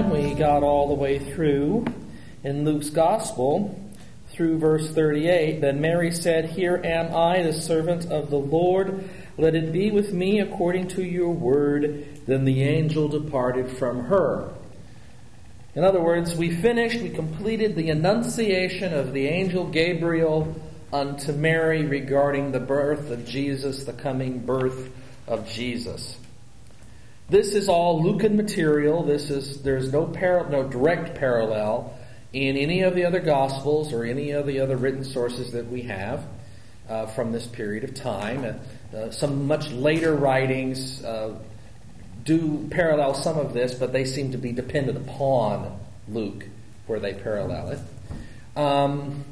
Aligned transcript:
Time 0.00 0.08
we 0.08 0.32
got 0.32 0.62
all 0.62 0.88
the 0.88 0.94
way 0.94 1.18
through 1.18 1.84
in 2.42 2.64
Luke's 2.64 2.88
Gospel 2.88 3.78
through 4.30 4.56
verse 4.56 4.88
38. 4.88 5.60
Then 5.60 5.82
Mary 5.82 6.10
said, 6.10 6.46
Here 6.46 6.80
am 6.82 7.14
I, 7.14 7.42
the 7.42 7.52
servant 7.52 8.10
of 8.10 8.30
the 8.30 8.38
Lord. 8.38 9.10
Let 9.36 9.54
it 9.54 9.74
be 9.74 9.90
with 9.90 10.14
me 10.14 10.40
according 10.40 10.88
to 10.88 11.04
your 11.04 11.28
word. 11.28 12.06
Then 12.26 12.46
the 12.46 12.62
angel 12.62 13.08
departed 13.08 13.76
from 13.76 14.04
her. 14.04 14.54
In 15.74 15.84
other 15.84 16.00
words, 16.00 16.34
we 16.34 16.50
finished, 16.50 17.02
we 17.02 17.10
completed 17.10 17.76
the 17.76 17.90
annunciation 17.90 18.94
of 18.94 19.12
the 19.12 19.26
angel 19.26 19.66
Gabriel 19.66 20.58
unto 20.94 21.32
Mary 21.32 21.84
regarding 21.84 22.52
the 22.52 22.60
birth 22.60 23.10
of 23.10 23.26
Jesus, 23.26 23.84
the 23.84 23.92
coming 23.92 24.38
birth 24.38 24.90
of 25.26 25.46
Jesus. 25.46 26.16
This 27.30 27.54
is 27.54 27.68
all 27.68 28.02
Lucan 28.02 28.36
material. 28.36 29.04
This 29.04 29.30
is 29.30 29.62
there's 29.62 29.92
no 29.92 30.04
par- 30.04 30.48
no 30.50 30.64
direct 30.64 31.14
parallel 31.14 31.96
in 32.32 32.56
any 32.56 32.82
of 32.82 32.96
the 32.96 33.04
other 33.04 33.20
gospels 33.20 33.92
or 33.92 34.04
any 34.04 34.32
of 34.32 34.46
the 34.46 34.58
other 34.58 34.76
written 34.76 35.04
sources 35.04 35.52
that 35.52 35.70
we 35.70 35.82
have 35.82 36.26
uh, 36.88 37.06
from 37.06 37.30
this 37.30 37.46
period 37.46 37.84
of 37.84 37.94
time. 37.94 38.44
Uh, 38.92 38.96
uh 38.96 39.10
some 39.12 39.46
much 39.46 39.70
later 39.70 40.12
writings 40.12 41.04
uh, 41.04 41.38
do 42.24 42.66
parallel 42.68 43.14
some 43.14 43.38
of 43.38 43.54
this, 43.54 43.74
but 43.74 43.92
they 43.92 44.04
seem 44.04 44.32
to 44.32 44.38
be 44.38 44.50
dependent 44.50 44.98
upon 44.98 45.78
Luke 46.08 46.46
where 46.88 46.98
they 46.98 47.14
parallel 47.14 47.68
it. 47.68 48.58
Um, 48.58 49.24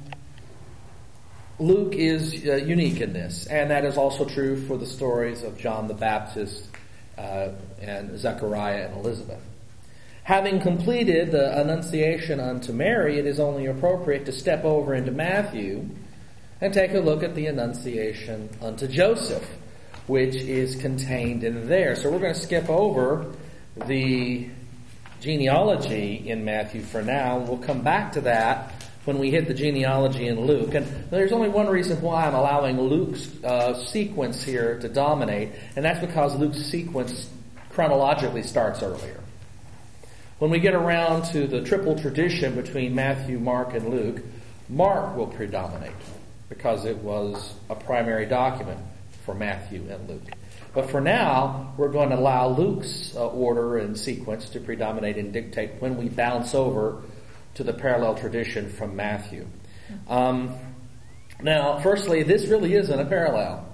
Luke 1.59 1.95
is 1.95 2.47
uh, 2.47 2.55
unique 2.55 3.01
in 3.01 3.13
this, 3.13 3.47
and 3.47 3.73
that 3.73 3.85
is 3.85 3.97
also 3.97 4.25
true 4.25 4.65
for 4.69 4.77
the 4.77 4.87
stories 4.87 5.43
of 5.43 5.59
John 5.59 5.89
the 5.89 5.95
Baptist 5.95 6.68
uh, 7.19 7.51
and 7.81 8.19
Zechariah 8.19 8.89
and 8.89 8.97
Elizabeth. 9.05 9.41
Having 10.23 10.61
completed 10.61 11.31
the 11.33 11.59
Annunciation 11.59 12.39
unto 12.39 12.73
Mary, 12.73 13.19
it 13.19 13.27
is 13.27 13.41
only 13.41 13.67
appropriate 13.67 14.27
to 14.27 14.33
step 14.33 14.65
over 14.65 14.95
into 14.95 15.11
Matthew 15.11 15.89
and 16.61 16.75
take 16.75 16.93
a 16.93 17.01
look 17.01 17.23
at 17.23 17.35
the 17.35 17.47
Annunciation 17.47 18.51
unto 18.61 18.87
Joseph, 18.87 19.49
which 20.07 20.35
is 20.35 20.77
contained 20.77 21.45
in 21.45 21.69
there. 21.69 21.97
So 21.97 22.11
we're 22.11 22.19
going 22.19 22.35
to 22.35 22.41
skip 22.41 22.69
over 22.69 23.33
the 23.87 24.51
genealogy 25.21 26.29
in 26.29 26.45
Matthew 26.45 26.83
for 26.83 27.03
now. 27.03 27.39
We'll 27.39 27.59
come 27.59 27.83
back 27.83 28.13
to 28.13 28.21
that 28.23 28.78
when 29.05 29.19
we 29.19 29.31
hit 29.31 29.49
the 29.49 29.55
genealogy 29.55 30.27
in 30.27 30.47
Luke. 30.47 30.75
And 30.75 30.87
there's 31.11 31.33
only 31.33 31.49
one 31.49 31.69
reason 31.69 32.01
why 32.01 32.27
I'm 32.27 32.35
allowing 32.35 32.81
Luke's 32.81 33.29
uh, 33.43 33.75
sequence 33.87 34.43
here 34.43 34.79
to 34.81 34.89
dominate, 34.89 35.51
and 35.77 35.85
that's 35.85 36.01
because 36.01 36.37
Luke's 36.37 36.59
sequence 36.59 37.31
chronologically 37.71 38.43
starts 38.43 38.83
earlier. 38.83 39.21
When 40.39 40.51
we 40.51 40.61
get 40.61 40.75
around 40.75 41.25
to 41.33 41.47
the 41.47 41.63
triple 41.63 41.99
tradition 41.99 42.55
between 42.55 42.95
Matthew, 42.95 43.39
Mark, 43.39 43.75
and 43.75 43.89
Luke, 43.89 44.23
Mark 44.69 45.17
will 45.17 45.27
predominate 45.27 45.93
because 46.49 46.85
it 46.85 46.97
was 46.99 47.55
a 47.69 47.75
primary 47.75 48.27
document 48.27 48.81
for 49.25 49.35
Matthew 49.35 49.87
and 49.91 50.09
Luke. 50.09 50.31
But 50.75 50.91
for 50.91 51.01
now, 51.01 51.75
we're 51.77 51.89
going 51.89 52.11
to 52.11 52.17
allow 52.17 52.49
Luke's 52.49 53.15
uh, 53.17 53.27
order 53.29 53.79
and 53.79 53.99
sequence 53.99 54.49
to 54.51 54.61
predominate 54.61 55.17
and 55.17 55.33
dictate 55.33 55.73
when 55.81 55.97
we 55.97 56.09
bounce 56.09 56.55
over 56.55 57.03
to 57.59 57.65
the 57.65 57.73
parallel 57.73 58.15
tradition 58.15 58.71
from 58.71 58.95
Matthew. 58.95 59.45
Um, 60.09 60.55
now, 61.43 61.81
firstly, 61.81 62.23
this 62.23 62.47
really 62.47 62.73
isn't 62.75 63.01
a 63.01 63.05
parallel. 63.05 63.67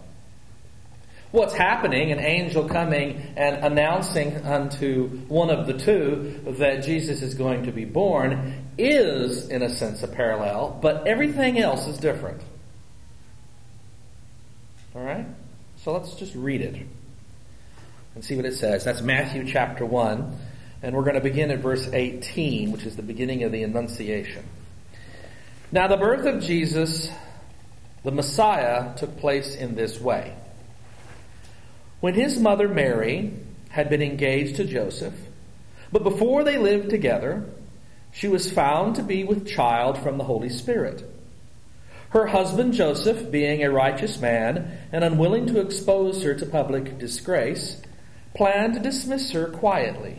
What's 1.33 1.53
happening, 1.53 2.11
an 2.11 2.19
angel 2.19 2.67
coming 2.67 3.35
and 3.37 3.57
announcing 3.63 4.39
unto 4.39 5.09
one 5.29 5.51
of 5.51 5.67
the 5.67 5.75
two 5.75 6.41
that 6.59 6.85
Jesus 6.85 7.21
is 7.21 7.35
going 7.35 7.65
to 7.65 7.73
be 7.73 7.85
born, 7.85 8.69
is, 8.79 9.51
in 9.51 9.63
a 9.63 9.69
sense, 9.69 10.03
a 10.03 10.09
parallel, 10.09 10.79
but 10.81 11.07
everything 11.07 11.59
else 11.59 11.87
is 11.87 11.99
different. 11.99 12.41
All 14.97 15.03
right? 15.03 15.27
So 15.77 15.93
let's 15.93 16.15
just 16.15 16.35
read 16.35 16.63
it 16.63 16.87
and 18.15 18.25
see 18.25 18.35
what 18.35 18.47
it 18.47 18.55
says. 18.55 18.83
That's 18.83 19.03
Matthew 19.03 19.45
chapter 19.47 19.85
1. 19.85 20.39
And 20.85 20.95
we're 20.95 21.05
going 21.05 21.15
to 21.15 21.23
begin 21.23 21.51
at 21.51 21.61
verse 21.61 21.89
18, 21.91 22.71
which 22.71 22.85
is 22.85 22.95
the 22.95 23.03
beginning 23.03 23.43
of 23.43 23.53
the 23.53 23.63
Annunciation. 23.63 24.45
Now, 25.73 25.89
the 25.89 25.97
birth 25.97 26.27
of 26.27 26.43
Jesus, 26.43 27.09
the 28.03 28.11
Messiah, 28.11 28.95
took 28.99 29.17
place 29.17 29.57
in 29.57 29.77
this 29.77 29.99
way. 29.99 30.37
When 32.01 32.13
his 32.13 32.39
mother 32.39 32.69
Mary 32.69 33.33
had 33.71 33.89
been 33.89 34.03
engaged 34.03 34.57
to 34.57 34.65
Joseph, 34.65 35.15
but 35.91 36.03
before 36.03 36.45
they 36.45 36.59
lived 36.59 36.91
together, 36.91 37.47
she 38.13 38.29
was 38.29 38.53
found 38.53 38.97
to 38.97 39.03
be 39.03 39.25
with 39.25 39.49
child 39.49 39.97
from 39.97 40.19
the 40.19 40.25
Holy 40.25 40.51
Spirit. 40.51 41.03
Her 42.11 42.27
husband 42.27 42.75
Joseph, 42.75 43.31
being 43.31 43.63
a 43.63 43.71
righteous 43.71 44.21
man 44.21 44.81
and 44.93 45.03
unwilling 45.03 45.47
to 45.47 45.61
expose 45.61 46.23
her 46.25 46.35
to 46.35 46.45
public 46.45 46.99
disgrace, 46.99 47.81
planned 48.35 48.75
to 48.75 48.81
dismiss 48.81 49.31
her 49.31 49.47
quietly. 49.47 50.19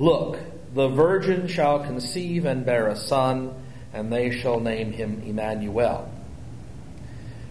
Look, 0.00 0.38
the 0.72 0.88
virgin 0.88 1.46
shall 1.46 1.84
conceive 1.84 2.46
and 2.46 2.64
bear 2.64 2.88
a 2.88 2.96
son, 2.96 3.52
and 3.92 4.10
they 4.10 4.30
shall 4.30 4.58
name 4.58 4.92
him 4.92 5.22
Emmanuel, 5.26 6.10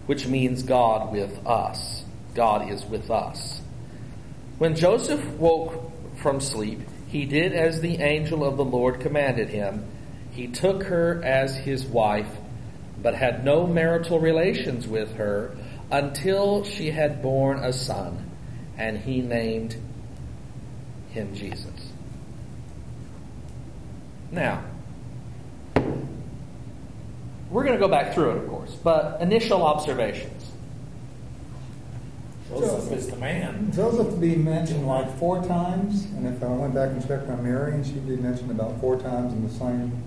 which 0.06 0.26
means 0.26 0.64
God 0.64 1.12
with 1.12 1.46
us. 1.46 2.02
God 2.34 2.68
is 2.68 2.84
with 2.84 3.08
us. 3.08 3.60
When 4.58 4.74
Joseph 4.74 5.24
woke 5.34 5.92
from 6.16 6.40
sleep, 6.40 6.80
he 7.06 7.24
did 7.24 7.52
as 7.52 7.80
the 7.80 7.98
angel 7.98 8.44
of 8.44 8.56
the 8.56 8.64
Lord 8.64 8.98
commanded 8.98 9.48
him. 9.50 9.84
He 10.32 10.48
took 10.48 10.82
her 10.84 11.22
as 11.22 11.56
his 11.56 11.86
wife, 11.86 12.36
but 13.00 13.14
had 13.14 13.44
no 13.44 13.64
marital 13.64 14.18
relations 14.18 14.88
with 14.88 15.14
her 15.14 15.56
until 15.92 16.64
she 16.64 16.90
had 16.90 17.22
borne 17.22 17.60
a 17.60 17.72
son, 17.72 18.28
and 18.76 18.98
he 18.98 19.20
named 19.20 19.76
him 21.10 21.32
Jesus. 21.32 21.79
Now, 24.32 24.62
we're 27.50 27.64
going 27.64 27.74
to 27.74 27.80
go 27.80 27.88
back 27.88 28.14
through 28.14 28.30
it, 28.30 28.36
of 28.38 28.48
course, 28.48 28.74
but 28.74 29.20
initial 29.20 29.62
observations. 29.62 30.50
Joseph 32.48 32.92
is 32.92 33.08
the 33.08 33.16
man. 33.16 33.70
Joseph 33.72 34.20
be 34.20 34.34
mentioned 34.34 34.86
like 34.86 35.18
four 35.18 35.44
times, 35.46 36.04
and 36.16 36.26
if 36.26 36.42
I 36.42 36.48
went 36.48 36.74
back 36.74 36.90
and 36.90 37.06
checked 37.06 37.28
my 37.28 37.36
Mary, 37.36 37.74
and 37.74 37.86
she'd 37.86 38.06
be 38.06 38.16
mentioned 38.16 38.50
about 38.50 38.80
four 38.80 38.98
times 38.98 39.32
in 39.32 39.46
the 39.46 39.54
same, 39.54 40.02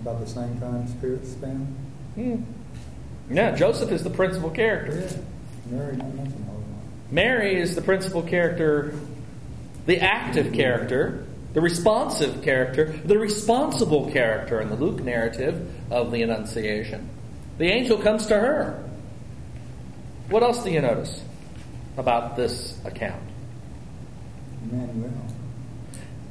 about 0.00 0.20
the 0.20 0.26
same 0.26 0.60
time 0.60 0.86
spirit 0.88 1.26
span. 1.26 1.74
Hmm. 2.14 2.42
Yeah, 3.32 3.54
Joseph 3.54 3.90
is 3.90 4.04
the 4.04 4.10
principal 4.10 4.50
character. 4.50 5.00
Yeah. 5.00 5.76
Mary 5.76 5.96
not 5.96 6.14
mentioned 6.14 6.46
Mary 7.10 7.60
is 7.60 7.74
the 7.74 7.82
principal 7.82 8.22
character, 8.22 8.94
the 9.86 10.00
active 10.00 10.52
character, 10.52 11.26
the 11.52 11.60
responsive 11.60 12.42
character, 12.42 12.92
the 13.04 13.18
responsible 13.18 14.10
character 14.12 14.60
in 14.60 14.68
the 14.68 14.76
Luke 14.76 15.02
narrative 15.02 15.68
of 15.90 16.12
the 16.12 16.22
Annunciation. 16.22 17.08
The 17.58 17.66
angel 17.66 17.98
comes 17.98 18.26
to 18.26 18.38
her. 18.38 18.88
What 20.28 20.42
else 20.42 20.62
do 20.62 20.70
you 20.70 20.80
notice 20.80 21.20
about 21.96 22.36
this 22.36 22.78
account? 22.84 23.22
Emmanuel. 24.62 25.12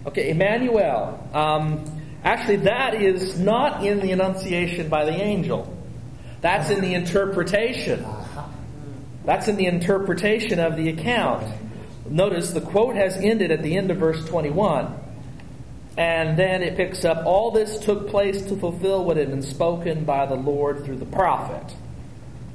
Okay, 0.05 0.29
Emmanuel. 0.29 1.29
Um, 1.33 2.01
actually, 2.23 2.57
that 2.57 2.95
is 2.95 3.37
not 3.37 3.85
in 3.85 3.99
the 3.99 4.11
Annunciation 4.11 4.87
by 4.87 5.03
the 5.03 5.11
angel. 5.11 5.75
That's 6.41 6.69
in 6.69 6.79
the 6.79 6.93
interpretation. 6.93 8.05
That's 9.25 9.49
in 9.49 9.57
the 9.57 9.65
interpretation 9.65 10.59
of 10.59 10.77
the 10.77 10.89
account. 10.89 11.45
Notice 12.09 12.51
the 12.51 12.61
quote 12.61 12.95
has 12.95 13.17
ended 13.17 13.51
at 13.51 13.61
the 13.61 13.75
end 13.75 13.91
of 13.91 13.97
verse 13.97 14.25
21. 14.25 14.95
And 15.97 16.37
then 16.37 16.63
it 16.63 16.77
picks 16.77 17.03
up, 17.03 17.25
all 17.25 17.51
this 17.51 17.79
took 17.79 18.07
place 18.07 18.41
to 18.45 18.55
fulfill 18.55 19.03
what 19.03 19.17
had 19.17 19.29
been 19.29 19.41
spoken 19.41 20.05
by 20.05 20.25
the 20.25 20.35
Lord 20.35 20.85
through 20.85 20.97
the 20.97 21.05
prophet. 21.05 21.75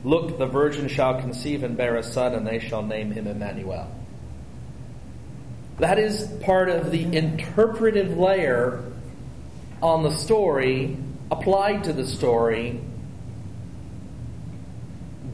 Look, 0.03 0.39
the 0.39 0.47
virgin 0.47 0.89
shall 0.89 1.21
conceive 1.21 1.63
and 1.63 1.77
bear 1.77 1.97
a 1.97 2.03
son, 2.03 2.35
and 2.35 2.47
they 2.47 2.59
shall 2.59 2.83
name 2.83 3.11
him 3.11 3.27
Emmanuel. 3.27 3.91
That 5.79 5.99
is 5.99 6.27
part 6.43 6.69
of 6.69 6.91
the 6.91 7.03
interpretive 7.17 8.17
layer 8.17 8.85
on 9.83 10.03
the 10.03 10.13
story, 10.13 10.97
applied 11.31 11.85
to 11.85 11.93
the 11.93 12.07
story 12.07 12.81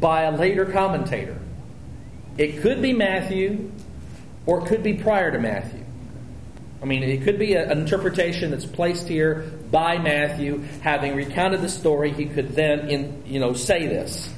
by 0.01 0.23
a 0.23 0.37
later 0.37 0.65
commentator. 0.65 1.39
It 2.39 2.63
could 2.63 2.81
be 2.81 2.93
Matthew, 2.93 3.71
or 4.47 4.63
it 4.63 4.67
could 4.67 4.83
be 4.83 4.95
prior 4.95 5.31
to 5.31 5.39
Matthew. 5.39 5.80
I 6.83 6.87
mean, 6.87 7.03
it 7.03 7.25
could 7.25 7.39
be 7.39 7.55
a, 7.55 7.71
an 7.71 7.79
interpretation 7.79 8.51
that's 8.51 8.65
placed 8.65 9.07
here 9.07 9.53
by 9.71 9.99
Matthew, 9.99 10.63
having 10.81 11.15
recounted 11.15 11.61
the 11.61 11.69
story. 11.69 12.13
He 12.13 12.27
could 12.27 12.51
then, 12.51 12.89
in 12.89 13.23
you 13.27 13.39
know, 13.39 13.53
say 13.53 13.87
this: 13.87 14.33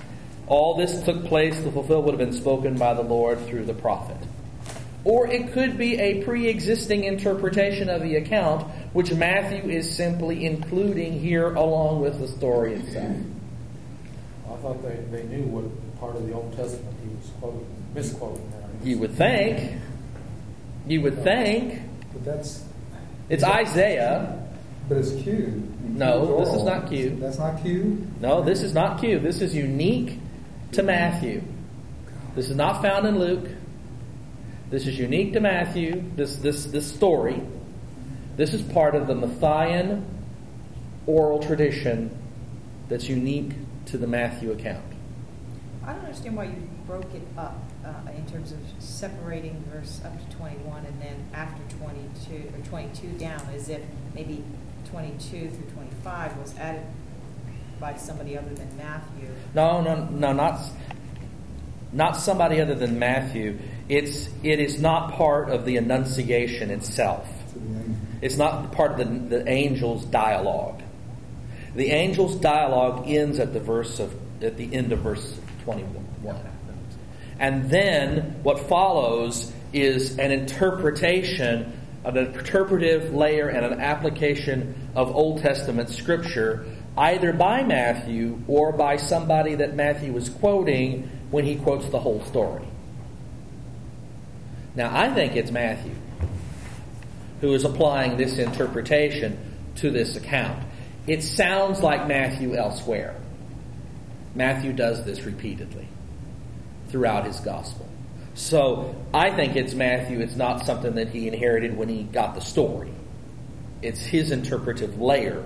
all 0.47 0.77
this 0.77 1.03
took 1.05 1.25
place 1.27 1.63
to 1.63 1.71
fulfill 1.71 2.03
what 2.03 2.19
had 2.19 2.19
been 2.19 2.33
spoken 2.33 2.77
by 2.77 2.95
the 2.95 3.03
Lord 3.03 3.39
through 3.47 3.65
the 3.65 3.75
prophet. 3.75 4.17
Or 5.05 5.27
it 5.27 5.53
could 5.53 5.79
be 5.79 5.99
a 5.99 6.23
pre-existing 6.23 7.05
interpretation 7.05 7.89
of 7.89 8.03
the 8.03 8.17
account, 8.17 8.71
which 8.93 9.13
Matthew 9.13 9.69
is 9.69 9.97
simply 9.97 10.47
including 10.47 11.19
here 11.19 11.55
along 11.55 12.01
with 12.01 12.21
the 12.21 12.29
story 12.29 12.75
itself. 12.75 13.17
I 14.47 14.57
thought 14.57 14.83
they, 14.83 14.97
they 15.11 15.25
knew 15.25 15.43
what 15.45 15.99
part 15.99 16.15
of 16.15 16.27
the 16.27 16.33
Old 16.33 16.55
Testament 16.57 16.97
he 17.03 17.09
was 17.09 17.31
quoting, 17.41 17.67
misquoting 17.95 18.51
there. 18.51 18.69
You 18.85 18.99
would 18.99 19.15
think. 19.15 19.81
You 20.87 21.01
would 21.01 21.23
think. 21.25 21.81
But 22.25 22.37
that's, 22.37 22.65
It's 23.29 23.43
Isaiah. 23.43 24.47
but 24.89 24.99
it's 24.99 25.11
Q. 25.23 25.35
and 25.35 25.97
No, 25.97 26.27
Q 26.27 26.45
this 26.45 26.55
is 26.55 26.63
not 26.65 26.89
Q. 26.89 27.17
That's 27.21 27.39
not 27.39 27.63
Q? 27.63 28.07
No, 28.21 28.43
this 28.43 28.63
is 28.63 28.73
not 28.75 29.01
Q. 29.01 29.19
This 29.19 29.41
is 29.41 29.55
unique 29.55 30.19
to 30.73 30.83
Matthew. 30.83 31.43
This 32.35 32.49
is 32.49 32.57
not 32.57 32.81
found 32.83 33.07
in 33.07 33.19
Luke. 33.19 33.49
This 34.71 34.87
is 34.87 34.99
unique 34.99 35.33
to 35.35 35.41
Matthew, 35.41 36.03
this, 36.17 36.37
this, 36.37 36.65
this 36.67 36.91
story. 36.91 37.43
This 38.37 38.55
is 38.55 38.63
part 38.63 38.95
of 38.95 39.07
the 39.07 39.15
Matthean 39.15 40.03
oral 41.07 41.41
tradition 41.41 42.17
that's 42.89 43.09
unique 43.09 43.53
to 43.87 43.99
the 43.99 44.07
Matthew 44.07 44.53
account. 44.53 44.85
I 45.85 45.93
don't 45.93 46.05
understand 46.05 46.37
why 46.37 46.45
you 46.45 46.69
broke 46.87 47.13
it 47.15 47.23
up 47.37 47.57
uh, 47.85 48.11
in 48.17 48.25
terms 48.27 48.53
of 48.53 48.59
separating 48.79 49.63
verse 49.73 50.01
up 50.05 50.19
to 50.19 50.37
21 50.37 50.87
and 50.87 51.03
then 51.03 51.27
after 51.35 51.63
22 51.77 52.53
or 52.55 52.65
22 52.67 53.09
down, 53.19 53.41
as 53.55 53.69
if 53.69 53.81
maybe 54.15 54.45
22 54.91 55.51
through 55.51 55.71
25 55.71 56.37
was 56.39 56.57
added 56.59 56.85
by 57.81 57.97
somebody 57.97 58.39
other 58.39 58.55
than 58.55 58.77
Matthew. 58.77 59.29
No, 59.55 59.81
no, 59.81 60.05
no, 60.05 60.33
not 60.33 60.61
not 61.93 62.17
somebody 62.17 62.61
other 62.61 62.75
than 62.75 62.99
Matthew. 62.99 63.59
It's 63.89 64.29
it 64.43 64.61
is 64.61 64.81
not 64.81 65.13
part 65.13 65.51
of 65.51 65.65
the 65.65 65.77
Annunciation 65.77 66.71
itself. 66.71 67.29
It's 68.21 68.37
not 68.37 68.73
part 68.73 68.93
of 68.93 68.99
the, 68.99 69.39
the 69.39 69.49
angel's 69.49 70.05
dialogue. 70.05 70.81
The 71.75 71.91
angel's 71.91 72.37
dialogue 72.37 73.09
ends 73.09 73.39
at 73.41 73.53
the 73.53 73.61
verse 73.61 73.99
of 73.99 74.15
at 74.43 74.57
the 74.57 74.73
end 74.75 74.93
of 74.93 75.01
verse 75.01 75.39
21. 75.65 76.52
And 77.39 77.71
then 77.71 78.43
what 78.43 78.69
follows 78.69 79.53
is 79.73 80.19
an 80.19 80.31
interpretation, 80.31 81.73
an 82.05 82.17
interpretive 82.17 83.15
layer 83.15 83.49
and 83.49 83.65
an 83.65 83.81
application 83.81 84.91
of 84.95 85.15
Old 85.15 85.41
Testament 85.41 85.89
scripture, 85.91 86.67
either 86.97 87.33
by 87.33 87.63
Matthew 87.63 88.41
or 88.47 88.73
by 88.73 88.97
somebody 88.97 89.57
that 89.57 89.75
Matthew 89.75 90.13
was 90.13 90.29
quoting 90.29 91.11
when 91.31 91.45
he 91.45 91.57
quotes 91.57 91.89
the 91.89 91.99
whole 91.99 92.23
story. 92.25 92.67
Now, 94.75 94.97
I 94.97 95.13
think 95.13 95.37
it's 95.37 95.51
Matthew 95.51 95.95
who 97.43 97.53
is 97.55 97.65
applying 97.65 98.17
this 98.17 98.39
interpretation 98.39 99.37
to 99.75 99.91
this 99.91 100.17
account. 100.17 100.63
It 101.09 101.23
sounds 101.23 101.81
like 101.81 102.07
Matthew 102.07 102.55
elsewhere. 102.55 103.17
Matthew 104.35 104.73
does 104.73 105.05
this 105.05 105.25
repeatedly 105.25 105.89
throughout 106.93 107.27
his 107.27 107.41
gospel. 107.41 107.89
So 108.35 108.95
I 109.13 109.31
think 109.31 109.57
it's 109.57 109.75
Matthew. 109.75 110.21
It's 110.21 110.37
not 110.37 110.65
something 110.65 110.95
that 110.95 111.09
he 111.09 111.27
inherited 111.27 111.77
when 111.77 111.89
he 111.89 112.05
got 112.05 112.35
the 112.35 112.41
story. 112.41 112.93
It's 113.83 114.01
his 114.01 114.31
interpretive 114.31 115.01
layer. 115.01 115.45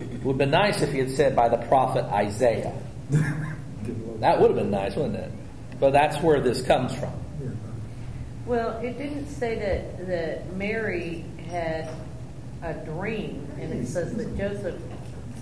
It 0.00 0.24
would 0.24 0.32
have 0.32 0.38
been 0.38 0.50
nice 0.50 0.80
if 0.80 0.92
he 0.92 0.98
had 0.98 1.10
said 1.10 1.36
by 1.36 1.48
the 1.48 1.58
prophet 1.58 2.04
Isaiah. 2.06 2.72
That 3.10 4.40
would 4.40 4.50
have 4.50 4.56
been 4.56 4.70
nice, 4.70 4.96
wouldn't 4.96 5.16
it? 5.16 5.30
But 5.78 5.92
that's 5.92 6.22
where 6.22 6.40
this 6.40 6.62
comes 6.62 6.94
from. 6.94 7.12
Well, 8.46 8.78
it 8.78 8.98
didn't 8.98 9.28
say 9.28 9.58
that, 9.58 10.06
that 10.06 10.56
Mary 10.56 11.24
had 11.48 11.90
a 12.62 12.74
dream, 12.74 13.46
and 13.60 13.72
it 13.72 13.86
says 13.86 14.14
that 14.14 14.36
Joseph's 14.36 14.82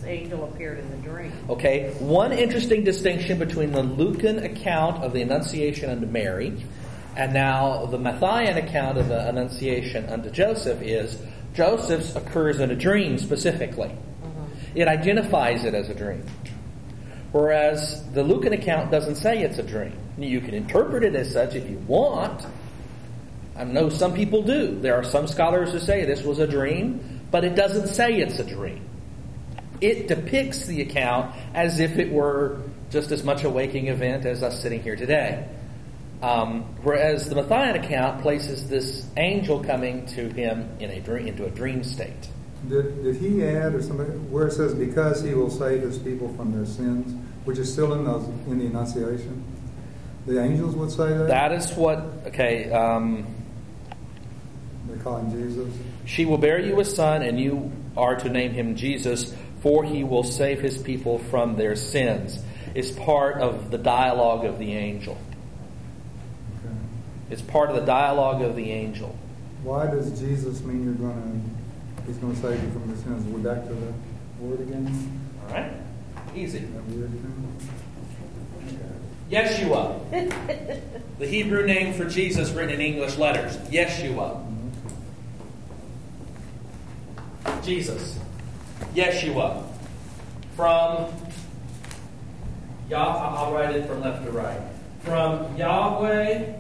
angel 0.05 0.45
appeared 0.45 0.79
in 0.79 0.91
the 0.91 0.97
dream. 0.99 1.33
Okay, 1.49 1.93
one 1.99 2.33
interesting 2.33 2.85
distinction 2.85 3.39
between 3.39 3.73
the 3.73 3.83
Lucan 3.83 4.39
account 4.39 5.03
of 5.03 5.13
the 5.13 5.23
Annunciation 5.23 5.91
unto 5.91 6.07
Mary 6.07 6.63
and 7.17 7.33
now 7.33 7.87
the 7.87 7.99
Matthean 7.99 8.57
account 8.57 8.99
of 8.99 9.09
the 9.09 9.29
Annunciation 9.29 10.09
unto 10.09 10.31
Joseph 10.31 10.81
is 10.81 11.21
Joseph's 11.55 12.15
occurs 12.15 12.61
in 12.61 12.71
a 12.71 12.77
dream 12.77 13.19
specifically. 13.19 13.89
Mm-hmm. 13.89 14.77
It 14.77 14.89
identifies 14.89 15.65
it 15.65 15.75
as 15.75 15.89
a 15.89 15.95
dream. 15.95 16.25
Whereas 17.33 18.03
the 18.13 18.23
Lucan 18.23 18.53
account 18.53 18.91
doesn't 18.91 19.17
say 19.17 19.43
it's 19.43 19.59
a 19.59 19.63
dream. 19.63 19.93
You 20.19 20.41
can 20.41 20.55
interpret 20.55 21.05
it 21.05 21.15
as 21.15 21.33
such 21.33 21.55
if 21.55 21.69
you 21.69 21.79
want. 21.79 22.47
I 23.57 23.65
know 23.65 23.89
some 23.89 24.15
people 24.15 24.43
do. 24.43 24.79
There 24.81 24.95
are 24.95 25.05
some 25.05 25.27
scholars 25.27 25.73
who 25.73 25.79
say 25.79 26.05
this 26.05 26.23
was 26.23 26.39
a 26.39 26.47
dream, 26.47 27.21
but 27.31 27.45
it 27.45 27.55
doesn't 27.55 27.89
say 27.89 28.21
it's 28.21 28.39
a 28.39 28.45
dream 28.45 28.90
it 29.81 30.09
depicts 30.09 30.67
the 30.67 30.83
account 30.83 31.35
as 31.55 31.81
if 31.81 31.99
it 31.99 32.13
were 32.13 32.61
just 32.91 33.11
as 33.13 33.23
much 33.23 33.45
a 33.45 33.51
waking 33.51 33.89
event 33.89 34.27
as 34.27 34.43
us 34.43 34.61
sitting 34.61 34.83
here 34.83 34.97
today. 34.97 35.49
Um, 36.23 36.63
whereas 36.83 37.29
the 37.29 37.35
Matthean 37.35 37.83
account 37.83 38.21
places 38.21 38.69
this 38.69 39.07
angel 39.17 39.65
coming 39.65 40.05
to 40.07 40.29
him 40.29 40.69
in 40.79 40.91
a 40.91 41.01
dream, 41.01 41.29
into 41.29 41.47
a 41.47 41.51
dream 41.51 41.83
state. 41.83 42.29
Did, 42.69 43.03
did 43.03 43.17
he 43.17 43.43
add 43.43 43.75
or 43.75 43.83
somebody 43.83 44.11
where 44.11 44.47
it 44.49 44.53
says 44.53 44.75
because 44.75 45.23
he 45.23 45.33
will 45.33 45.49
save 45.49 45.81
his 45.81 45.99
people 45.99 46.29
from 46.35 46.53
their 46.53 46.67
sins, 46.67 47.17
which 47.45 47.57
is 47.57 47.73
still 47.73 47.95
in 47.95 48.05
those 48.05 48.27
in 48.47 48.59
the 48.59 48.67
Annunciation? 48.67 49.43
The 50.27 50.43
angels 50.43 50.77
would 50.77 50.91
say 50.91 51.09
that. 51.09 51.29
That 51.29 51.53
is 51.53 51.73
what, 51.73 51.99
okay, 52.27 52.71
um, 52.71 53.27
they 54.91 55.03
call 55.03 55.17
him 55.17 55.31
Jesus. 55.31 55.75
she 56.05 56.27
will 56.27 56.37
bear 56.37 56.61
you 56.61 56.79
a 56.81 56.85
son, 56.85 57.23
and 57.23 57.41
you 57.41 57.73
are 57.97 58.17
to 58.17 58.29
name 58.29 58.53
him 58.53 58.77
Jesus, 58.77 59.35
for 59.61 59.85
he 59.85 60.05
will 60.05 60.25
save 60.25 60.61
his 60.61 60.79
people 60.79 61.19
from 61.19 61.57
their 61.57 61.77
sins. 61.77 62.43
Is 62.75 62.93
part 62.93 63.37
of 63.39 63.71
the 63.71 63.79
dialogue 63.79 64.45
of 64.45 64.59
the 64.59 64.73
angel. 64.75 65.19
Okay. 66.59 66.75
It's 67.31 67.43
part 67.43 67.69
of 67.69 67.77
the 67.77 67.85
dialogue 67.85 68.43
of 68.43 68.55
the 68.55 68.71
angel. 68.71 69.17
Why 69.65 69.87
does 69.87 70.19
Jesus 70.21 70.63
mean 70.63 70.85
you're 70.85 70.95
going 70.95 71.55
to? 71.97 72.07
He's 72.07 72.17
going 72.19 72.35
to 72.35 72.41
save 72.41 72.63
you 72.63 72.71
from 72.71 72.89
your 72.89 72.97
sins. 72.99 73.25
We're 73.27 73.55
back 73.55 73.67
to 73.67 73.75
the 73.75 73.93
word 74.41 74.61
again. 74.61 75.21
All 75.49 75.55
right? 75.55 75.73
Easy. 76.35 76.61
That 76.61 76.85
weird 76.85 77.11
thing. 77.11 77.41
Yeshua. 79.31 80.81
the 81.19 81.27
Hebrew 81.27 81.67
name 81.67 81.95
for 81.95 82.05
Jesus 82.05 82.51
written 82.51 82.75
in 82.75 82.81
English 82.81 83.17
letters. 83.17 83.57
Yeshua. 83.69 84.45
Mm-hmm. 87.45 87.63
Jesus. 87.63 88.19
Yeshua. 88.95 89.65
From 90.57 91.07
Yah, 92.89 93.35
I'll 93.37 93.53
write 93.53 93.75
it 93.75 93.87
from 93.87 94.01
left 94.01 94.25
to 94.25 94.33
right. 94.33 94.61
From 95.03 95.57
Yahweh, 95.57 96.55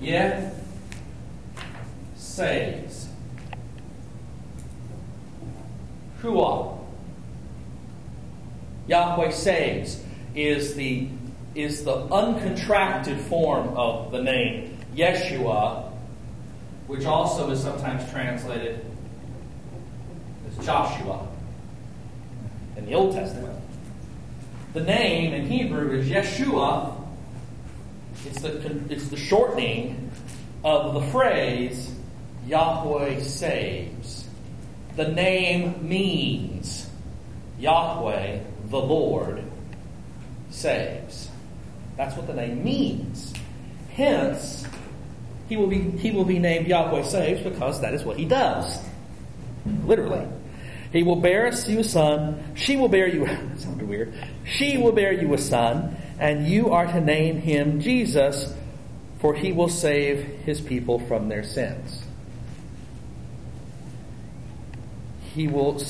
Yeh 0.00 0.50
saves. 2.16 3.08
Shua. 6.20 6.78
Yahweh 8.86 9.30
saves 9.30 10.02
is 10.34 10.74
the 10.74 11.08
is 11.54 11.84
the 11.84 12.08
uncontracted 12.08 13.20
form 13.20 13.68
of 13.76 14.10
the 14.10 14.22
name 14.22 14.76
Yeshua, 14.96 15.92
which 16.88 17.04
also 17.04 17.50
is 17.50 17.62
sometimes 17.62 18.10
translated 18.10 18.84
Joshua 20.62 21.26
in 22.76 22.86
the 22.86 22.94
Old 22.94 23.14
Testament. 23.14 23.58
The 24.72 24.82
name 24.82 25.32
in 25.32 25.46
Hebrew 25.46 25.92
is 25.92 26.08
Yeshua. 26.08 26.96
It's 28.26 28.40
the 28.40 28.82
it's 28.90 29.08
the 29.08 29.16
shortening 29.16 30.10
of 30.64 30.94
the 30.94 31.02
phrase 31.12 31.94
Yahweh 32.46 33.20
saves. 33.20 34.26
The 34.96 35.08
name 35.08 35.88
means 35.88 36.88
Yahweh, 37.58 38.40
the 38.68 38.78
Lord, 38.78 39.42
saves. 40.50 41.28
That's 41.96 42.16
what 42.16 42.26
the 42.26 42.34
name 42.34 42.64
means. 42.64 43.32
Hence, 43.90 44.66
He 45.48 45.56
will 45.56 45.68
be 45.68 45.78
he 45.78 46.10
will 46.10 46.24
be 46.24 46.38
named 46.38 46.66
Yahweh 46.66 47.02
saves 47.04 47.42
because 47.42 47.80
that 47.80 47.94
is 47.94 48.04
what 48.04 48.16
he 48.16 48.24
does. 48.24 48.78
Literally. 49.84 50.26
He 50.94 51.02
will 51.02 51.16
bear 51.16 51.48
us 51.48 51.68
you 51.68 51.80
a 51.80 51.84
son. 51.84 52.40
She 52.54 52.76
will 52.76 52.88
bear 52.88 53.08
you. 53.08 53.26
That 53.26 53.58
sounded 53.58 53.88
weird. 53.88 54.14
She 54.44 54.78
will 54.78 54.92
bear 54.92 55.12
you 55.12 55.34
a 55.34 55.38
son, 55.38 55.96
and 56.20 56.46
you 56.46 56.70
are 56.70 56.86
to 56.86 57.00
name 57.00 57.38
him 57.38 57.80
Jesus, 57.80 58.54
for 59.18 59.34
he 59.34 59.50
will 59.50 59.68
save 59.68 60.22
his 60.44 60.60
people 60.60 61.00
from 61.00 61.28
their 61.28 61.42
sins. 61.42 62.00
He 65.34 65.48
will. 65.48 65.82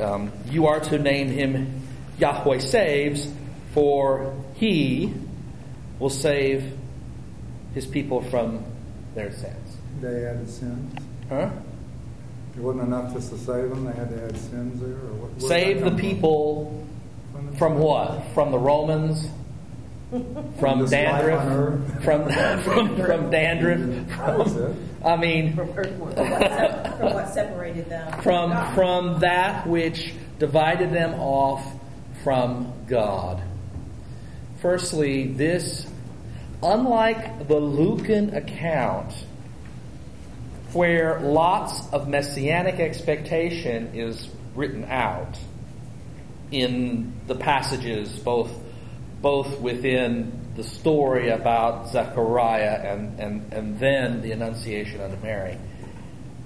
Um, 0.00 0.32
you 0.50 0.66
are 0.66 0.80
to 0.80 0.98
name 0.98 1.28
him 1.28 1.82
Yahweh 2.18 2.58
saves, 2.58 3.32
for 3.74 4.34
he 4.54 5.14
will 6.00 6.10
save 6.10 6.76
his 7.74 7.86
people 7.86 8.22
from 8.22 8.64
their 9.14 9.30
sins. 9.30 9.76
They 10.00 10.26
added 10.26 10.50
sins. 10.50 10.94
Huh? 11.28 11.50
It 12.58 12.62
wasn't 12.62 12.88
enough 12.88 13.12
just 13.12 13.30
to 13.30 13.38
save 13.38 13.70
them, 13.70 13.84
they 13.84 13.92
had 13.92 14.08
to 14.10 14.24
add 14.24 14.36
sins 14.36 14.80
there? 14.80 14.90
Or 14.90 15.28
what, 15.28 15.40
Save 15.48 15.84
the 15.84 15.92
people 15.92 16.84
From, 17.32 17.46
the- 17.52 17.56
from 17.56 17.78
what? 17.78 18.24
From 18.34 18.50
the 18.50 18.58
Romans? 18.58 19.28
From 20.58 20.80
This 20.80 20.90
dandruff? 20.90 22.02
From, 22.02 22.28
from, 22.64 22.96
from 22.96 23.30
dandruff? 23.30 24.08
That 24.08 24.38
was 24.38 24.56
it. 24.56 24.74
I 25.04 25.16
mean, 25.16 25.54
From 25.54 25.70
earthworm. 25.78 26.12
From 26.14 26.30
what 26.30 26.40
sep- 26.40 26.98
from 26.98 27.14
what 27.14 27.28
separated 27.28 27.88
them 27.88 28.22
from, 28.22 28.50
from 28.50 28.74
from 28.74 29.20
that 29.20 29.64
which 29.68 30.12
divided 30.40 30.90
them 30.92 31.14
off 31.14 31.64
from 32.24 32.72
God. 32.88 33.40
Firstly, 34.60 35.28
this, 35.28 35.86
unlike 36.60 37.46
the 37.46 37.60
Lucan 37.60 38.34
account, 38.34 39.12
where 40.72 41.20
lots 41.20 41.88
of 41.92 42.08
messianic 42.08 42.80
expectation 42.80 43.94
is 43.94 44.28
written 44.54 44.84
out 44.84 45.38
in 46.50 47.12
the 47.26 47.34
passages, 47.34 48.18
both 48.18 48.50
both 49.20 49.60
within 49.60 50.48
the 50.54 50.62
story 50.62 51.30
about 51.30 51.88
Zechariah 51.88 52.92
and, 52.92 53.18
and, 53.18 53.52
and 53.52 53.78
then 53.78 54.22
the 54.22 54.32
Annunciation 54.32 55.00
unto 55.00 55.20
Mary. 55.22 55.58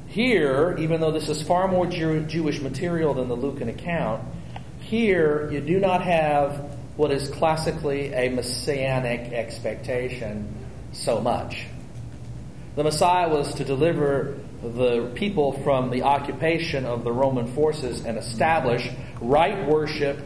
Here, 0.07 0.77
even 0.79 1.01
though 1.01 1.11
this 1.11 1.29
is 1.29 1.43
far 1.43 1.69
more 1.69 1.87
Jew- 1.87 2.25
Jewish 2.25 2.61
material 2.61 3.15
than 3.15 3.29
the 3.29 3.37
Lucan 3.37 3.69
account, 3.69 4.23
here 4.81 5.51
you 5.51 5.61
do 5.61 5.79
not 5.81 6.03
have 6.03 6.79
what 6.97 7.11
is 7.11 7.29
classically 7.29 8.13
a 8.13 8.29
messianic 8.29 9.33
expectation 9.33 10.55
so 10.93 11.21
much. 11.21 11.67
The 12.75 12.85
Messiah 12.85 13.29
was 13.29 13.55
to 13.57 13.65
deliver 13.65 14.39
the 14.63 15.11
people 15.15 15.53
from 15.63 15.91
the 15.91 16.03
occupation 16.03 16.87
of 16.87 17.05
the 17.05 17.13
Roman 17.13 17.47
forces 17.49 18.05
and 18.07 18.17
establish 18.17 18.89
right 19.21 19.67
worship 19.69 20.19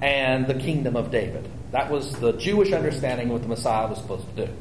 and 0.00 0.46
the 0.46 0.54
kingdom 0.54 0.94
of 0.94 1.10
David. 1.10 1.48
That 1.72 1.90
was 1.90 2.12
the 2.12 2.32
Jewish 2.34 2.72
understanding 2.72 3.26
of 3.26 3.32
what 3.32 3.42
the 3.42 3.48
Messiah 3.48 3.88
was 3.88 3.98
supposed 3.98 4.24
to 4.36 4.46
do. 4.46 4.52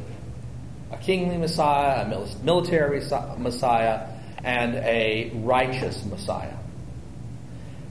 A 0.92 0.98
kingly 0.98 1.38
Messiah, 1.38 2.04
a 2.04 2.44
military 2.44 3.02
Messiah, 3.38 4.08
and 4.44 4.76
a 4.76 5.32
righteous 5.36 6.04
Messiah. 6.06 6.56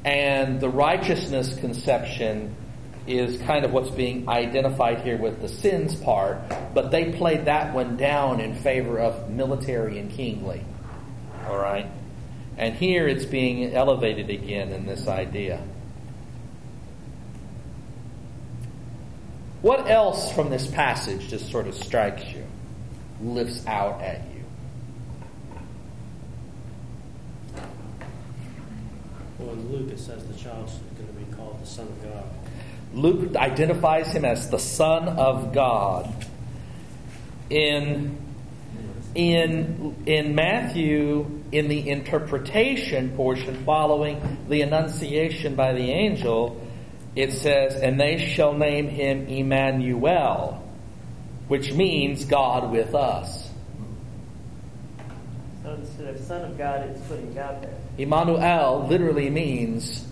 And 0.04 0.60
the 0.60 0.68
righteousness 0.68 1.56
conception 1.60 2.56
is 3.06 3.40
kind 3.42 3.64
of 3.64 3.72
what's 3.72 3.90
being 3.90 4.28
identified 4.28 5.00
here 5.00 5.16
with 5.16 5.40
the 5.40 5.48
sins 5.48 5.94
part, 5.94 6.38
but 6.74 6.90
they 6.90 7.12
played 7.12 7.46
that 7.46 7.74
one 7.74 7.96
down 7.96 8.40
in 8.40 8.54
favor 8.54 8.98
of 8.98 9.30
military 9.30 9.98
and 9.98 10.10
kingly. 10.10 10.64
All 11.46 11.58
right? 11.58 11.90
And 12.56 12.74
here 12.74 13.08
it's 13.08 13.24
being 13.24 13.74
elevated 13.74 14.30
again 14.30 14.70
in 14.70 14.86
this 14.86 15.08
idea. 15.08 15.62
What 19.62 19.88
else 19.88 20.32
from 20.32 20.50
this 20.50 20.66
passage 20.66 21.28
just 21.28 21.50
sort 21.50 21.68
of 21.68 21.74
strikes 21.74 22.24
you, 22.32 22.44
lifts 23.20 23.64
out 23.66 24.02
at 24.02 24.22
you? 24.34 24.42
Well, 29.38 29.52
in 29.52 29.72
Luke, 29.72 29.90
it 29.90 29.98
says 29.98 30.26
the 30.26 30.34
child's 30.34 30.74
going 30.96 31.06
to 31.06 31.12
be 31.12 31.36
called 31.36 31.62
the 31.62 31.66
Son 31.66 31.86
of 31.86 32.02
God. 32.02 32.24
Luke 32.94 33.36
identifies 33.36 34.12
him 34.12 34.24
as 34.24 34.50
the 34.50 34.58
Son 34.58 35.08
of 35.08 35.52
God. 35.52 36.12
In, 37.48 38.18
in, 39.14 39.96
in 40.06 40.34
Matthew, 40.34 41.42
in 41.52 41.68
the 41.68 41.88
interpretation 41.88 43.10
portion 43.16 43.64
following 43.64 44.38
the 44.48 44.62
Annunciation 44.62 45.54
by 45.54 45.72
the 45.72 45.90
angel, 45.90 46.60
it 47.14 47.32
says, 47.32 47.74
And 47.74 48.00
they 48.00 48.18
shall 48.18 48.54
name 48.54 48.88
him 48.88 49.26
Emmanuel, 49.26 50.62
which 51.48 51.72
means 51.72 52.24
God 52.24 52.70
with 52.70 52.94
us. 52.94 53.50
So 55.62 55.74
instead 55.74 56.08
of 56.08 56.20
Son 56.20 56.50
of 56.50 56.58
God, 56.58 56.88
it's 56.88 57.00
putting 57.02 57.32
God 57.34 57.62
there. 57.62 57.74
Emmanuel 57.98 58.86
literally 58.88 59.30
means 59.30 60.06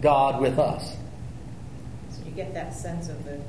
God 0.00 0.40
with 0.40 0.58
us. 0.58 0.96
You 2.26 2.32
get 2.32 2.52
that 2.54 2.74
sense 2.74 3.08
of 3.08 3.24
the, 3.24 3.40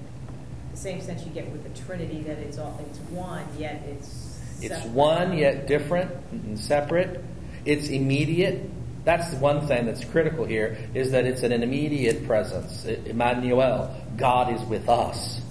the 0.72 0.78
same 0.78 1.02
sense 1.02 1.26
you 1.26 1.32
get 1.32 1.50
with 1.52 1.64
the 1.64 1.82
Trinity, 1.82 2.22
that 2.24 2.38
it's 2.38 2.58
all, 2.58 2.80
it's 2.90 3.00
one, 3.10 3.46
yet 3.58 3.82
it's 3.90 4.40
It's 4.62 4.86
one 4.86 5.38
yet 5.38 5.68
different 5.68 6.12
and 6.32 6.60
separate. 6.60 7.24
It's 7.66 7.90
immediate. 7.90 8.70
That's 9.04 9.30
the 9.30 9.38
one 9.38 9.68
thing 9.68 9.86
that's 9.86 10.04
critical 10.04 10.46
here 10.46 10.78
is 10.94 11.12
that 11.12 11.26
it's 11.26 11.44
an 11.44 11.52
immediate 11.52 12.26
presence. 12.26 12.86
Emmanuel, 12.86 13.94
God 14.18 14.54
is 14.54 14.62
with 14.64 14.90
us. 14.90 15.42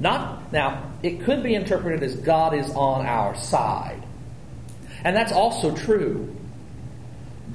Not 0.00 0.52
now. 0.52 0.92
It 1.02 1.22
could 1.22 1.42
be 1.42 1.54
interpreted 1.54 2.02
as 2.02 2.16
God 2.16 2.54
is 2.54 2.68
on 2.70 3.06
our 3.06 3.34
side, 3.36 4.02
and 5.04 5.16
that's 5.16 5.32
also 5.32 5.74
true. 5.74 6.34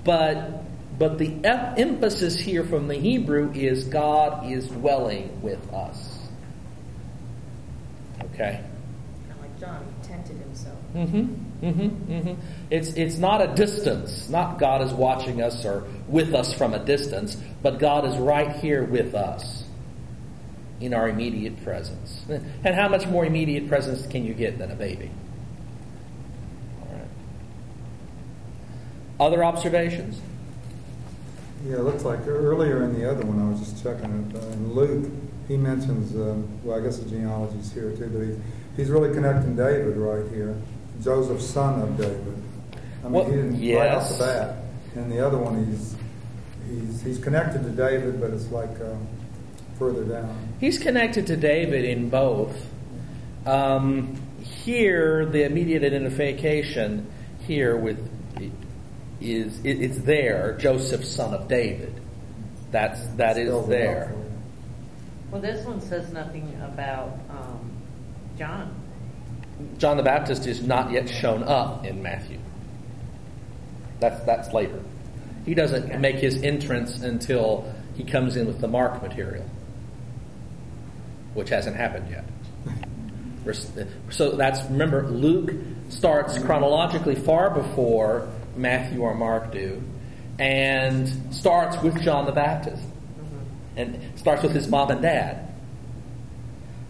But 0.03 0.60
but 1.01 1.17
the 1.17 1.33
em- 1.43 1.73
emphasis 1.77 2.39
here 2.39 2.63
from 2.63 2.87
the 2.87 2.93
Hebrew 2.93 3.51
is 3.53 3.85
God 3.85 4.51
is 4.51 4.67
dwelling 4.67 5.41
with 5.41 5.73
us. 5.73 6.19
Okay. 8.25 8.63
Kind 9.27 9.31
of 9.31 9.41
like 9.41 9.59
John, 9.59 9.83
he 9.83 10.07
tented 10.07 10.37
himself. 10.37 10.77
Mm-hmm. 10.93 11.65
Mm-hmm. 11.65 12.13
Mm-hmm. 12.13 12.41
It's 12.69 12.93
it's 12.93 13.17
not 13.17 13.41
a 13.41 13.47
distance. 13.55 14.29
Not 14.29 14.59
God 14.59 14.83
is 14.83 14.93
watching 14.93 15.41
us 15.41 15.65
or 15.65 15.85
with 16.07 16.35
us 16.35 16.53
from 16.53 16.75
a 16.75 16.85
distance, 16.85 17.35
but 17.63 17.79
God 17.79 18.05
is 18.05 18.15
right 18.17 18.55
here 18.57 18.83
with 18.83 19.15
us 19.15 19.63
in 20.79 20.93
our 20.93 21.09
immediate 21.09 21.63
presence. 21.63 22.21
And 22.29 22.75
how 22.75 22.89
much 22.89 23.07
more 23.07 23.25
immediate 23.25 23.67
presence 23.67 24.05
can 24.05 24.23
you 24.23 24.35
get 24.35 24.59
than 24.59 24.69
a 24.69 24.75
baby? 24.75 25.09
All 26.83 26.95
right. 26.95 27.09
Other 29.19 29.43
observations? 29.43 30.21
Yeah, 31.65 31.75
it 31.75 31.83
looks 31.83 32.03
like 32.03 32.25
earlier 32.27 32.83
in 32.83 32.99
the 32.99 33.09
other 33.09 33.25
one, 33.25 33.39
I 33.39 33.49
was 33.51 33.59
just 33.59 33.83
checking 33.83 34.31
it, 34.31 34.35
uh, 34.35 34.47
in 34.47 34.73
Luke, 34.73 35.11
he 35.47 35.57
mentions, 35.57 36.15
um, 36.15 36.47
well, 36.63 36.79
I 36.79 36.83
guess 36.83 36.97
the 36.97 37.09
genealogy's 37.09 37.71
here 37.71 37.95
too, 37.95 38.09
but 38.09 38.21
he, 38.23 38.35
he's 38.77 38.89
really 38.89 39.13
connecting 39.13 39.55
David 39.55 39.97
right 39.97 40.27
here. 40.31 40.55
Joseph's 41.03 41.45
son 41.45 41.81
of 41.81 41.97
David. 41.97 42.41
I 43.01 43.03
mean, 43.03 43.13
Well, 43.13 43.25
he 43.25 43.31
didn't, 43.31 43.75
right 43.75 43.91
off 43.91 44.09
the 44.09 44.17
bat. 44.17 44.55
And 44.95 45.11
the 45.11 45.25
other 45.25 45.37
one, 45.37 45.65
he's, 45.65 45.95
he's, 46.67 47.01
he's 47.01 47.19
connected 47.19 47.63
to 47.63 47.69
David, 47.69 48.19
but 48.19 48.31
it's 48.31 48.49
like 48.51 48.69
um, 48.81 49.07
further 49.77 50.03
down. 50.03 50.35
He's 50.59 50.77
connected 50.77 51.27
to 51.27 51.37
David 51.37 51.85
in 51.85 52.09
both. 52.09 52.55
Um, 53.45 54.21
here, 54.41 55.25
the 55.25 55.43
immediate 55.43 55.83
identification 55.83 57.07
here 57.47 57.75
with 57.75 57.97
is 59.21 59.59
it, 59.63 59.81
it's 59.81 59.99
there, 59.99 60.57
Joseph, 60.57 61.05
son 61.05 61.33
of 61.33 61.47
David. 61.47 61.93
That's 62.71 63.05
that 63.17 63.37
is 63.37 63.49
Spells 63.49 63.67
it 63.67 63.69
there. 63.69 64.13
for. 64.13 64.21
Well, 65.31 65.41
this 65.41 65.65
one 65.65 65.79
says 65.79 66.11
nothing 66.11 66.59
about 66.61 67.17
um, 67.29 67.71
John. 68.37 68.75
John 69.77 69.97
the 69.97 70.03
Baptist 70.03 70.47
is 70.47 70.61
not 70.63 70.91
yet 70.91 71.07
shown 71.07 71.43
up 71.43 71.85
in 71.85 72.01
Matthew. 72.01 72.39
That's 73.99 74.23
that's 74.25 74.53
later. 74.53 74.81
He 75.45 75.53
doesn't 75.53 75.99
make 75.99 76.17
his 76.17 76.41
entrance 76.43 77.01
until 77.01 77.73
he 77.95 78.03
comes 78.03 78.35
in 78.35 78.47
with 78.47 78.59
the 78.59 78.67
Mark 78.67 79.01
material, 79.01 79.45
which 81.33 81.49
hasn't 81.49 81.75
happened 81.75 82.09
yet. 82.09 82.25
So 84.11 84.33
that's 84.33 84.63
remember 84.69 85.09
Luke 85.09 85.51
starts 85.89 86.37
chronologically 86.37 87.15
far 87.15 87.49
before 87.49 88.29
Matthew 88.55 89.01
or 89.01 89.13
Mark 89.15 89.51
do, 89.51 89.81
and 90.39 91.07
starts 91.33 91.81
with 91.81 92.01
John 92.01 92.25
the 92.25 92.31
Baptist, 92.31 92.83
and 93.75 93.99
starts 94.15 94.43
with 94.43 94.53
his 94.53 94.67
mom 94.67 94.91
and 94.91 95.01
dad. 95.01 95.47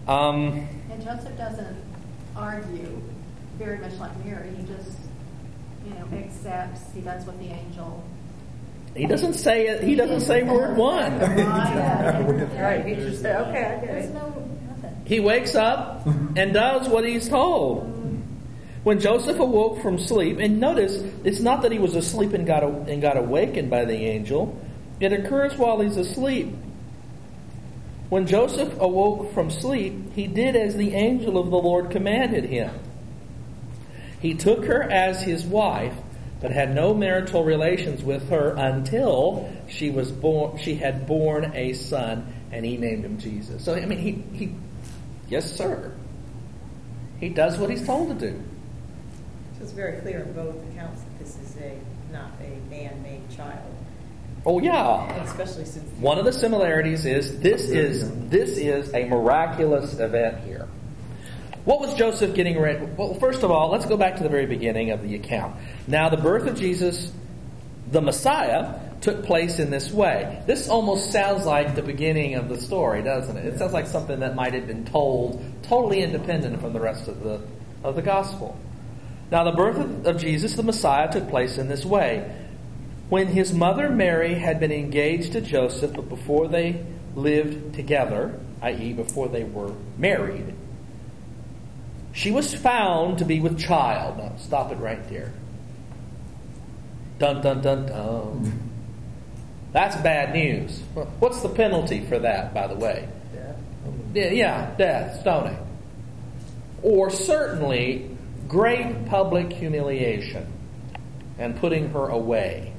Um, 0.08 0.68
And 0.92 1.04
Joseph 1.04 1.38
doesn't 1.38 1.78
argue 2.36 3.02
very 3.58 3.78
much 3.80 3.94
like 4.00 4.26
Mary. 4.26 4.50
He 4.58 4.64
just, 4.64 4.98
you 5.86 5.94
know, 5.94 6.08
accepts. 6.18 6.82
He 6.94 7.02
does 7.02 7.26
what 7.26 7.38
the 7.40 7.46
angel. 7.48 8.04
He 8.96 9.06
doesn't 9.06 9.36
say 9.36 9.68
it. 9.68 9.84
He 9.84 9.96
doesn't 9.96 10.22
say 10.22 10.44
word 10.44 10.76
one. 10.76 11.18
Right, 11.20 12.86
he 12.86 12.96
just 12.96 13.22
said, 13.22 13.42
okay, 13.48 13.64
I 13.66 13.76
get 13.76 13.86
There's 13.88 14.06
it. 14.06 14.14
no 14.14 14.28
nothing. 14.68 15.02
He 15.06 15.20
wakes 15.22 15.56
up 15.56 16.06
and 16.06 16.54
does 16.54 16.90
what 16.90 17.06
he's 17.08 17.30
told. 17.30 17.86
When 18.84 19.00
Joseph 19.00 19.40
awoke 19.40 19.82
from 19.82 20.00
sleep, 20.00 20.40
and 20.40 20.60
notice 20.60 21.04
it's 21.24 21.40
not 21.40 21.62
that 21.62 21.72
he 21.72 21.78
was 21.78 21.96
asleep 21.96 22.34
and 22.34 22.48
got 22.48 22.64
and 22.64 23.02
got 23.02 23.16
awakened 23.16 23.70
by 23.70 23.86
the 23.86 23.94
angel. 23.94 24.60
It 25.00 25.14
occurs 25.14 25.56
while 25.56 25.80
he's 25.82 25.98
asleep. 25.98 26.56
When 28.10 28.28
Joseph 28.28 28.74
awoke 28.80 29.34
from 29.34 29.52
sleep, 29.52 30.14
he 30.14 30.28
did 30.28 30.56
as 30.56 30.76
the 30.76 30.94
angel 30.94 31.38
of 31.38 31.52
the 31.52 31.58
Lord 31.58 31.92
commanded 31.92 32.46
him. 32.46 32.72
He 34.20 34.34
took 34.34 34.66
her 34.66 34.84
as 34.84 35.22
his 35.22 35.46
wife, 35.46 35.94
but 36.42 36.52
had 36.52 36.74
no 36.74 36.94
marital 36.94 37.44
relations 37.44 38.04
with 38.04 38.30
her 38.30 38.56
until 38.58 39.52
she 39.70 39.92
was 39.92 40.12
born. 40.12 40.58
She 40.58 40.76
had 40.76 41.08
born 41.08 41.52
a 41.56 41.74
son, 41.74 42.34
and 42.52 42.66
he 42.66 42.78
named 42.78 43.06
him 43.06 43.20
Jesus. 43.20 43.64
So 43.64 43.76
I 43.76 43.86
mean, 43.86 44.00
he 44.00 44.38
he, 44.38 44.56
yes, 45.30 45.56
sir. 45.56 45.94
He 47.20 47.30
does 47.30 47.60
what 47.60 47.70
he's 47.70 47.86
told 47.86 48.20
to 48.20 48.32
do. 48.32 48.44
So 49.62 49.66
it's 49.66 49.74
very 49.74 50.02
clear 50.02 50.22
in 50.22 50.34
both 50.34 50.56
accounts 50.72 51.04
that 51.04 51.20
this 51.20 51.38
is 51.38 51.56
a, 51.58 51.78
not 52.12 52.32
a 52.42 52.50
man-made 52.72 53.30
child, 53.30 53.76
Oh 54.44 54.60
yeah. 54.60 55.08
and 55.14 55.28
especially 55.28 55.66
since. 55.66 55.88
One 56.00 56.18
of 56.18 56.26
the 56.26 56.34
similarities 56.34 57.06
is 57.06 57.40
this 57.42 57.70
is 57.70 58.10
this 58.30 58.58
is 58.58 58.92
a 58.96 59.06
miraculous 59.06 60.00
event 60.00 60.44
here. 60.46 60.68
What 61.66 61.80
was 61.80 61.94
Joseph 61.94 62.34
getting 62.34 62.60
ready? 62.60 62.84
Well, 62.98 63.14
first 63.20 63.44
of 63.44 63.52
all, 63.52 63.70
let's 63.70 63.86
go 63.86 63.98
back 63.98 64.18
to 64.18 64.24
the 64.24 64.30
very 64.30 64.48
beginning 64.48 64.90
of 64.90 65.04
the 65.04 65.14
account. 65.14 65.56
Now, 65.86 66.10
the 66.10 66.18
birth 66.18 66.48
of 66.48 66.58
Jesus, 66.58 67.12
the 67.92 68.02
Messiah, 68.02 68.80
took 69.02 69.26
place 69.26 69.60
in 69.60 69.70
this 69.70 69.92
way. 69.92 70.42
This 70.48 70.70
almost 70.70 71.12
sounds 71.12 71.46
like 71.46 71.76
the 71.76 71.84
beginning 71.84 72.34
of 72.34 72.50
the 72.50 72.60
story, 72.60 73.04
doesn't 73.04 73.38
it? 73.38 73.46
It 73.46 73.60
sounds 73.60 73.74
like 73.74 73.86
something 73.86 74.22
that 74.22 74.34
might 74.34 74.56
have 74.56 74.66
been 74.66 74.86
told 74.86 75.46
totally 75.62 76.02
independent 76.02 76.60
from 76.62 76.74
the 76.74 76.80
rest 76.80 77.08
of 77.08 77.22
the 77.22 77.42
of 77.84 77.96
the 77.96 78.02
gospel. 78.02 78.58
Now, 79.32 79.46
the 79.46 79.54
birth 79.54 80.06
of, 80.06 80.18
Jesus, 80.18 80.56
the 80.56 80.64
Messiah, 80.64 81.10
took 81.10 81.30
place 81.30 81.58
in 81.58 81.70
this 81.70 81.86
way. 81.86 82.36
When 83.08 83.28
his 83.28 83.54
mother 83.54 83.90
Mary 83.90 84.36
had 84.36 84.60
been 84.60 84.74
engaged 84.74 85.34
to 85.34 85.42
Joseph, 85.42 85.94
but 85.94 86.10
before 86.10 86.50
they 86.50 86.84
lived 87.16 87.74
together, 87.74 88.38
i.e., 88.62 88.92
before 88.92 89.30
they 89.30 89.46
were 89.46 89.74
married, 89.98 90.54
she 92.14 92.32
was 92.32 92.54
found 92.54 93.20
to 93.20 93.26
be 93.26 93.40
with 93.40 93.58
child. 93.58 94.18
Now, 94.18 94.34
stop 94.38 94.72
it 94.74 94.76
right 94.76 95.08
there. 95.10 95.32
Dun, 97.18 97.42
dun, 97.42 97.62
dun, 97.62 97.86
dun. 97.86 98.70
That's 99.72 99.96
bad 99.98 100.34
news. 100.34 100.78
What's 101.20 101.42
the 101.42 101.50
penalty 101.50 102.04
for 102.06 102.20
that, 102.20 102.54
by 102.54 102.68
the 102.68 102.76
way? 102.76 103.08
Yeah, 104.14 104.32
yeah, 104.32 104.76
death, 104.78 105.22
stoning. 105.22 105.58
Or 106.84 107.10
certainly 107.10 108.11
great 108.52 109.06
public 109.06 109.54
humiliation 109.54 110.46
and 111.40 111.56
putting 111.56 111.90
her 111.92 112.10
away. 112.10 112.74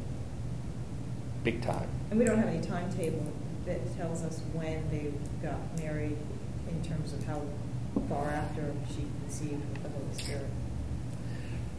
Big 1.45 1.63
time. 1.63 1.89
And 2.11 2.19
we 2.21 2.27
don't 2.27 2.37
have 2.37 2.49
any 2.49 2.61
timetable 2.61 3.33
that 3.65 3.97
tells 3.97 4.23
us 4.23 4.41
when 4.53 4.85
they 4.91 5.11
got 5.43 5.57
married 5.79 6.19
in 6.69 6.83
terms 6.85 7.15
of 7.15 7.25
how 7.25 7.41
far 8.07 8.29
after 8.29 8.71
she 8.89 9.07
conceived 9.23 9.67
with 9.71 9.83
the 9.83 9.89
Holy 9.89 10.15
Spirit. 10.15 10.47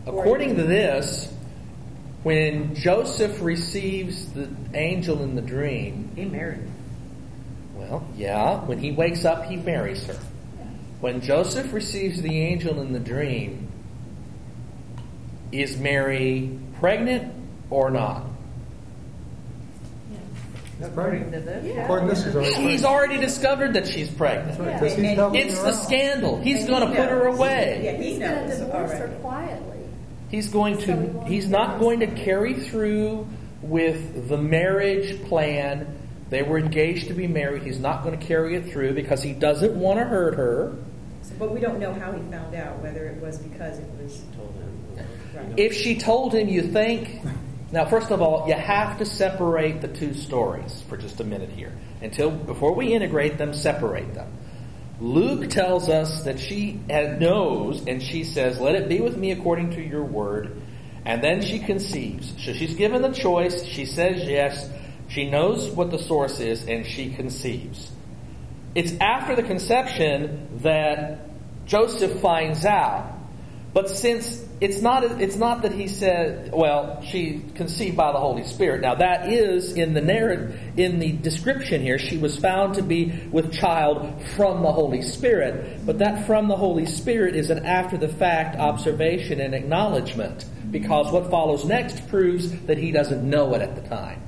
According 0.08 0.56
to 0.56 0.64
this, 0.64 1.32
when 2.24 2.74
Joseph 2.74 3.44
receives 3.44 4.34
the 4.34 4.50
angel 4.74 5.22
in 5.22 5.36
the 5.36 5.42
dream, 5.44 6.10
He 6.16 6.26
married. 6.26 6.68
well, 7.76 8.08
yeah, 8.18 8.60
when 8.62 8.80
he 8.80 8.92
wakes 8.92 9.24
up, 9.24 9.46
he 9.46 9.56
marries 9.56 10.04
her. 10.08 10.18
When 11.00 11.22
Joseph 11.22 11.72
receives 11.74 12.24
the 12.24 12.40
angel 12.42 12.82
in 12.82 12.92
the 12.92 13.00
dream, 13.00 13.70
is 15.54 15.78
Mary 15.78 16.50
pregnant 16.80 17.32
or 17.70 17.92
not? 17.92 18.26
He's 20.80 20.88
According 20.88 21.30
pregnant. 21.30 21.46
this. 21.46 21.78
According 21.78 22.10
to 22.10 22.16
this, 22.16 22.24
she's 22.26 22.36
already 22.36 22.72
He's 22.72 22.84
already 22.86 23.18
discovered 23.20 23.74
that 23.74 23.88
she's 23.88 24.10
pregnant. 24.10 24.60
Right, 24.60 24.80
'cause 24.80 24.96
he's 24.96 25.18
It's 25.18 25.58
her 25.60 25.66
the 25.66 25.74
scandal. 25.74 26.42
He's 26.42 26.66
going 26.66 26.82
to 26.82 26.96
put 26.96 27.10
her 27.10 27.28
away. 27.28 27.82
Yeah, 27.84 27.92
he 27.94 28.10
He's 28.12 28.20
going 28.20 28.32
to 28.32 28.48
knows 28.48 28.60
divorce 28.60 28.92
her 28.92 29.08
quietly. 29.22 29.78
He's 30.30 30.50
going 30.50 30.78
to 30.80 31.24
he's 31.28 31.48
not 31.48 31.80
going 31.80 32.00
to 32.00 32.08
carry 32.08 32.56
through 32.56 33.28
with 33.62 34.28
the 34.28 34.38
marriage 34.38 35.22
plan. 35.26 35.86
They 36.32 36.42
were 36.42 36.58
engaged 36.58 37.08
to 37.10 37.14
be 37.14 37.28
married. 37.28 37.62
He's 37.62 37.80
not 37.80 38.04
going 38.04 38.20
to 38.20 38.26
carry 38.26 38.56
it 38.56 38.72
through 38.72 38.94
because 38.94 39.22
he 39.22 39.32
doesn't 39.34 39.76
want 39.76 40.00
to 40.00 40.06
hurt 40.06 40.34
her. 40.34 40.74
So, 41.22 41.36
but 41.38 41.52
we 41.54 41.60
don't 41.62 41.80
know 41.80 41.94
how 41.94 42.12
he 42.12 42.20
found 42.32 42.56
out, 42.56 42.82
whether 42.82 43.06
it 43.06 43.22
was 43.22 43.38
because 43.38 43.78
it 43.78 43.86
was. 44.02 44.22
Told 44.36 44.54
him. 44.56 44.83
If 45.58 45.74
she 45.74 45.98
told 45.98 46.34
him, 46.34 46.50
you 46.50 46.64
think. 46.64 47.22
Now, 47.72 47.86
first 47.86 48.12
of 48.12 48.22
all, 48.22 48.48
you 48.48 48.54
have 48.54 49.00
to 49.00 49.06
separate 49.06 49.82
the 49.82 49.88
two 49.88 50.14
stories 50.14 50.84
for 50.88 50.96
just 50.96 51.20
a 51.20 51.24
minute 51.24 51.50
here. 51.50 51.72
Until 52.02 52.30
before 52.30 52.76
we 52.76 52.94
integrate 52.94 53.38
them, 53.40 53.54
separate 53.54 54.14
them. 54.14 54.32
Luke 55.00 55.50
tells 55.50 55.90
us 55.90 56.24
that 56.24 56.40
she 56.40 56.80
knows, 56.88 57.84
and 57.88 58.02
she 58.02 58.24
says, 58.24 58.60
"Let 58.60 58.76
it 58.76 58.88
be 58.88 59.00
with 59.00 59.18
me 59.18 59.32
according 59.32 59.72
to 59.72 59.82
your 59.82 60.04
word." 60.04 60.62
And 61.04 61.24
then 61.24 61.42
she 61.42 61.60
conceives. 61.60 62.34
So 62.38 62.54
she's 62.54 62.76
given 62.76 63.02
the 63.02 63.12
choice. 63.12 63.66
She 63.66 63.86
says 63.86 64.24
yes. 64.24 64.70
She 65.08 65.30
knows 65.30 65.70
what 65.72 65.92
the 65.92 66.00
source 66.00 66.40
is, 66.40 66.68
and 66.68 66.86
she 66.86 67.10
conceives. 67.10 67.92
It's 68.76 68.94
after 69.02 69.36
the 69.36 69.44
conception 69.44 70.48
that 70.62 71.20
Joseph 71.66 72.20
finds 72.22 72.66
out. 72.66 73.12
But 73.74 73.90
since 73.90 74.46
it's 74.62 74.82
not, 74.82 75.04
it's 75.04 75.36
not 75.36 75.64
that 75.64 75.72
he 75.72 75.88
said, 75.88 76.52
well, 76.54 77.02
she 77.02 77.42
conceived 77.56 77.98
by 77.98 78.12
the 78.12 78.20
Holy 78.20 78.44
Spirit. 78.44 78.82
Now 78.82 78.94
that 78.96 79.34
is 79.34 79.74
in 79.74 79.96
the 79.96 80.02
narrative, 80.02 80.60
in 80.78 81.00
the 81.00 81.12
description 81.12 81.82
here, 81.82 81.98
she 81.98 82.18
was 82.18 82.38
found 82.38 82.76
to 82.76 82.84
be 82.84 83.12
with 83.32 83.52
child 83.52 84.22
from 84.36 84.62
the 84.62 84.72
Holy 84.72 85.02
Spirit. 85.02 85.84
But 85.88 85.98
that 86.00 86.28
from 86.28 86.48
the 86.50 86.56
Holy 86.56 86.86
Spirit 86.86 87.36
is 87.36 87.50
an 87.50 87.66
after 87.66 87.98
the 87.98 88.08
fact 88.08 88.56
observation 88.58 89.42
and 89.42 89.56
acknowledgement. 89.56 90.46
Because 90.70 91.12
what 91.12 91.32
follows 91.32 91.66
next 91.66 92.08
proves 92.10 92.52
that 92.68 92.78
he 92.78 92.92
doesn't 92.92 93.28
know 93.28 93.56
it 93.56 93.62
at 93.64 93.76
the 93.76 93.82
time. 93.90 94.22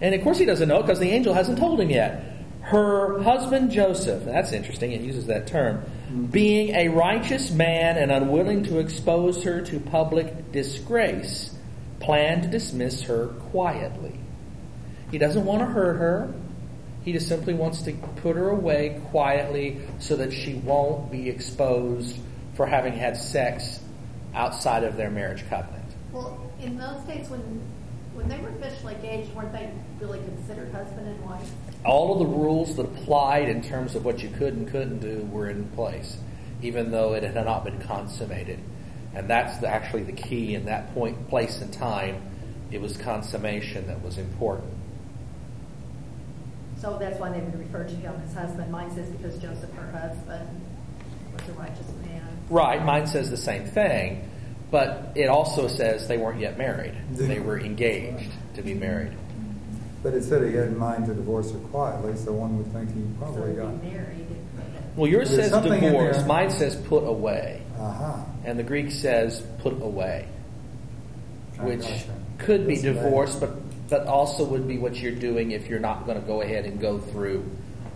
And 0.00 0.14
of 0.14 0.22
course 0.22 0.38
he 0.38 0.44
doesn't 0.44 0.68
know 0.68 0.78
it 0.78 0.82
because 0.82 1.00
the 1.00 1.10
angel 1.10 1.34
hasn't 1.34 1.58
told 1.58 1.80
him 1.80 1.90
yet. 1.90 2.24
Her 2.60 3.20
husband 3.22 3.72
Joseph, 3.72 4.24
that's 4.24 4.52
interesting, 4.52 4.92
it 4.92 5.00
uses 5.00 5.26
that 5.26 5.48
term, 5.48 5.84
being 6.12 6.74
a 6.74 6.88
righteous 6.88 7.50
man 7.50 7.96
and 7.96 8.12
unwilling 8.12 8.64
to 8.64 8.78
expose 8.78 9.42
her 9.44 9.60
to 9.62 9.80
public 9.80 10.52
disgrace, 10.52 11.54
planned 12.00 12.42
to 12.44 12.48
dismiss 12.48 13.02
her 13.02 13.28
quietly. 13.50 14.18
He 15.10 15.18
doesn't 15.18 15.44
want 15.44 15.60
to 15.60 15.66
hurt 15.66 15.96
her. 15.96 16.34
He 17.04 17.12
just 17.12 17.28
simply 17.28 17.54
wants 17.54 17.82
to 17.82 17.92
put 17.92 18.36
her 18.36 18.50
away 18.50 19.00
quietly 19.10 19.80
so 19.98 20.16
that 20.16 20.32
she 20.32 20.54
won't 20.54 21.10
be 21.10 21.28
exposed 21.28 22.16
for 22.54 22.66
having 22.66 22.92
had 22.92 23.16
sex 23.16 23.80
outside 24.34 24.84
of 24.84 24.96
their 24.96 25.10
marriage 25.10 25.44
covenant. 25.48 25.84
Well, 26.12 26.52
in 26.60 26.78
those 26.78 27.00
days 27.02 27.28
when 27.28 27.60
when 28.14 28.28
they 28.28 28.38
were 28.38 28.50
officially 28.50 28.94
engaged, 28.94 29.34
weren't 29.34 29.52
they 29.52 29.70
really 29.98 30.18
considered 30.18 30.70
husband 30.72 31.08
and 31.08 31.24
wife? 31.24 31.50
All 31.84 32.12
of 32.12 32.18
the 32.20 32.26
rules 32.26 32.76
that 32.76 32.84
applied 32.84 33.48
in 33.48 33.62
terms 33.62 33.94
of 33.94 34.04
what 34.04 34.22
you 34.22 34.30
could 34.30 34.54
and 34.54 34.70
couldn't 34.70 35.00
do 35.00 35.28
were 35.32 35.50
in 35.50 35.64
place, 35.70 36.16
even 36.62 36.90
though 36.90 37.14
it 37.14 37.22
had 37.22 37.34
not 37.34 37.64
been 37.64 37.80
consummated. 37.80 38.58
And 39.14 39.28
that's 39.28 39.58
the, 39.58 39.68
actually 39.68 40.04
the 40.04 40.12
key 40.12 40.54
in 40.54 40.66
that 40.66 40.94
point, 40.94 41.28
place, 41.28 41.60
and 41.60 41.72
time. 41.72 42.22
It 42.70 42.80
was 42.80 42.96
consummation 42.96 43.86
that 43.88 44.02
was 44.02 44.16
important. 44.16 44.72
So 46.80 46.96
that's 46.98 47.18
why 47.20 47.30
they 47.30 47.40
would 47.40 47.58
refer 47.58 47.84
to 47.84 47.94
him 47.94 48.14
as 48.24 48.34
husband. 48.34 48.72
Mine 48.72 48.90
says 48.90 49.08
because 49.10 49.36
Joseph, 49.38 49.72
her 49.74 49.90
husband, 49.92 50.48
was 51.32 51.48
a 51.48 51.52
righteous 51.52 51.86
man. 52.04 52.26
Right, 52.48 52.82
mine 52.82 53.06
says 53.06 53.30
the 53.30 53.36
same 53.36 53.66
thing, 53.66 54.28
but 54.70 55.12
it 55.14 55.28
also 55.28 55.68
says 55.68 56.08
they 56.08 56.16
weren't 56.16 56.40
yet 56.40 56.58
married. 56.58 56.94
They 57.10 57.40
were 57.40 57.60
engaged 57.60 58.30
to 58.54 58.62
be 58.62 58.74
married. 58.74 59.12
But 60.02 60.14
it 60.14 60.24
said 60.24 60.42
he 60.48 60.54
had 60.56 60.68
in 60.68 60.78
mind 60.78 61.06
to 61.06 61.14
divorce 61.14 61.52
her 61.52 61.58
quietly, 61.58 62.16
so 62.16 62.32
one 62.32 62.58
would 62.58 62.72
think 62.72 62.92
he 62.94 63.02
probably 63.18 63.52
they'd 63.52 63.58
got. 63.62 63.82
married. 63.82 64.26
Well, 64.96 65.08
yours 65.10 65.30
There's 65.30 65.50
says 65.50 65.62
divorce, 65.62 66.26
mine 66.26 66.50
says 66.50 66.76
put 66.76 67.04
away, 67.06 67.62
Aha. 67.78 68.26
and 68.44 68.58
the 68.58 68.62
Greek 68.62 68.90
says 68.90 69.42
put 69.60 69.80
away. 69.80 70.26
which 71.60 71.86
could 72.38 72.66
be 72.66 72.76
divorce, 72.76 73.34
but 73.36 73.50
but 73.88 74.06
also 74.06 74.44
would 74.44 74.66
be 74.66 74.78
what 74.78 74.96
you're 74.96 75.12
doing 75.14 75.50
if 75.50 75.68
you're 75.68 75.78
not 75.78 76.06
going 76.06 76.18
to 76.20 76.26
go 76.26 76.40
ahead 76.42 76.64
and 76.64 76.80
go 76.80 76.98
through 76.98 77.44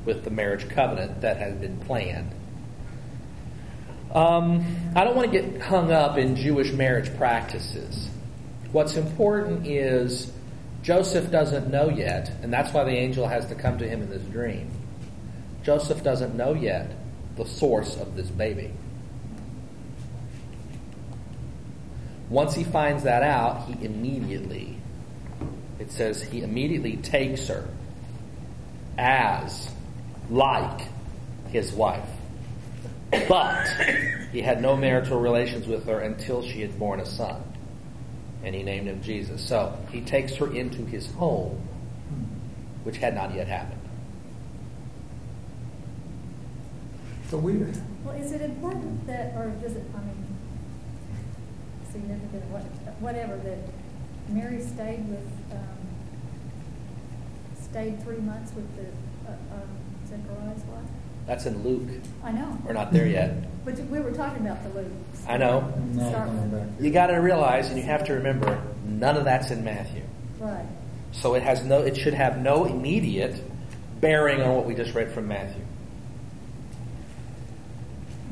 with 0.05 0.25
the 0.25 0.31
marriage 0.31 0.69
covenant 0.69 1.23
that 1.23 1.38
has 1.38 1.55
been 1.55 1.79
planned. 1.81 2.31
Um, 4.14 4.64
I 4.95 5.05
don't 5.05 5.16
want 5.16 5.33
to 5.33 5.40
get 5.40 5.61
hung 5.61 5.90
up 5.92 6.16
in 6.19 6.37
Jewish 6.37 6.71
marriage 6.73 7.14
practices. 7.16 8.09
What's 8.73 8.97
important 8.97 9.66
is 9.66 10.31
Joseph 10.87 11.33
doesn't 11.33 11.68
know 11.68 11.88
yet, 11.88 12.31
and 12.42 12.53
that's 12.53 12.72
why 12.72 12.85
the 12.85 12.92
angel 12.92 13.27
has 13.27 13.44
to 13.46 13.57
come 13.57 13.77
to 13.77 13.88
him 13.88 14.03
in 14.03 14.09
this 14.09 14.22
dream. 14.22 14.70
Joseph 15.64 16.05
doesn't 16.05 16.37
know 16.37 16.55
yet 16.55 16.92
the 17.35 17.44
source 17.44 17.96
of 17.96 18.14
this 18.14 18.29
baby. 18.29 18.72
Once 22.31 22.55
he 22.55 22.62
finds 22.62 23.03
that 23.03 23.25
out, 23.25 23.66
he 23.66 23.85
immediately, 23.85 24.79
it 25.81 25.90
says, 25.90 26.22
he 26.22 26.42
immediately 26.42 26.99
takes 26.99 27.49
her 27.49 27.68
as 28.96 29.68
like 30.31 30.87
his 31.49 31.72
wife. 31.72 32.09
But 33.29 33.66
he 34.31 34.40
had 34.40 34.62
no 34.62 34.77
marital 34.77 35.18
relations 35.18 35.66
with 35.66 35.85
her 35.87 35.99
until 35.99 36.42
she 36.42 36.61
had 36.61 36.79
borne 36.79 37.01
a 37.01 37.07
son. 37.07 37.42
And 38.47 38.55
he 38.55 38.63
named 38.63 38.87
him 38.87 39.03
Jesus. 39.03 39.43
So 39.45 39.77
he 39.91 40.01
takes 40.03 40.37
her 40.37 40.55
into 40.55 40.85
his 40.87 41.11
home, 41.15 41.61
which 42.85 42.99
had 42.99 43.13
not 43.13 43.35
yet 43.35 43.49
happened. 43.49 43.81
So 47.29 47.39
we, 47.39 47.55
Well, 48.05 48.15
is 48.15 48.31
it 48.31 48.41
important 48.41 49.05
that, 49.09 49.35
or 49.35 49.49
does 49.61 49.73
it, 49.73 49.83
I 49.93 49.99
mean, 49.99 50.27
significant, 51.91 52.45
what- 52.53 52.63
whatever, 53.01 53.37
that 53.39 53.59
Mary 54.29 54.61
stayed 54.63 55.09
with, 55.09 55.29
um, 55.51 55.59
stayed 57.61 58.01
three 58.05 58.19
months 58.19 58.53
with 58.55 58.69
the, 58.77 58.85
uh, 59.29 59.35
um, 59.57 59.69
Zechariah's 60.09 60.63
wife? 60.67 60.89
That's 61.27 61.47
in 61.47 61.65
Luke. 61.65 61.89
I 62.23 62.31
know, 62.31 62.57
We're 62.65 62.75
not 62.75 62.93
there 62.93 63.09
yet. 63.09 63.65
but 63.65 63.77
we 63.91 63.99
were 63.99 64.13
talking 64.13 64.47
about 64.47 64.63
the 64.63 64.69
Luke. 64.81 64.93
I 65.29 65.37
know. 65.37 65.73
no, 65.93 66.09
Start 66.11 66.27
coming 66.29 66.51
with. 66.53 66.61
back. 66.77 66.85
You 66.85 66.91
got 66.91 67.07
to 67.09 67.17
realize, 67.17 67.69
and 67.69 67.77
you 67.77 67.83
have 67.85 68.05
to 68.07 68.15
remember, 68.15 68.62
none 68.87 69.17
of 69.17 69.25
that's 69.25 69.51
in 69.51 69.65
Matthew. 69.65 70.03
Right, 70.39 70.67
So 71.12 71.35
it 71.35 71.43
has 71.43 71.65
no. 71.65 71.81
It 71.81 71.97
should 71.97 72.15
have 72.15 72.39
no 72.39 72.65
immediate 72.67 73.41
bearing 74.01 74.43
on 74.43 74.55
what 74.55 74.67
we 74.67 74.75
just 74.75 74.95
read 74.95 75.11
from 75.12 75.27
Matthew. 75.29 75.62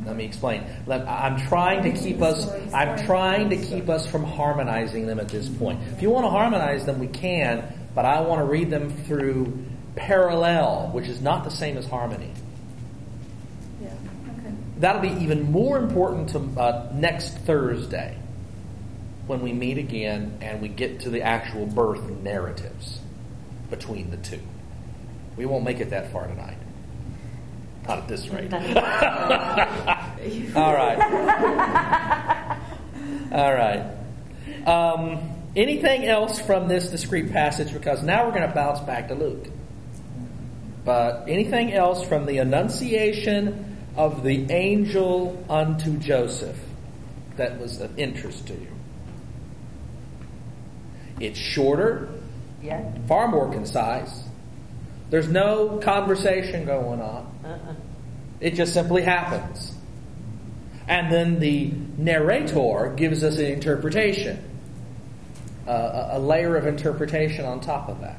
Let 0.05 0.17
me 0.17 0.25
explain. 0.25 0.65
Let- 0.87 1.09
I'm 1.09 1.39
trying 1.39 1.83
to 1.85 1.93
keep 1.93 2.21
us. 2.21 2.51
I'm 2.75 2.99
trying 3.07 3.49
to 3.51 3.57
keep 3.57 3.89
us 3.89 4.07
from 4.07 4.25
harmonizing 4.25 5.07
them 5.07 5.19
at 5.19 5.29
this 5.29 5.49
point. 5.49 5.81
If 5.93 6.03
you 6.03 6.11
want 6.11 6.27
to 6.27 6.31
harmonize 6.31 6.85
them, 6.85 6.99
we 6.99 7.07
can, 7.07 7.65
but 7.95 8.05
I 8.05 8.21
want 8.21 8.41
to 8.41 8.45
read 8.45 8.71
them 8.71 8.91
through 8.91 9.57
parallel, 9.97 10.91
which 10.93 11.07
is 11.09 11.23
not 11.23 11.45
the 11.45 11.51
same 11.51 11.79
as 11.79 11.87
harmony. 11.87 12.31
That'll 14.79 15.03
be 15.03 15.23
even 15.23 15.53
more 15.53 15.79
important 15.79 16.31
to 16.31 16.61
uh, 16.61 16.91
next 16.95 17.39
Thursday 17.39 18.19
when 19.27 19.41
we 19.41 19.53
meet 19.53 19.79
again 19.79 20.39
and 20.41 20.61
we 20.61 20.69
get 20.69 21.01
to 21.01 21.11
the 21.11 21.23
actual 21.23 21.67
birth 21.67 22.09
narratives 22.11 22.99
between 23.71 24.11
the 24.11 24.17
two. 24.17 24.41
We 25.37 25.47
won't 25.47 25.65
make 25.65 25.81
it 25.81 25.91
that 25.91 26.13
far 26.13 26.27
tonight. 26.27 26.59
Not 27.87 27.99
at 27.99 28.09
this 28.09 28.29
rate. 28.29 28.53
All 30.57 30.75
right. 30.75 30.99
All 33.33 33.55
right. 33.55 33.85
Um, 34.67 35.19
anything 35.55 36.07
else 36.07 36.41
from 36.41 36.69
this 36.69 36.89
discrete 36.89 37.33
passage? 37.33 37.73
Because 37.73 38.03
now 38.03 38.25
we're 38.25 38.33
going 38.33 38.49
to 38.49 38.55
bounce 38.55 38.81
back 38.81 39.09
to 39.09 39.15
Luke. 39.15 39.47
But 40.85 41.29
anything 41.29 41.73
else 41.73 42.07
from 42.07 42.27
the 42.27 42.39
Annunciation 42.39 43.74
of 43.97 44.23
the 44.23 44.51
angel 44.51 45.45
unto 45.49 45.97
Joseph 45.99 46.59
that 47.37 47.59
was 47.61 47.81
of 47.81 47.99
interest 47.99 48.47
to 48.49 48.55
you? 48.55 48.69
It's 51.21 51.39
shorter, 51.39 52.09
Yeah? 52.63 52.83
far 53.07 53.29
more 53.29 53.51
concise. 53.53 54.25
There's 55.11 55.29
no 55.29 55.79
conversation 55.79 56.65
going 56.67 57.01
on. 57.01 57.27
Uh-uh. 57.45 57.75
It 58.41 58.55
just 58.55 58.75
simply 58.75 59.03
happens. 59.03 59.73
And 60.89 61.13
then 61.13 61.39
the 61.41 61.73
narrator 61.97 62.93
gives 62.97 63.23
us 63.23 63.39
an 63.39 63.47
interpretation, 63.47 64.39
uh, 65.67 66.11
a 66.13 66.19
a 66.19 66.19
layer 66.19 66.57
of 66.57 66.67
interpretation 66.67 67.45
on 67.45 67.61
top 67.61 67.89
of 67.89 68.01
that. 68.01 68.19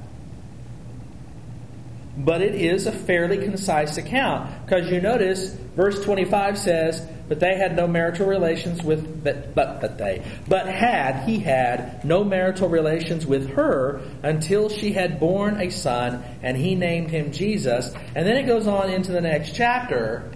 But 2.18 2.42
it 2.42 2.56
is 2.56 2.88
a 2.88 2.92
fairly 2.92 3.38
concise 3.38 3.98
account 3.98 4.66
because 4.66 4.90
you 4.90 5.02
notice 5.02 5.54
verse 5.76 6.02
25 6.04 6.58
says, 6.58 7.06
"But 7.28 7.42
they 7.42 7.58
had 7.58 7.76
no 7.76 7.88
marital 7.88 8.26
relations 8.26 8.84
with 8.84 9.24
but 9.24 9.54
but 9.54 9.82
but 9.82 9.98
they 9.98 10.24
but 10.48 10.68
had 10.68 11.28
he 11.28 11.40
had 11.40 12.06
no 12.06 12.24
marital 12.24 12.70
relations 12.70 13.26
with 13.26 13.50
her 13.52 14.00
until 14.24 14.70
she 14.70 14.94
had 14.94 15.20
borne 15.20 15.60
a 15.60 15.70
son, 15.70 16.24
and 16.42 16.56
he 16.56 16.76
named 16.76 17.12
him 17.12 17.32
Jesus." 17.32 17.94
And 18.16 18.26
then 18.26 18.38
it 18.38 18.48
goes 18.48 18.66
on 18.66 18.90
into 18.90 19.12
the 19.12 19.22
next 19.22 19.54
chapter, 19.54 20.32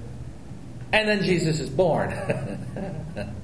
and 0.91 1.07
then 1.07 1.23
Jesus 1.23 1.61
is 1.61 1.69
born. 1.69 2.13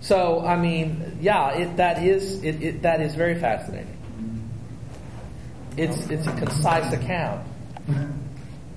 So 0.00 0.44
I 0.44 0.56
mean, 0.56 1.18
yeah, 1.20 1.50
it, 1.52 1.76
that 1.76 2.02
is 2.02 2.42
it, 2.42 2.62
it, 2.62 2.82
that 2.82 3.00
is 3.00 3.14
very 3.14 3.38
fascinating. 3.38 3.89
It's 5.76 6.10
it's 6.10 6.26
a 6.26 6.32
concise 6.32 6.92
account. 6.92 7.46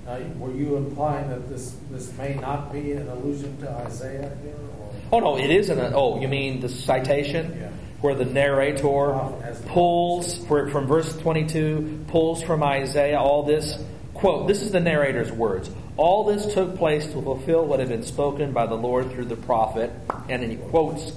Now, 0.06 0.18
were 0.38 0.52
you 0.52 0.76
implying 0.76 1.30
that 1.30 1.48
this, 1.48 1.74
this 1.90 2.12
may 2.18 2.34
not 2.34 2.72
be 2.72 2.92
an 2.92 3.08
allusion 3.08 3.56
to 3.60 3.70
Isaiah 3.70 4.36
here, 4.42 4.54
or? 4.78 4.92
Oh 5.12 5.18
no, 5.20 5.38
it 5.38 5.50
isn't. 5.50 5.78
A, 5.78 5.92
oh, 5.94 6.20
you 6.20 6.28
mean 6.28 6.60
the 6.60 6.68
citation 6.68 7.56
Yeah. 7.58 7.68
where 8.02 8.14
the 8.14 8.26
narrator 8.26 9.18
pulls 9.66 10.44
for, 10.46 10.68
from 10.68 10.86
verse 10.86 11.16
twenty-two, 11.18 12.04
pulls 12.08 12.42
from 12.42 12.62
Isaiah 12.62 13.18
all 13.18 13.44
this 13.44 13.78
quote. 14.12 14.46
This 14.46 14.62
is 14.62 14.72
the 14.72 14.80
narrator's 14.80 15.32
words. 15.32 15.70
All 15.96 16.24
this 16.24 16.52
took 16.52 16.76
place 16.76 17.06
to 17.06 17.22
fulfill 17.22 17.64
what 17.64 17.78
had 17.80 17.88
been 17.88 18.02
spoken 18.02 18.52
by 18.52 18.66
the 18.66 18.74
Lord 18.74 19.10
through 19.12 19.26
the 19.26 19.36
prophet, 19.36 19.90
and 20.28 20.42
then 20.42 20.50
he 20.50 20.56
quotes 20.56 21.12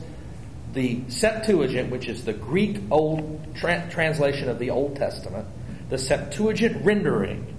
the 0.73 1.01
Septuagint, 1.09 1.89
which 1.89 2.07
is 2.07 2.23
the 2.23 2.33
Greek 2.33 2.77
old 2.91 3.55
tra- 3.55 3.89
translation 3.89 4.47
of 4.49 4.59
the 4.59 4.69
Old 4.69 4.95
Testament, 4.95 5.47
the 5.89 5.97
Septuagint 5.97 6.85
rendering 6.85 7.55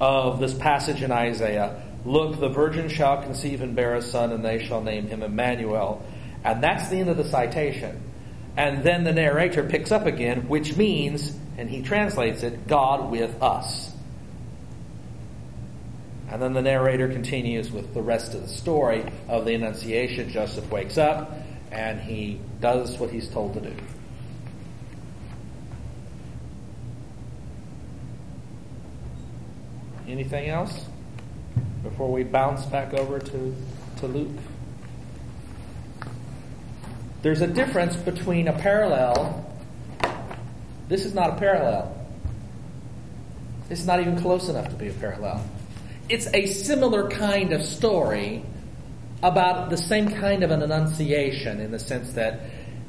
of 0.00 0.40
this 0.40 0.54
passage 0.54 1.02
in 1.02 1.12
Isaiah. 1.12 1.82
Look, 2.04 2.40
the 2.40 2.48
virgin 2.48 2.88
shall 2.88 3.22
conceive 3.22 3.60
and 3.62 3.76
bear 3.76 3.94
a 3.94 4.02
son, 4.02 4.32
and 4.32 4.44
they 4.44 4.64
shall 4.64 4.82
name 4.82 5.06
him 5.06 5.22
Emmanuel. 5.22 6.04
And 6.44 6.62
that's 6.62 6.88
the 6.88 6.96
end 6.96 7.08
of 7.08 7.16
the 7.16 7.24
citation. 7.24 8.02
And 8.56 8.82
then 8.82 9.04
the 9.04 9.12
narrator 9.12 9.62
picks 9.62 9.92
up 9.92 10.06
again, 10.06 10.48
which 10.48 10.76
means, 10.76 11.36
and 11.56 11.70
he 11.70 11.82
translates 11.82 12.42
it, 12.42 12.66
God 12.66 13.10
with 13.10 13.40
us. 13.42 13.92
And 16.28 16.40
then 16.40 16.54
the 16.54 16.62
narrator 16.62 17.08
continues 17.08 17.70
with 17.70 17.92
the 17.92 18.00
rest 18.00 18.34
of 18.34 18.40
the 18.40 18.48
story 18.48 19.04
of 19.28 19.44
the 19.44 19.54
Annunciation. 19.54 20.30
Joseph 20.30 20.70
wakes 20.70 20.96
up 20.96 21.30
and 21.70 22.00
he 22.00 22.40
does 22.60 22.98
what 22.98 23.10
he's 23.10 23.28
told 23.28 23.52
to 23.54 23.60
do. 23.60 23.74
Anything 30.08 30.48
else 30.48 30.84
before 31.82 32.10
we 32.10 32.24
bounce 32.24 32.66
back 32.66 32.92
over 32.94 33.20
to, 33.20 33.56
to 33.98 34.06
Luke? 34.06 34.38
There's 37.22 37.40
a 37.40 37.46
difference 37.46 37.94
between 37.94 38.48
a 38.48 38.52
parallel. 38.52 39.46
This 40.88 41.04
is 41.04 41.14
not 41.14 41.30
a 41.30 41.36
parallel. 41.36 41.96
It's 43.70 43.86
not 43.86 44.00
even 44.00 44.18
close 44.18 44.48
enough 44.48 44.68
to 44.70 44.74
be 44.74 44.88
a 44.88 44.92
parallel. 44.92 45.44
It's 46.08 46.26
a 46.34 46.46
similar 46.46 47.08
kind 47.08 47.52
of 47.52 47.62
story 47.62 48.44
about 49.22 49.70
the 49.70 49.76
same 49.76 50.10
kind 50.10 50.42
of 50.42 50.50
an 50.50 50.62
annunciation 50.62 51.60
in 51.60 51.70
the 51.70 51.78
sense 51.78 52.14
that 52.14 52.40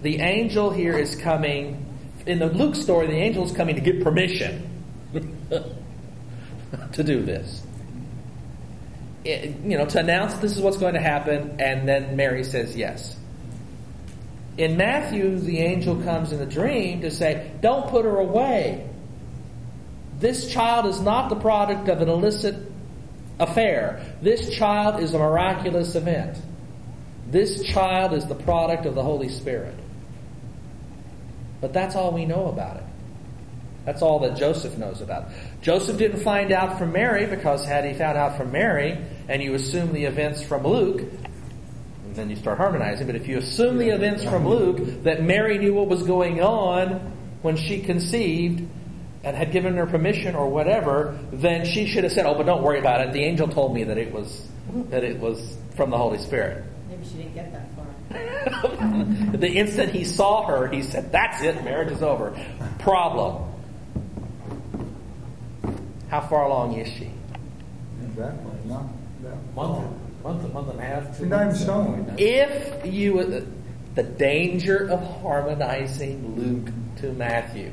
the 0.01 0.19
angel 0.19 0.71
here 0.71 0.97
is 0.97 1.15
coming. 1.15 1.85
In 2.25 2.39
the 2.39 2.47
Luke 2.47 2.75
story, 2.75 3.05
the 3.05 3.13
angel 3.13 3.45
is 3.45 3.51
coming 3.51 3.75
to 3.75 3.81
get 3.81 4.03
permission 4.03 4.67
to 6.93 7.03
do 7.03 7.21
this. 7.21 7.61
It- 9.23 9.55
you 9.63 9.77
know, 9.77 9.85
to 9.85 9.99
announce 9.99 10.35
this 10.35 10.55
is 10.55 10.61
what's 10.61 10.77
going 10.77 10.95
to 10.95 10.99
happen, 10.99 11.55
and 11.59 11.87
then 11.87 12.15
Mary 12.15 12.43
says 12.43 12.75
yes. 12.75 13.15
In 14.57 14.77
Matthew, 14.77 15.39
the 15.39 15.59
angel 15.59 15.95
comes 16.03 16.31
in 16.31 16.39
a 16.39 16.45
dream 16.45 17.01
to 17.01 17.11
say, 17.11 17.51
Don't 17.61 17.87
put 17.87 18.05
her 18.05 18.17
away. 18.17 18.87
This 20.19 20.47
child 20.47 20.85
is 20.85 21.01
not 21.01 21.29
the 21.29 21.35
product 21.35 21.89
of 21.89 22.01
an 22.01 22.09
illicit 22.09 22.55
affair. 23.39 24.05
This 24.21 24.55
child 24.55 25.01
is 25.01 25.13
a 25.13 25.19
miraculous 25.19 25.95
event. 25.95 26.37
This 27.29 27.63
child 27.63 28.13
is 28.13 28.25
the 28.27 28.35
product 28.35 28.85
of 28.85 28.93
the 28.93 29.01
Holy 29.01 29.29
Spirit. 29.29 29.75
But 31.61 31.73
that's 31.73 31.95
all 31.95 32.11
we 32.11 32.25
know 32.25 32.47
about 32.47 32.77
it. 32.77 32.83
That's 33.85 34.01
all 34.01 34.19
that 34.19 34.37
Joseph 34.37 34.77
knows 34.77 35.01
about. 35.01 35.29
Joseph 35.61 35.97
didn't 35.97 36.21
find 36.21 36.51
out 36.51 36.77
from 36.79 36.93
Mary 36.93 37.25
because 37.25 37.65
had 37.65 37.85
he 37.85 37.93
found 37.93 38.17
out 38.17 38.37
from 38.37 38.51
Mary 38.51 38.97
and 39.27 39.41
you 39.41 39.53
assume 39.55 39.91
the 39.93 40.05
events 40.05 40.41
from 40.41 40.65
Luke, 40.65 41.01
and 41.01 42.15
then 42.15 42.29
you 42.29 42.35
start 42.35 42.57
harmonizing, 42.57 43.07
but 43.07 43.15
if 43.15 43.27
you 43.27 43.37
assume 43.37 43.77
the 43.77 43.89
events 43.89 44.23
from 44.23 44.47
Luke 44.47 45.03
that 45.03 45.23
Mary 45.23 45.57
knew 45.57 45.73
what 45.73 45.87
was 45.87 46.03
going 46.03 46.41
on 46.41 47.11
when 47.41 47.57
she 47.57 47.81
conceived 47.81 48.65
and 49.23 49.35
had 49.35 49.51
given 49.51 49.75
her 49.75 49.85
permission 49.85 50.35
or 50.35 50.49
whatever, 50.49 51.17
then 51.31 51.65
she 51.65 51.87
should 51.87 52.03
have 52.03 52.13
said, 52.13 52.25
"Oh, 52.25 52.35
but 52.35 52.45
don't 52.45 52.61
worry 52.61 52.79
about 52.79 53.01
it. 53.01 53.13
The 53.13 53.23
angel 53.23 53.47
told 53.47 53.73
me 53.73 53.83
that 53.85 53.97
it 53.97 54.13
was 54.13 54.47
that 54.89 55.03
it 55.03 55.19
was 55.19 55.57
from 55.75 55.89
the 55.89 55.97
Holy 55.97 56.17
Spirit." 56.17 56.63
Maybe 56.89 57.05
she 57.05 57.17
didn't 57.17 57.33
get 57.33 57.51
that 57.53 57.73
far. 57.75 57.83
the 59.37 59.49
instant 59.49 59.91
he 59.91 60.03
saw 60.03 60.45
her, 60.45 60.67
he 60.67 60.83
said, 60.83 61.11
That's 61.11 61.41
it, 61.41 61.63
marriage 61.63 61.91
is 61.91 62.03
over. 62.03 62.37
Problem. 62.79 63.52
How 66.13 66.21
far 66.21 66.43
along 66.43 66.77
is 66.77 66.87
she? 66.89 67.09
Exactly, 68.03 68.51
not 68.65 68.85
that 69.23 69.35
Month, 69.55 69.97
month, 70.23 70.53
month 70.53 70.69
and 70.69 70.79
a 70.79 70.83
half. 70.83 71.17
two 71.17 71.23
She's 71.23 71.27
not 71.27 71.47
even 71.47 71.65
showing. 71.65 72.15
If 72.19 72.85
you, 72.85 73.19
uh, 73.19 73.41
the 73.95 74.03
danger 74.03 74.91
of 74.91 75.01
harmonizing 75.23 76.35
Luke 76.35 76.71
to 76.97 77.11
Matthew, 77.13 77.71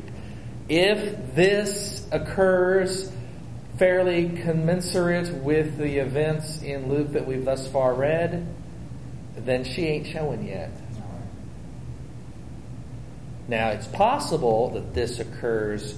if 0.70 1.34
this 1.34 2.08
occurs 2.12 3.12
fairly 3.76 4.30
commensurate 4.30 5.34
with 5.42 5.76
the 5.76 5.98
events 5.98 6.62
in 6.62 6.88
Luke 6.88 7.12
that 7.12 7.26
we've 7.26 7.44
thus 7.44 7.68
far 7.68 7.92
read, 7.92 8.46
then 9.36 9.64
she 9.64 9.84
ain't 9.84 10.06
showing 10.06 10.46
yet. 10.46 10.70
Now, 13.48 13.68
it's 13.68 13.88
possible 13.88 14.70
that 14.70 14.94
this 14.94 15.18
occurs 15.20 15.94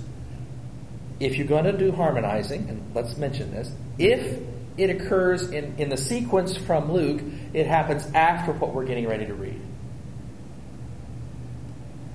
if 1.23 1.37
you're 1.37 1.47
going 1.47 1.65
to 1.65 1.73
do 1.73 1.93
harmonizing, 1.93 2.69
and 2.69 2.95
let's 2.95 3.17
mention 3.17 3.53
this, 3.53 3.71
if 3.99 4.41
it 4.77 4.91
occurs 4.91 5.51
in, 5.51 5.75
in 5.79 5.89
the 5.89 5.97
sequence 5.97 6.57
from 6.57 6.93
Luke, 6.93 7.23
it 7.53 7.67
happens 7.67 8.05
after 8.15 8.53
what 8.53 8.75
we're 8.75 8.85
getting 8.85 9.07
ready 9.07 9.27
to 9.27 9.35
read. 9.35 9.61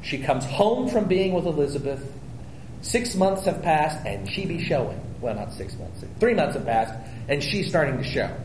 She 0.02 0.17
comes 0.20 0.43
home 0.46 0.89
from 0.89 1.06
being 1.06 1.34
with 1.34 1.46
Elizabeth. 1.46 2.02
Six 2.82 3.15
months 3.15 3.46
have 3.46 3.62
passed, 3.62 4.06
and 4.06 4.30
she 4.30 4.46
be 4.46 4.63
showing. 4.63 5.00
Well, 5.22 5.36
not 5.36 5.54
six 5.54 5.78
months. 5.78 6.04
Three 6.20 6.34
months 6.34 6.56
have 6.56 6.65
passed, 6.65 6.93
and 7.28 7.41
she's 7.41 7.67
starting 7.70 7.98
to 7.98 8.04
show. 8.04 8.36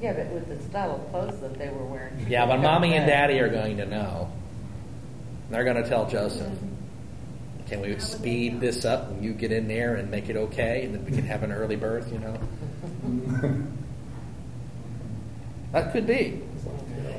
Yeah, 0.00 0.14
but 0.14 0.26
with 0.28 0.48
the 0.48 0.62
style 0.68 0.96
of 0.96 1.10
clothes 1.10 1.40
that 1.40 1.58
they 1.58 1.68
were 1.68 1.84
wearing. 1.84 2.26
Yeah, 2.28 2.46
but 2.46 2.58
mommy 2.58 2.94
and 2.94 3.06
daddy 3.06 3.40
are 3.40 3.48
going 3.48 3.76
to 3.76 3.86
know. 3.86 4.30
They're 5.50 5.64
going 5.64 5.82
to 5.82 5.88
tell 5.88 6.08
Joseph. 6.08 6.52
Can 7.74 7.82
we 7.82 7.88
would 7.88 8.02
speed 8.02 8.60
this 8.60 8.84
up 8.84 9.10
and 9.10 9.24
you 9.24 9.32
get 9.32 9.50
in 9.50 9.66
there 9.66 9.96
and 9.96 10.08
make 10.08 10.28
it 10.28 10.36
okay, 10.36 10.84
and 10.84 10.94
then 10.94 11.04
we 11.04 11.10
can 11.10 11.26
have 11.26 11.42
an 11.42 11.50
early 11.50 11.74
birth? 11.74 12.12
You 12.12 12.20
know, 12.20 12.38
that 15.72 15.90
could 15.90 16.06
be. 16.06 16.40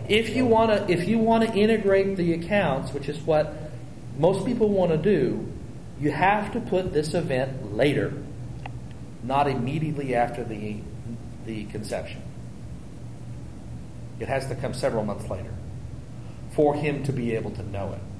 If 0.07 0.29
you 0.29 0.45
want 0.45 0.71
to, 0.71 0.89
if 0.89 1.09
you 1.09 1.19
want 1.19 1.43
to 1.43 1.53
integrate 1.53 2.15
the 2.15 2.31
accounts, 2.31 2.93
which 2.93 3.09
is 3.09 3.19
what 3.19 3.53
most 4.17 4.45
people 4.45 4.69
want 4.69 4.91
to 4.91 4.97
do, 4.97 5.45
you 5.99 6.11
have 6.11 6.53
to 6.53 6.61
put 6.61 6.93
this 6.93 7.13
event 7.13 7.75
later, 7.75 8.13
not 9.23 9.49
immediately 9.49 10.15
after 10.15 10.45
the 10.45 10.77
the 11.45 11.65
conception. 11.65 12.21
It 14.21 14.29
has 14.29 14.47
to 14.47 14.55
come 14.55 14.73
several 14.73 15.03
months 15.03 15.29
later 15.29 15.53
for 16.51 16.75
him 16.75 17.03
to 17.03 17.11
be 17.11 17.35
able 17.35 17.51
to 17.51 17.63
know 17.63 17.91
it. 17.91 18.14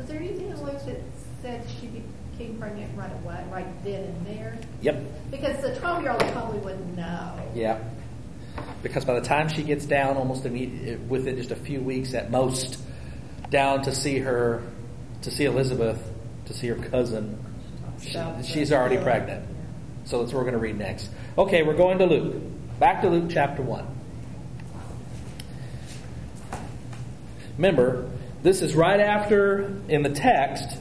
Was 0.00 0.08
there 0.08 0.18
anything 0.18 0.48
in 0.48 0.64
Luke 0.64 0.82
that 0.86 0.96
said 1.42 1.62
she 1.78 1.88
became 1.88 2.56
pregnant 2.58 2.96
right 2.96 3.12
away, 3.22 3.44
right 3.52 3.84
then 3.84 4.04
and 4.04 4.26
there? 4.26 4.56
Yep. 4.80 5.02
Because 5.30 5.60
the 5.60 5.78
twelve-year-old 5.78 6.20
probably 6.32 6.58
wouldn't 6.60 6.96
know. 6.96 7.38
Yeah. 7.54 7.78
Because 8.82 9.04
by 9.04 9.12
the 9.12 9.20
time 9.20 9.50
she 9.50 9.62
gets 9.62 9.84
down, 9.84 10.16
almost 10.16 10.46
immediately, 10.46 10.96
within 11.06 11.36
just 11.36 11.50
a 11.50 11.56
few 11.56 11.82
weeks 11.82 12.14
at 12.14 12.30
most, 12.30 12.78
down 13.50 13.82
to 13.82 13.94
see 13.94 14.18
her, 14.20 14.62
to 15.20 15.30
see 15.30 15.44
Elizabeth, 15.44 16.02
to 16.46 16.54
see 16.54 16.68
her 16.68 16.76
cousin, 16.76 17.38
she- 18.00 18.18
she's 18.42 18.72
already 18.72 18.96
pregnant. 18.96 19.44
So 20.06 20.20
that's 20.20 20.32
what 20.32 20.38
we're 20.38 20.50
going 20.50 20.54
to 20.54 20.60
read 20.60 20.78
next. 20.78 21.10
Okay, 21.36 21.62
we're 21.62 21.76
going 21.76 21.98
to 21.98 22.06
Luke. 22.06 22.36
Back 22.78 23.02
to 23.02 23.10
Luke 23.10 23.28
chapter 23.28 23.60
1. 23.60 23.86
Remember, 27.58 28.08
this 28.42 28.62
is 28.62 28.74
right 28.74 29.00
after, 29.00 29.72
in 29.88 30.02
the 30.02 30.10
text, 30.10 30.78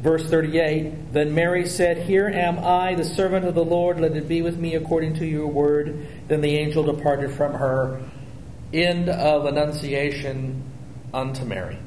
verse 0.00 0.28
38 0.28 1.12
Then 1.12 1.34
Mary 1.34 1.66
said, 1.66 1.98
Here 1.98 2.28
am 2.28 2.58
I, 2.58 2.94
the 2.94 3.04
servant 3.04 3.46
of 3.46 3.54
the 3.54 3.64
Lord, 3.64 4.00
let 4.00 4.16
it 4.16 4.28
be 4.28 4.42
with 4.42 4.58
me 4.58 4.74
according 4.74 5.14
to 5.16 5.26
your 5.26 5.46
word. 5.46 6.06
Then 6.28 6.40
the 6.40 6.56
angel 6.56 6.84
departed 6.84 7.32
from 7.32 7.54
her. 7.54 8.02
End 8.72 9.08
of 9.08 9.46
Annunciation 9.46 10.62
unto 11.12 11.44
Mary. 11.44 11.78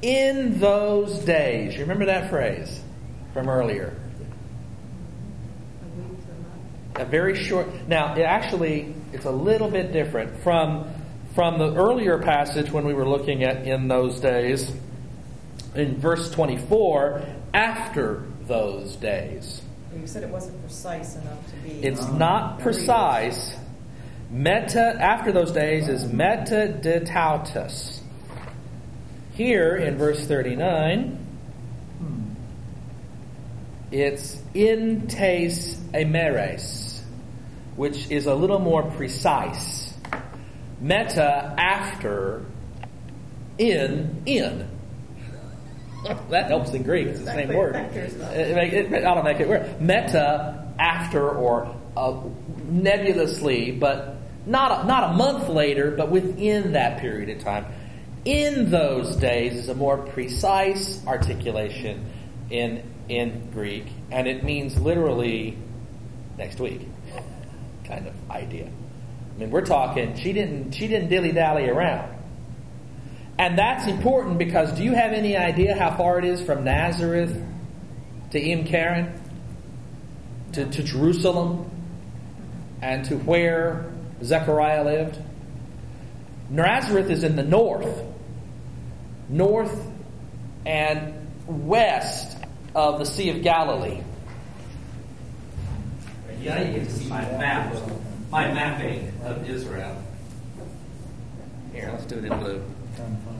In 0.00 0.60
those 0.60 1.18
days, 1.20 1.74
you 1.74 1.80
remember 1.80 2.06
that 2.06 2.30
phrase 2.30 2.80
from 3.32 3.48
earlier? 3.48 3.96
A 6.96 7.04
very 7.04 7.42
short 7.42 7.66
now 7.88 8.14
it 8.14 8.22
actually 8.22 8.94
it's 9.12 9.24
a 9.24 9.30
little 9.30 9.68
bit 9.68 9.92
different 9.92 10.42
from 10.42 10.93
from 11.34 11.58
the 11.58 11.74
earlier 11.74 12.18
passage 12.18 12.70
when 12.70 12.84
we 12.84 12.94
were 12.94 13.08
looking 13.08 13.42
at 13.42 13.66
in 13.66 13.88
those 13.88 14.20
days 14.20 14.72
in 15.74 15.96
verse 15.98 16.30
24 16.30 17.22
after 17.52 18.24
those 18.46 18.96
days 18.96 19.62
You 19.94 20.06
said 20.06 20.22
it 20.22 20.28
wasn't 20.28 20.60
precise 20.62 21.16
enough 21.16 21.46
to 21.50 21.56
be. 21.56 21.86
it's 21.86 22.06
not 22.08 22.60
precise 22.60 23.56
meta 24.30 24.96
after 25.00 25.32
those 25.32 25.52
days 25.52 25.88
is 25.88 26.04
meta 26.06 26.68
de 26.68 27.00
tautus 27.00 28.00
here 29.34 29.76
in 29.76 29.96
verse 29.96 30.26
39 30.26 31.24
it's 33.94 34.42
in 34.54 35.06
tes 35.06 35.76
emeres, 35.94 37.00
which 37.76 38.10
is 38.10 38.26
a 38.26 38.34
little 38.34 38.58
more 38.58 38.82
precise. 38.82 39.83
Meta 40.80 41.54
after, 41.58 42.44
in 43.58 44.22
in. 44.26 44.68
that 46.30 46.48
helps 46.48 46.72
in 46.72 46.82
Greek. 46.82 47.08
It's 47.08 47.20
the 47.20 47.26
same 47.26 47.54
word. 47.54 47.76
It, 47.76 48.54
make- 48.54 48.72
it, 48.72 49.04
I'll 49.04 49.22
make 49.22 49.40
it 49.40 49.48
work. 49.48 49.80
Meta 49.80 50.66
after 50.78 51.30
or 51.30 51.74
uh, 51.96 52.20
nebulously, 52.68 53.70
but 53.72 54.16
not 54.46 54.84
a, 54.84 54.86
not 54.86 55.14
a 55.14 55.16
month 55.16 55.48
later, 55.48 55.92
but 55.92 56.10
within 56.10 56.72
that 56.72 57.00
period 57.00 57.30
of 57.30 57.42
time. 57.42 57.66
In 58.24 58.70
those 58.70 59.16
days 59.16 59.54
is 59.54 59.68
a 59.68 59.74
more 59.74 59.98
precise 59.98 61.04
articulation 61.06 62.06
in 62.50 62.82
in 63.08 63.50
Greek, 63.52 63.84
and 64.10 64.26
it 64.26 64.44
means 64.44 64.78
literally 64.78 65.58
next 66.38 66.58
week 66.58 66.88
kind 67.84 68.06
of 68.06 68.14
idea. 68.30 68.70
I 69.34 69.38
mean, 69.38 69.50
we're 69.50 69.64
talking. 69.64 70.16
She 70.16 70.32
didn't. 70.32 70.72
She 70.72 70.86
didn't 70.86 71.08
dilly 71.08 71.32
dally 71.32 71.68
around, 71.68 72.14
and 73.38 73.58
that's 73.58 73.86
important 73.86 74.38
because 74.38 74.72
do 74.72 74.84
you 74.84 74.94
have 74.94 75.12
any 75.12 75.36
idea 75.36 75.76
how 75.76 75.96
far 75.96 76.18
it 76.18 76.24
is 76.24 76.40
from 76.40 76.64
Nazareth 76.64 77.36
to 78.30 78.38
Ein 78.38 78.66
Karem, 78.66 79.18
to, 80.52 80.66
to 80.66 80.82
Jerusalem, 80.82 81.70
and 82.80 83.04
to 83.06 83.16
where 83.16 83.92
Zechariah 84.22 84.84
lived? 84.84 85.18
Nazareth 86.50 87.10
is 87.10 87.24
in 87.24 87.34
the 87.34 87.42
north, 87.42 88.02
north 89.28 89.90
and 90.64 91.14
west 91.46 92.36
of 92.74 92.98
the 92.98 93.06
Sea 93.06 93.30
of 93.30 93.42
Galilee. 93.42 94.00
Yeah, 96.40 96.62
you 96.62 96.78
get 96.78 96.84
to 96.84 96.90
see 96.90 97.08
my 97.08 97.22
map, 97.22 97.74
my 98.34 98.52
mapping 98.52 99.12
of 99.22 99.48
Israel. 99.48 99.96
Here, 101.72 101.88
let's 101.92 102.04
do 102.04 102.18
it 102.18 102.24
in 102.24 102.36
blue. 102.40 102.64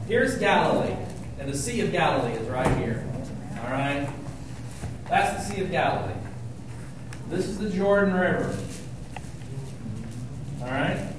Here's 0.07 0.37
Galilee, 0.37 0.95
and 1.37 1.51
the 1.51 1.57
Sea 1.57 1.81
of 1.81 1.91
Galilee 1.91 2.31
is 2.31 2.47
right 2.47 2.77
here. 2.77 3.05
All 3.61 3.71
right? 3.71 4.07
That's 5.09 5.35
the 5.35 5.53
Sea 5.53 5.63
of 5.63 5.71
Galilee. 5.71 6.13
This 7.29 7.45
is 7.45 7.57
the 7.57 7.69
Jordan 7.71 8.13
River. 8.13 8.57
All 10.61 10.67
right? 10.69 11.11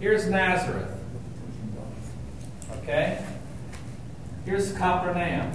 Here's 0.00 0.28
Nazareth. 0.28 0.90
Okay? 2.78 3.24
Here's 4.44 4.72
Capernaum. 4.72 5.52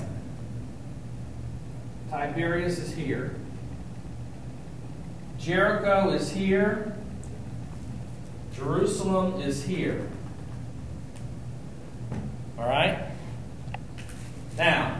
Tiberias 2.09 2.79
is 2.79 2.95
here. 2.95 3.35
Jericho 5.47 6.09
is 6.09 6.29
here. 6.29 6.93
Jerusalem 8.53 9.39
is 9.39 9.63
here. 9.63 10.05
All 12.59 12.67
right? 12.67 13.11
Now, 14.57 14.99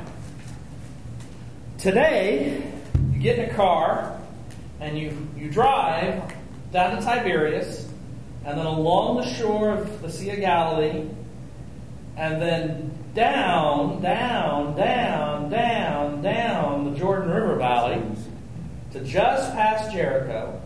today, 1.77 2.63
you 3.11 3.19
get 3.19 3.39
in 3.39 3.49
a 3.49 3.53
car 3.55 4.17
and 4.79 4.97
you, 4.97 5.27
you 5.35 5.51
drive 5.51 6.33
down 6.71 6.95
to 6.95 7.01
Tiberias 7.05 7.85
and 8.45 8.57
then 8.57 8.65
along 8.65 9.17
the 9.17 9.27
shore 9.35 9.71
of 9.71 10.01
the 10.01 10.09
Sea 10.09 10.29
of 10.29 10.39
Galilee 10.39 11.09
and 12.15 12.41
then 12.41 12.97
down, 13.13 14.01
down, 14.01 14.77
down, 14.77 15.49
down, 15.49 16.21
down 16.21 16.93
the 16.93 16.97
Jordan 16.97 17.31
River 17.31 17.57
Valley 17.57 18.01
to 18.97 19.03
just 19.05 19.51
past 19.53 19.91
Jericho 19.91 20.59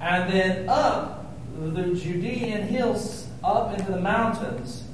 and 0.00 0.32
then 0.32 0.68
up 0.68 1.34
the 1.56 1.94
Judean 1.94 2.62
hills 2.62 3.28
up 3.42 3.78
into 3.78 3.90
the 3.90 4.00
mountains 4.00 4.84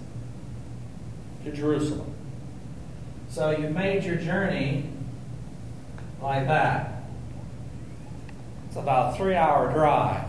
to 1.45 1.53
Jerusalem. 1.53 2.15
So 3.31 3.51
you've 3.51 3.75
made 3.75 4.05
your 4.05 4.17
journey 4.17 4.91
like 6.21 6.47
that. 6.47 7.03
It's 8.67 8.77
about 8.77 9.15
a 9.15 9.17
three 9.17 9.35
hour 9.35 9.73
drive. 9.73 10.25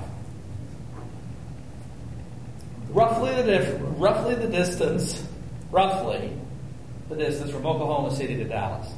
Roughly 2.89 3.41
the, 3.41 3.77
roughly 3.97 4.35
the 4.35 4.47
distance, 4.47 5.23
roughly 5.71 6.31
the 7.09 7.15
distance 7.15 7.51
from 7.51 7.65
Oklahoma 7.65 8.15
City 8.15 8.35
to 8.37 8.45
Dallas. 8.45 8.91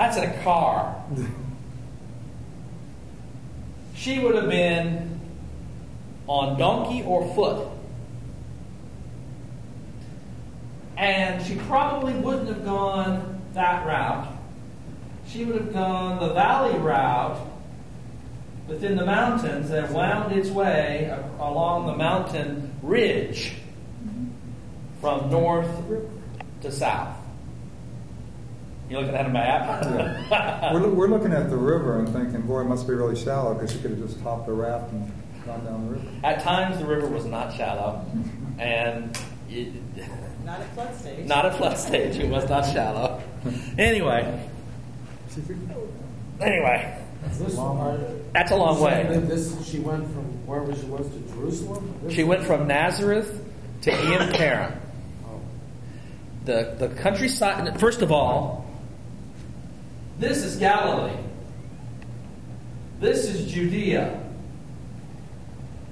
That's 0.00 0.16
in 0.16 0.24
a 0.24 0.42
car. 0.42 0.96
She 3.94 4.18
would 4.18 4.34
have 4.34 4.48
been 4.48 5.20
on 6.26 6.58
donkey 6.58 7.02
or 7.02 7.34
foot. 7.34 7.68
And 10.96 11.44
she 11.44 11.56
probably 11.56 12.14
wouldn't 12.14 12.48
have 12.48 12.64
gone 12.64 13.42
that 13.52 13.86
route. 13.86 14.26
She 15.28 15.44
would 15.44 15.56
have 15.56 15.72
gone 15.74 16.18
the 16.18 16.32
valley 16.32 16.78
route 16.78 17.38
within 18.68 18.96
the 18.96 19.04
mountains 19.04 19.70
and 19.70 19.94
wound 19.94 20.32
its 20.32 20.48
way 20.48 21.14
along 21.38 21.88
the 21.88 21.96
mountain 21.96 22.72
ridge 22.80 23.52
from 25.02 25.30
north 25.30 25.68
to 26.62 26.72
south. 26.72 27.19
You're 28.90 29.02
looking 29.02 29.14
at 29.14 29.26
a 29.26 29.28
map? 29.28 30.72
We're, 30.74 30.88
we're 30.88 31.06
looking 31.06 31.32
at 31.32 31.48
the 31.48 31.56
river 31.56 32.00
and 32.00 32.08
thinking, 32.08 32.42
boy, 32.42 32.62
it 32.62 32.64
must 32.64 32.88
be 32.88 32.94
really 32.94 33.14
shallow 33.14 33.54
because 33.54 33.72
she 33.72 33.78
could 33.78 33.92
have 33.92 34.00
just 34.00 34.20
hopped 34.20 34.48
a 34.48 34.52
raft 34.52 34.90
and 34.92 35.10
gone 35.46 35.64
down 35.64 35.86
the 35.86 35.92
river. 35.94 36.08
At 36.24 36.40
times, 36.42 36.78
the 36.78 36.86
river 36.86 37.06
was 37.06 37.24
not 37.24 37.54
shallow, 37.54 38.04
and 38.58 39.16
it, 39.48 39.68
Not 40.44 40.60
at 40.60 40.74
flood 40.74 40.96
stage. 40.96 41.26
not 41.26 41.46
at 41.46 41.56
flood 41.56 41.78
stage. 41.78 42.18
It 42.18 42.28
was 42.28 42.48
not 42.48 42.64
shallow. 42.66 43.22
Anyway, 43.78 44.48
anyway, 46.40 46.98
This 47.38 47.54
one, 47.54 48.22
that's 48.32 48.50
a 48.50 48.56
long 48.56 48.80
way. 48.80 49.06
This, 49.24 49.54
she 49.68 49.78
went 49.78 50.02
from 50.06 50.24
wherever 50.46 50.74
she 50.74 50.86
was 50.86 51.06
to 51.08 51.18
Jerusalem? 51.32 51.94
This- 52.02 52.14
She 52.14 52.24
went 52.24 52.42
from 52.42 52.66
Nazareth 52.66 53.44
to 53.82 53.92
Ein 53.92 54.32
Karem. 54.32 54.76
Oh. 55.26 55.40
The 56.44 56.74
the 56.78 56.88
countryside. 56.88 57.78
First 57.80 58.02
of 58.02 58.10
all, 58.12 58.59
this 60.20 60.44
is 60.44 60.56
Galilee. 60.56 61.16
This 63.00 63.24
is 63.24 63.50
Judea. 63.50 64.22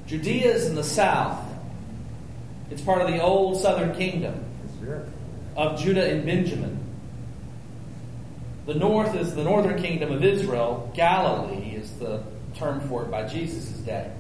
Judea 0.07 0.55
is 0.55 0.67
in 0.67 0.75
the 0.75 0.85
south. 0.85 1.43
It's 2.71 2.83
part 2.83 3.01
of 3.01 3.09
the 3.09 3.21
old 3.21 3.61
southern 3.61 3.95
kingdom. 3.97 4.45
Of 5.57 5.81
Judah 5.81 6.09
and 6.09 6.25
Benjamin. 6.25 6.79
The 8.67 8.75
north 8.75 9.15
is 9.15 9.35
the 9.35 9.43
northern 9.43 9.83
kingdom 9.83 10.13
of 10.13 10.23
Israel. 10.23 10.93
Galilee 10.95 11.75
is 11.75 11.91
the 11.99 12.23
term 12.55 12.87
for 12.89 13.05
it 13.05 13.11
by 13.11 13.27
Jesus' 13.27 13.71
day. 13.79 14.13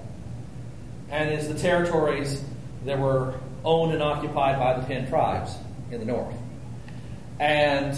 And 1.10 1.30
is 1.30 1.48
the 1.48 1.58
territories 1.58 2.42
that 2.86 2.98
were 2.98 3.34
owned 3.64 3.92
and 3.92 4.02
occupied 4.02 4.58
by 4.58 4.80
the 4.80 4.86
ten 4.86 5.06
tribes 5.08 5.54
in 5.90 6.00
the 6.00 6.06
north. 6.06 6.34
And 7.38 7.94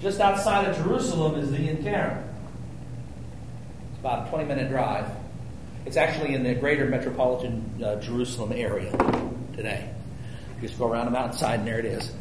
just 0.00 0.20
outside 0.20 0.66
of 0.68 0.76
Jerusalem 0.76 1.36
is 1.38 1.50
the 1.50 1.56
Ein 1.68 1.78
Karem. 1.78 2.22
It's 3.90 3.98
about 4.00 4.26
a 4.26 4.30
20 4.30 4.44
minute 4.46 4.68
drive. 4.70 5.06
It's 5.86 5.96
actually 5.96 6.34
in 6.34 6.42
the 6.42 6.54
greater 6.54 6.86
metropolitan 6.86 7.82
uh, 7.84 7.96
Jerusalem 8.00 8.52
area 8.52 8.90
today. 9.56 9.88
You 10.60 10.68
just 10.68 10.78
go 10.78 10.88
around 10.90 11.06
the 11.06 11.10
mountainside 11.12 11.60
and 11.60 11.68
there 11.68 11.78
it 11.78 11.84
is. 11.86 12.12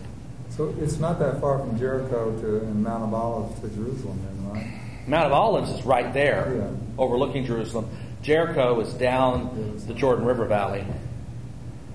So 0.49 0.73
it's 0.81 0.97
not 0.99 1.19
that 1.19 1.39
far 1.39 1.59
from 1.59 1.77
Jericho 1.77 2.37
to 2.41 2.57
and 2.61 2.83
Mount 2.83 3.03
of 3.03 3.13
Olives 3.13 3.59
to 3.61 3.69
Jerusalem, 3.69 4.19
then, 4.25 4.51
right? 4.51 4.81
Mount 5.07 5.25
of 5.27 5.31
Olives 5.33 5.69
is 5.71 5.85
right 5.85 6.13
there, 6.13 6.55
Yeah. 6.57 6.69
overlooking 6.97 7.45
Jerusalem. 7.45 7.89
Jericho 8.21 8.79
is 8.81 8.91
down 8.93 9.79
the 9.87 9.93
Jordan 9.93 10.25
River 10.25 10.45
Valley, 10.45 10.85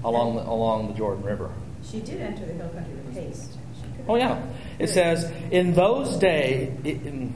along 0.05 0.37
the, 0.37 0.43
along 0.43 0.89
the 0.89 0.95
Jordan 0.95 1.23
River. 1.25 1.51
She 1.83 2.01
did 2.01 2.21
enter 2.21 2.47
the 2.47 2.53
hill 2.55 2.69
country 2.71 2.95
with 3.07 3.15
haste. 3.15 3.53
She 3.77 3.83
could 3.83 3.97
have- 3.99 4.11
Oh 4.11 4.17
yeah, 4.17 4.41
it 4.79 4.89
says 4.89 5.31
in 5.51 5.75
those 5.75 6.17
days, 6.17 6.73
in, 6.85 7.35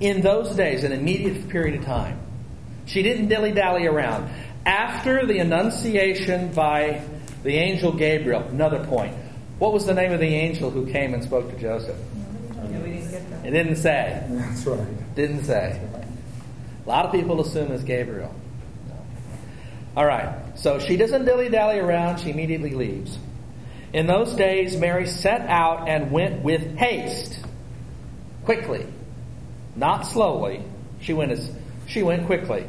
in 0.00 0.20
those 0.20 0.54
days, 0.56 0.84
an 0.84 0.92
immediate 0.92 1.48
period 1.48 1.78
of 1.78 1.84
time. 1.84 2.18
She 2.86 3.02
didn't 3.02 3.28
dilly 3.28 3.52
dally 3.52 3.86
around. 3.86 4.30
After 4.66 5.26
the 5.26 5.38
Annunciation 5.38 6.52
by 6.52 7.02
the 7.42 7.56
angel 7.56 7.92
Gabriel, 7.92 8.42
another 8.42 8.84
point. 8.84 9.14
What 9.58 9.72
was 9.72 9.86
the 9.86 9.94
name 9.94 10.12
of 10.12 10.20
the 10.20 10.34
angel 10.34 10.70
who 10.70 10.90
came 10.90 11.14
and 11.14 11.22
spoke 11.22 11.50
to 11.50 11.58
Joseph? 11.58 11.96
No, 12.56 12.80
we 12.80 12.92
didn't 12.92 13.10
get 13.10 13.30
that. 13.30 13.46
It 13.46 13.50
didn't 13.50 13.76
say. 13.76 14.24
That's 14.28 14.66
right. 14.66 15.14
Didn't 15.14 15.44
say. 15.44 15.80
A 16.84 16.88
lot 16.88 17.06
of 17.06 17.12
people 17.12 17.40
assume 17.40 17.70
it's 17.72 17.84
Gabriel. 17.84 18.34
All 19.96 20.06
right. 20.06 20.34
So 20.56 20.78
she 20.78 20.96
doesn't 20.96 21.24
dilly 21.24 21.48
dally 21.48 21.78
around. 21.78 22.20
She 22.20 22.30
immediately 22.30 22.74
leaves. 22.74 23.18
In 23.92 24.06
those 24.06 24.34
days, 24.34 24.76
Mary 24.76 25.06
set 25.06 25.42
out 25.42 25.88
and 25.88 26.12
went 26.12 26.42
with 26.42 26.76
haste, 26.76 27.40
quickly, 28.44 28.86
not 29.74 30.06
slowly. 30.06 30.62
She 31.00 31.12
went 31.12 31.32
as 31.32 31.50
she 31.86 32.02
went 32.02 32.26
quickly. 32.26 32.66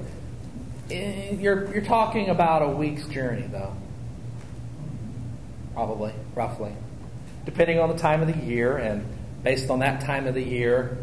Eh, 0.90 1.36
You're 1.36 1.72
you're 1.74 1.86
talking 1.86 2.30
about 2.30 2.64
a 2.64 2.70
week's 2.70 3.06
journey, 3.08 3.48
though. 3.48 3.74
Probably, 5.74 6.14
roughly, 6.36 6.74
depending 7.46 7.80
on 7.80 7.90
the 7.90 7.98
time 7.98 8.22
of 8.22 8.28
the 8.28 8.46
year, 8.46 8.78
and 8.78 9.06
based 9.44 9.70
on 9.70 9.80
that 9.80 10.02
time 10.02 10.28
of 10.28 10.34
the 10.34 10.44
year, 10.44 10.98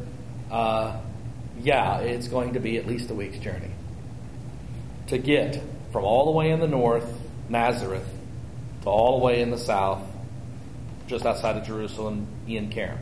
uh, 0.50 1.00
yeah, 1.62 1.98
it's 1.98 2.28
going 2.28 2.54
to 2.54 2.60
be 2.60 2.76
at 2.76 2.86
least 2.86 3.10
a 3.10 3.14
week's 3.14 3.38
journey 3.38 3.70
to 5.06 5.18
get 5.18 5.62
from 5.92 6.04
all 6.04 6.26
the 6.26 6.32
way 6.32 6.50
in 6.50 6.60
the 6.60 6.68
north, 6.68 7.08
Nazareth, 7.48 8.06
to 8.82 8.88
all 8.88 9.18
the 9.18 9.24
way 9.24 9.42
in 9.42 9.50
the 9.50 9.58
south, 9.58 10.02
just 11.06 11.24
outside 11.26 11.56
of 11.56 11.66
Jerusalem, 11.66 12.26
Ein 12.48 12.70
Karem, 12.70 12.98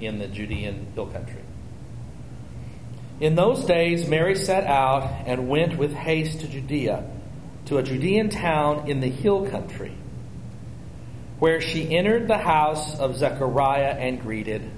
in 0.00 0.18
the 0.18 0.26
Judean 0.26 0.86
hill 0.94 1.06
country. 1.06 1.42
In 3.20 3.36
those 3.36 3.64
days, 3.64 4.08
Mary 4.08 4.34
set 4.34 4.64
out 4.64 5.04
and 5.26 5.48
went 5.48 5.78
with 5.78 5.94
haste 5.94 6.40
to 6.40 6.48
Judea, 6.48 7.08
to 7.66 7.78
a 7.78 7.82
Judean 7.82 8.28
town 8.28 8.88
in 8.88 9.00
the 9.00 9.08
hill 9.08 9.48
country, 9.48 9.94
where 11.38 11.60
she 11.60 11.96
entered 11.96 12.26
the 12.26 12.38
house 12.38 12.98
of 12.98 13.16
Zechariah 13.16 13.96
and 13.98 14.20
greeted 14.20 14.68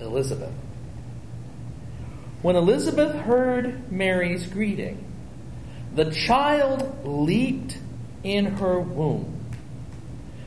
Elizabeth. 0.00 0.52
When 2.42 2.56
Elizabeth 2.56 3.14
heard 3.14 3.90
Mary's 3.92 4.46
greeting, 4.46 5.04
the 5.94 6.10
child 6.10 7.06
leaped 7.06 7.78
in 8.22 8.46
her 8.56 8.80
womb. 8.80 9.33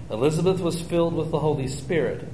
Elizabeth 0.09 0.61
was 0.61 0.81
filled 0.81 1.13
with 1.13 1.31
the 1.31 1.39
Holy 1.39 1.67
Spirit 1.67 2.25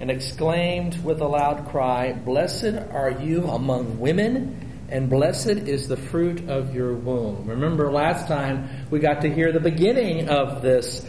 and 0.00 0.10
exclaimed 0.10 1.02
with 1.04 1.20
a 1.20 1.26
loud 1.26 1.68
cry, 1.68 2.12
Blessed 2.12 2.76
are 2.92 3.10
you 3.10 3.46
among 3.48 3.98
women, 3.98 4.86
and 4.88 5.10
blessed 5.10 5.68
is 5.68 5.88
the 5.88 5.96
fruit 5.96 6.48
of 6.48 6.74
your 6.74 6.94
womb. 6.94 7.46
Remember 7.46 7.92
last 7.92 8.26
time 8.26 8.86
we 8.90 8.98
got 8.98 9.22
to 9.22 9.32
hear 9.32 9.52
the 9.52 9.60
beginning 9.60 10.28
of 10.28 10.62
this 10.62 11.06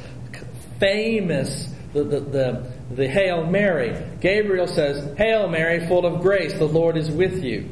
famous, 0.79 1.71
the, 1.93 2.03
the, 2.03 2.19
the, 2.19 2.71
the 2.91 3.07
Hail 3.07 3.45
Mary. 3.45 3.95
Gabriel 4.19 4.67
says, 4.67 5.17
Hail 5.17 5.47
Mary, 5.47 5.87
full 5.87 6.05
of 6.05 6.21
grace, 6.21 6.53
the 6.53 6.67
Lord 6.67 6.97
is 6.97 7.09
with 7.09 7.43
you. 7.43 7.69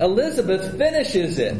Elizabeth 0.00 0.76
finishes 0.76 1.38
it 1.38 1.56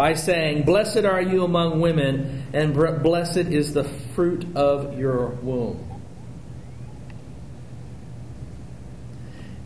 by 0.00 0.14
saying, 0.14 0.62
Blessed 0.62 1.04
are 1.04 1.20
you 1.20 1.44
among 1.44 1.78
women, 1.82 2.46
and 2.54 2.72
blessed 3.02 3.36
is 3.36 3.74
the 3.74 3.84
fruit 3.84 4.56
of 4.56 4.98
your 4.98 5.26
womb. 5.26 6.00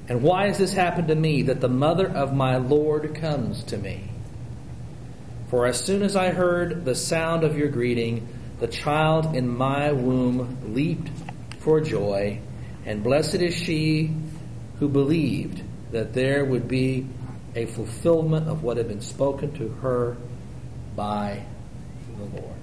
And 0.09 0.25
why 0.25 0.49
has 0.49 0.59
this 0.59 0.73
happened 0.73 1.07
to 1.07 1.15
me 1.15 1.43
that 1.43 1.61
the 1.61 1.69
mother 1.69 2.09
of 2.09 2.35
my 2.35 2.57
Lord 2.57 3.15
comes 3.15 3.63
to 3.63 3.79
me? 3.79 4.11
For 5.51 5.69
as 5.69 5.81
soon 5.81 6.03
as 6.03 6.17
I 6.17 6.31
heard 6.31 6.85
the 6.85 6.97
sound 6.97 7.45
of 7.45 7.57
your 7.57 7.69
greeting, 7.69 8.27
the 8.59 8.67
child 8.67 9.37
in 9.37 9.49
my 9.49 9.93
womb 9.93 10.75
leaped 10.75 11.11
for 11.61 11.81
joy, 11.81 12.41
and 12.85 13.05
blessed 13.05 13.37
is 13.37 13.55
she 13.55 14.13
who 14.81 14.89
believed 14.89 15.63
that 15.93 16.13
there 16.13 16.45
would 16.45 16.67
be 16.67 17.07
a 17.55 17.67
fulfillment 17.67 18.49
of 18.49 18.63
what 18.63 18.77
had 18.77 18.89
been 18.89 19.01
spoken 19.01 19.53
to 19.59 19.69
her 19.69 20.17
by 20.97 21.45
the 22.19 22.25
Lord. 22.41 22.55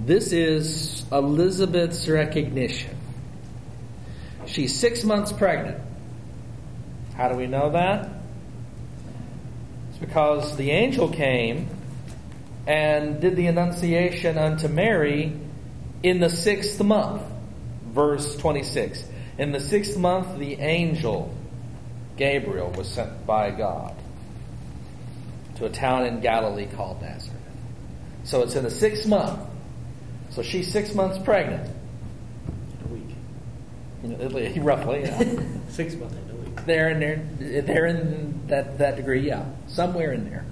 This 0.00 0.32
is 0.32 1.04
Elizabeth's 1.12 2.08
recognition. 2.08 2.96
She's 4.46 4.78
six 4.78 5.04
months 5.04 5.32
pregnant. 5.32 5.78
How 7.14 7.28
do 7.28 7.36
we 7.36 7.46
know 7.46 7.70
that? 7.70 8.08
It's 9.90 9.98
because 9.98 10.56
the 10.56 10.70
angel 10.70 11.08
came 11.08 11.68
and 12.66 13.20
did 13.20 13.36
the 13.36 13.46
annunciation 13.46 14.38
unto 14.38 14.68
Mary 14.68 15.32
in 16.02 16.20
the 16.20 16.30
sixth 16.30 16.82
month. 16.82 17.22
Verse 17.86 18.36
26. 18.36 19.04
In 19.38 19.52
the 19.52 19.60
sixth 19.60 19.96
month, 19.96 20.38
the 20.38 20.54
angel 20.54 21.34
Gabriel 22.16 22.70
was 22.70 22.88
sent 22.88 23.26
by 23.26 23.50
God 23.50 23.94
to 25.56 25.66
a 25.66 25.70
town 25.70 26.06
in 26.06 26.20
Galilee 26.20 26.66
called 26.66 27.00
Nazareth. 27.00 27.38
So 28.24 28.42
it's 28.42 28.54
in 28.54 28.64
the 28.64 28.70
sixth 28.70 29.06
month. 29.06 29.40
So 30.30 30.42
she's 30.42 30.70
six 30.70 30.94
months 30.94 31.18
pregnant. 31.18 31.68
A 32.84 32.88
week. 32.88 33.14
You 34.02 34.10
know, 34.10 34.62
Roughly, 34.62 35.02
yeah. 35.02 35.18
Six 35.68 35.94
months 35.94 36.14
and 36.14 36.30
a 36.30 36.34
week. 36.34 36.64
there 36.64 36.88
in 36.90 37.00
there, 37.00 37.62
there 37.62 37.86
in 37.86 38.46
that, 38.46 38.78
that 38.78 38.96
degree, 38.96 39.26
yeah. 39.26 39.44
Somewhere 39.68 40.12
in 40.12 40.28
there. 40.28 40.44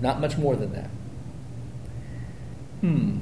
Not 0.00 0.20
much 0.20 0.36
more 0.36 0.56
than 0.56 0.72
that. 0.72 0.90
Hmm. 2.80 3.18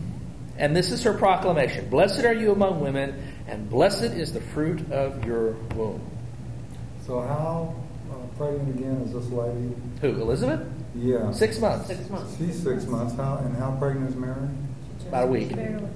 And 0.56 0.76
this 0.76 0.90
is 0.90 1.02
her 1.04 1.14
proclamation 1.14 1.88
Blessed 1.88 2.24
are 2.24 2.34
you 2.34 2.52
among 2.52 2.80
women, 2.80 3.29
and 3.50 3.68
blessed 3.68 4.04
is 4.14 4.32
the 4.32 4.40
fruit 4.40 4.90
of 4.92 5.24
your 5.24 5.52
womb. 5.74 6.00
So 7.06 7.20
how 7.20 7.74
uh, 8.10 8.14
pregnant 8.36 8.78
again 8.78 9.02
is 9.02 9.12
this 9.12 9.28
lady? 9.30 9.74
Who, 10.00 10.08
Elizabeth? 10.22 10.66
Yeah. 10.94 11.32
Six 11.32 11.58
months. 11.58 11.88
Six 11.88 12.08
months. 12.08 12.38
She's 12.38 12.62
six 12.62 12.86
months. 12.86 13.14
How 13.16 13.38
and 13.38 13.56
how 13.56 13.72
pregnant 13.72 14.10
is 14.10 14.16
Mary? 14.16 14.48
About 15.08 15.24
a 15.24 15.26
week. 15.26 15.54
Barely. 15.54 15.88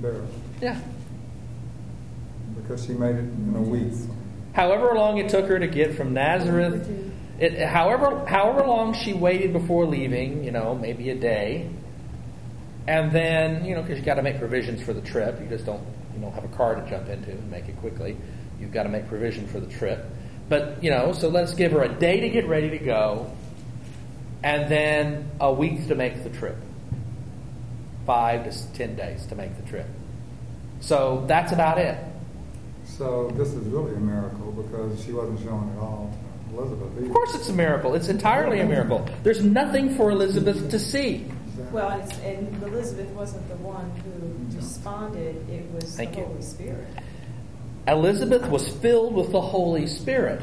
Barely. 0.00 0.26
Yeah. 0.62 0.80
Because 2.56 2.86
she 2.86 2.92
made 2.92 3.16
it 3.16 3.20
in 3.20 3.54
a 3.56 3.60
week. 3.60 3.92
However 4.54 4.94
long 4.94 5.18
it 5.18 5.28
took 5.28 5.46
her 5.46 5.58
to 5.58 5.66
get 5.66 5.94
from 5.94 6.14
Nazareth, 6.14 6.88
it, 7.38 7.60
however 7.66 8.24
however 8.26 8.66
long 8.66 8.94
she 8.94 9.12
waited 9.12 9.52
before 9.52 9.84
leaving, 9.84 10.44
you 10.44 10.50
know, 10.50 10.74
maybe 10.74 11.10
a 11.10 11.14
day, 11.14 11.68
and 12.88 13.10
then 13.12 13.64
you 13.64 13.74
know, 13.74 13.82
because 13.82 13.98
you 13.98 14.04
got 14.04 14.14
to 14.14 14.22
make 14.22 14.38
provisions 14.38 14.82
for 14.82 14.92
the 14.92 15.00
trip. 15.00 15.40
You 15.40 15.46
just 15.46 15.66
don't 15.66 15.82
you 16.14 16.20
don't 16.20 16.32
have 16.32 16.44
a 16.44 16.56
car 16.56 16.74
to 16.74 16.88
jump 16.88 17.08
into 17.08 17.30
and 17.30 17.50
make 17.50 17.68
it 17.68 17.76
quickly. 17.78 18.16
You've 18.60 18.72
got 18.72 18.84
to 18.84 18.88
make 18.88 19.08
provision 19.08 19.46
for 19.48 19.60
the 19.60 19.66
trip. 19.66 20.04
But 20.48 20.82
you 20.82 20.90
know, 20.90 21.12
so 21.12 21.28
let's 21.28 21.54
give 21.54 21.72
her 21.72 21.82
a 21.82 21.88
day 21.88 22.20
to 22.20 22.28
get 22.28 22.46
ready 22.46 22.70
to 22.70 22.78
go, 22.78 23.30
and 24.42 24.70
then 24.70 25.30
a 25.40 25.52
week 25.52 25.88
to 25.88 25.94
make 25.94 26.22
the 26.22 26.30
trip. 26.30 26.56
Five 28.06 28.44
to 28.50 28.72
ten 28.74 28.94
days 28.94 29.26
to 29.26 29.34
make 29.34 29.56
the 29.56 29.68
trip. 29.68 29.86
So 30.80 31.24
that's 31.26 31.52
about 31.52 31.78
it. 31.78 31.98
So 32.84 33.32
this 33.34 33.48
is 33.48 33.66
really 33.66 33.94
a 33.94 34.00
miracle 34.00 34.52
because 34.52 35.04
she 35.04 35.12
wasn't 35.12 35.40
shown 35.40 35.72
at 35.76 35.82
all 35.82 36.16
Elizabeth. 36.52 36.92
Either. 36.96 37.06
Of 37.06 37.12
course, 37.12 37.34
it's 37.34 37.48
a 37.48 37.52
miracle. 37.52 37.94
It's 37.94 38.08
entirely 38.08 38.60
a 38.60 38.66
miracle. 38.66 39.08
There's 39.22 39.44
nothing 39.44 39.96
for 39.96 40.10
Elizabeth 40.10 40.70
to 40.70 40.78
see. 40.78 41.26
Well, 41.72 41.90
and 41.90 42.02
it's- 42.02 42.20
and 42.24 42.62
Elizabeth 42.62 43.08
wasn't 43.10 43.48
the 43.48 43.56
one 43.56 43.90
who 44.04 44.56
responded, 44.56 45.48
it 45.50 45.64
was 45.74 45.96
the 45.96 46.04
you. 46.04 46.24
Holy 46.24 46.42
Spirit. 46.42 46.86
Elizabeth 47.88 48.48
was 48.48 48.68
filled 48.68 49.14
with 49.14 49.32
the 49.32 49.40
Holy 49.40 49.86
Spirit 49.86 50.40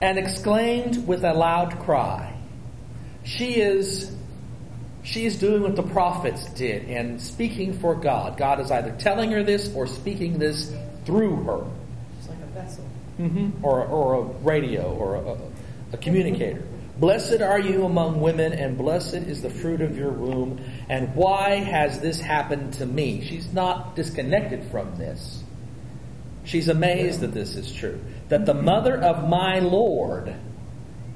and 0.00 0.18
exclaimed 0.18 1.06
with 1.06 1.24
a 1.24 1.32
loud 1.32 1.78
cry. 1.80 2.32
She 3.24 3.60
is 3.60 4.10
she 5.04 5.26
is 5.26 5.36
doing 5.36 5.62
what 5.62 5.74
the 5.74 5.82
prophets 5.82 6.46
did 6.54 6.88
and 6.88 7.20
speaking 7.20 7.72
for 7.72 7.94
God. 7.96 8.36
God 8.36 8.60
is 8.60 8.70
either 8.70 8.92
telling 8.98 9.32
her 9.32 9.42
this 9.42 9.72
or 9.74 9.88
speaking 9.88 10.38
this 10.38 10.72
through 11.04 11.42
her. 11.42 11.64
It's 12.20 12.28
like 12.28 12.38
a 12.40 12.46
vessel. 12.60 12.84
hmm 13.16 13.50
Or, 13.64 13.84
or 13.84 14.14
a 14.14 14.22
radio 14.44 14.82
or 14.94 15.16
a, 15.16 15.36
a 15.92 15.96
communicator. 15.96 16.62
Blessed 17.02 17.42
are 17.42 17.58
you 17.58 17.84
among 17.84 18.20
women, 18.20 18.52
and 18.52 18.78
blessed 18.78 19.14
is 19.14 19.42
the 19.42 19.50
fruit 19.50 19.80
of 19.80 19.98
your 19.98 20.12
womb. 20.12 20.60
And 20.88 21.12
why 21.16 21.56
has 21.56 21.98
this 21.98 22.20
happened 22.20 22.74
to 22.74 22.86
me? 22.86 23.24
She's 23.24 23.52
not 23.52 23.96
disconnected 23.96 24.70
from 24.70 24.94
this. 24.94 25.42
She's 26.44 26.68
amazed 26.68 27.18
that 27.18 27.34
this 27.34 27.56
is 27.56 27.72
true. 27.72 28.00
That 28.28 28.46
the 28.46 28.54
mother 28.54 28.96
of 28.96 29.28
my 29.28 29.58
Lord 29.58 30.32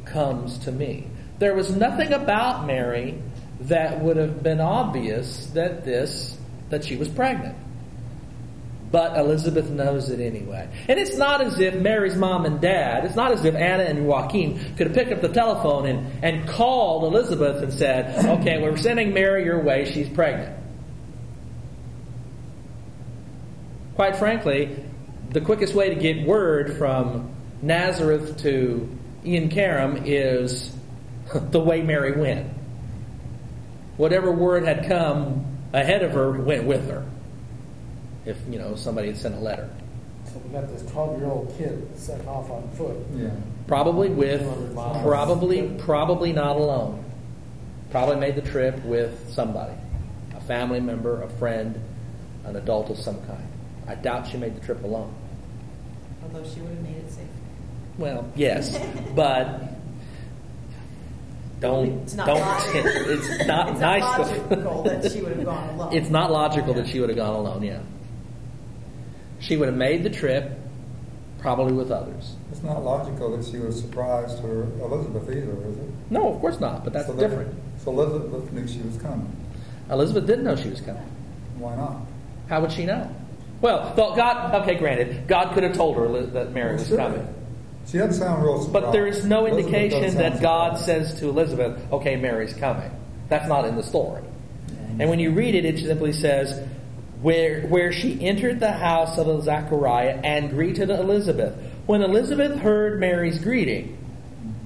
comes 0.07 0.59
to 0.65 0.73
me. 0.73 1.07
There 1.39 1.55
was 1.55 1.71
nothing 1.71 2.13
about 2.13 2.67
Mary 2.67 3.23
that 3.61 4.03
would 4.03 4.17
have 4.17 4.43
been 4.43 4.61
obvious 4.61 5.47
that 5.55 5.85
this, 5.85 6.37
that 6.69 6.85
she 6.85 6.97
was 6.97 7.09
pregnant. 7.09 7.57
But 8.97 9.19
Elizabeth 9.19 9.69
knows 9.69 10.09
it 10.09 10.21
anyway. 10.21 10.71
And 10.89 10.99
it's 10.99 11.19
not 11.19 11.43
as 11.43 11.61
if 11.61 11.75
Mary's 11.75 12.17
mom 12.17 12.47
and 12.47 12.63
dad, 12.63 13.05
it's 13.05 13.15
not 13.15 13.31
as 13.31 13.45
if 13.45 13.55
Anna 13.55 13.83
and 13.83 14.07
Joachim 14.07 14.59
could 14.77 14.87
have 14.87 14.97
picked 14.97 15.13
up 15.13 15.21
the 15.21 15.29
telephone 15.29 15.85
and, 15.85 16.25
and 16.25 16.49
called 16.49 17.05
Elizabeth 17.05 17.63
and 17.63 17.71
said, 17.71 18.25
okay, 18.41 18.57
we're 18.57 18.79
sending 18.79 19.13
Mary 19.13 19.45
your 19.45 19.63
way, 19.63 19.85
she's 19.85 20.09
pregnant. 20.09 20.59
Quite 23.97 24.17
frankly, 24.17 24.83
the 25.29 25.43
quickest 25.43 25.75
way 25.75 25.91
to 25.91 26.01
get 26.01 26.27
word 26.27 26.79
from 26.79 27.35
Nazareth 27.61 28.39
to 28.45 28.89
Ein 29.27 29.51
Karem 29.51 30.05
is 30.07 30.75
the 31.51 31.61
way 31.61 31.83
Mary 31.83 32.19
went. 32.19 32.51
Whatever 33.99 34.33
word 34.33 34.65
had 34.65 34.89
come 34.89 35.59
ahead 35.75 36.03
of 36.03 36.13
her 36.13 36.33
went 36.33 36.65
with 36.65 36.89
her. 36.89 37.05
If, 38.27 38.37
you 38.51 38.59
know, 38.59 38.75
somebody 38.75 39.09
had 39.09 39.17
sent 39.17 39.35
a 39.37 39.39
letter. 39.39 39.69
So 40.25 40.39
we 40.41 40.51
got 40.53 40.69
this 40.69 40.83
twelve-year-old 40.91 41.55
kid 41.57 41.87
setting 41.97 42.27
off 42.29 42.51
on 42.51 42.69
foot. 42.73 42.97
Yeah. 43.15 43.31
Probably 43.69 44.09
with, 44.09 44.43
probably, 44.75 45.71
probably 45.79 46.33
not 46.33 46.57
alone. 46.57 47.05
Probably 47.91 48.17
made 48.17 48.35
the 48.35 48.43
trip 48.43 48.85
with 48.85 49.33
somebody, 49.33 49.73
a 50.35 50.41
family 50.41 50.81
member, 50.81 51.23
a 51.23 51.29
friend, 51.29 51.81
an 52.45 52.57
adult 52.57 52.91
of 52.91 52.99
some 52.99 53.17
kind. 53.27 53.47
I 53.87 53.95
doubt 53.95 54.27
she 54.27 54.37
made 54.37 54.57
the 54.57 54.61
trip 54.67 54.83
alone. 54.83 55.15
Although 56.25 56.49
she 56.49 56.61
would 56.61 56.71
have 56.71 56.83
made 56.83 56.97
it 56.97 57.11
safe. 57.11 57.27
Well, 57.99 58.29
yes, 58.35 58.77
but 59.15 59.61
don't 61.61 62.03
It's 62.03 62.15
not 62.15 62.27
don't. 62.27 62.41
logical. 62.41 62.83
It's 62.87 63.47
not 63.47 63.69
It's 63.71 63.81
not 63.81 63.81
nice. 63.81 64.03
logical 64.03 64.83
to, 64.85 64.91
that 64.91 65.13
she 65.13 65.21
would 65.23 65.37
have 65.37 65.45
gone 65.45 65.69
alone. 65.75 65.93
It's 65.95 66.11
not 66.11 66.31
logical 66.33 66.75
that 66.75 66.89
she 66.89 67.01
would 67.01 67.09
have 67.09 67.17
gone 67.17 67.35
alone. 67.37 67.63
Yeah, 67.63 67.79
she 69.41 69.57
would 69.57 69.69
have 69.69 69.77
made 69.77 70.03
the 70.03 70.11
trip, 70.11 70.51
probably 71.41 71.73
with 71.73 71.91
others. 71.91 72.35
It's 72.51 72.63
not 72.63 72.83
logical 72.85 73.37
that 73.37 73.45
she 73.47 73.59
was 73.59 73.79
surprised 73.81 74.39
to 74.39 74.63
Elizabeth 74.83 75.25
either, 75.29 75.53
is 75.69 75.77
it? 75.79 75.91
No, 76.11 76.33
of 76.33 76.41
course 76.41 76.59
not. 76.61 76.85
But 76.85 76.93
that's 76.93 77.07
so 77.07 77.13
that- 77.13 77.29
different. 77.29 77.55
So 77.85 77.91
Elizabeth 77.93 78.53
knew 78.53 78.67
she 78.67 78.81
was 78.81 78.97
coming. 78.99 79.31
Elizabeth 79.91 80.27
didn't 80.27 80.45
know 80.45 80.57
she 80.57 80.71
was 80.71 80.81
coming. 80.81 81.03
Why 81.59 81.77
not? 81.77 81.99
How 82.49 82.61
would 82.61 82.73
she 82.73 82.85
know? 82.87 83.09
Well, 83.61 83.93
well, 83.97 84.15
God. 84.17 84.55
Okay, 84.63 84.75
granted, 84.75 85.27
God 85.29 85.55
could 85.55 85.63
have 85.63 85.75
told 85.75 85.97
her 85.97 86.23
that 86.27 86.53
Mary 86.53 86.75
was 86.75 86.89
Sure. 86.89 86.97
coming, 86.99 87.27
She 87.87 87.99
doesn't 87.99 88.15
sound 88.15 88.43
real 88.43 88.61
surprised. 88.61 88.73
but 88.73 88.93
there 88.93 89.07
is 89.07 89.25
no 89.25 89.47
Elizabeth 89.47 89.73
indication 89.75 90.17
that 90.19 90.41
God 90.43 90.79
surprised. 90.79 91.09
says 91.11 91.21
to 91.21 91.29
Elizabeth, 91.29 91.81
"Okay, 91.93 92.17
Mary's 92.17 92.53
coming." 92.55 92.91
That's 93.29 93.49
not 93.49 93.65
in 93.65 93.77
the 93.77 93.83
story. 93.83 94.23
And 94.99 95.09
when 95.11 95.19
you 95.21 95.31
read 95.31 95.55
it, 95.55 95.65
it 95.65 95.79
simply 95.79 96.13
says, 96.13 96.59
"Where 97.23 97.63
where 97.63 97.93
she 97.93 98.19
entered 98.21 98.61
the 98.61 98.73
house 98.73 99.19
of 99.19 99.43
Zachariah 99.43 100.21
and 100.23 100.51
greeted 100.51 100.91
Elizabeth." 100.91 101.55
When 101.87 102.03
Elizabeth 102.03 102.59
heard 102.59 102.99
Mary's 102.99 103.39
greeting, 103.39 103.97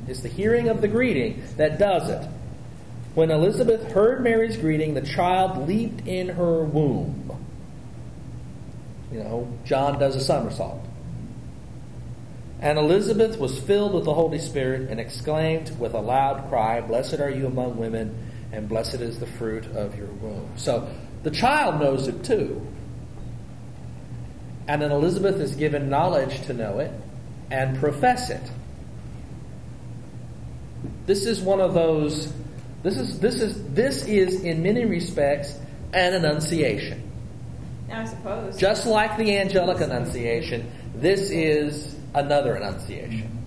it's 0.09 0.21
the 0.21 0.29
hearing 0.29 0.69
of 0.69 0.81
the 0.81 0.89
greeting 0.89 1.43
that 1.57 1.79
does 1.79 2.09
it. 2.09 2.27
When 3.15 3.31
Elizabeth 3.31 3.93
heard 3.93 4.23
Mary's 4.23 4.57
greeting, 4.57 4.95
the 4.95 5.03
child 5.03 5.69
leaped 5.69 6.07
in 6.07 6.29
her 6.29 6.65
womb. 6.65 7.31
You 9.13 9.19
know, 9.19 9.49
John 9.65 9.99
does 9.99 10.17
a 10.17 10.21
somersault. 10.21 10.81
And 12.61 12.79
Elizabeth 12.79 13.39
was 13.39 13.59
filled 13.59 13.95
with 13.95 14.05
the 14.05 14.15
Holy 14.15 14.39
Spirit 14.39 14.91
and 14.91 15.01
exclaimed 15.01 15.73
with 15.79 15.95
a 15.95 16.01
loud 16.01 16.49
cry, 16.49 16.81
Blessed 16.81 17.19
are 17.19 17.31
you 17.31 17.47
among 17.47 17.79
women, 17.79 18.15
and 18.53 18.69
blessed 18.69 19.01
is 19.01 19.19
the 19.19 19.27
fruit 19.27 19.67
of 19.75 19.97
your 19.97 20.09
womb. 20.09 20.51
So 20.57 20.89
the 21.23 21.31
child 21.31 21.81
knows 21.81 22.09
it 22.09 22.25
too. 22.25 22.67
And 24.67 24.81
then 24.81 24.93
Elizabeth 24.93 25.37
is 25.41 25.55
given 25.55 25.91
knowledge 25.91 26.43
to 26.47 26.53
know 26.53 26.79
it 26.79 26.93
and 27.51 27.79
profess 27.79 28.31
it. 28.31 28.43
This 31.07 31.27
is 31.27 31.41
one 31.41 31.61
of 31.61 31.75
those. 31.75 32.33
This 32.83 32.97
is 32.97 33.19
this 33.19 33.43
is 33.43 33.63
this 33.75 34.07
is 34.07 34.43
in 34.45 34.63
many 34.63 34.85
respects 34.85 35.59
an 35.93 36.15
annunciation. 36.15 37.03
Now, 37.89 38.03
I 38.03 38.05
suppose. 38.05 38.57
Just 38.57 38.87
like 38.87 39.17
the 39.17 39.37
angelic 39.37 39.81
annunciation, 39.81 40.71
this 40.95 41.31
is 41.31 41.97
another 42.15 42.55
annunciation. 42.55 43.39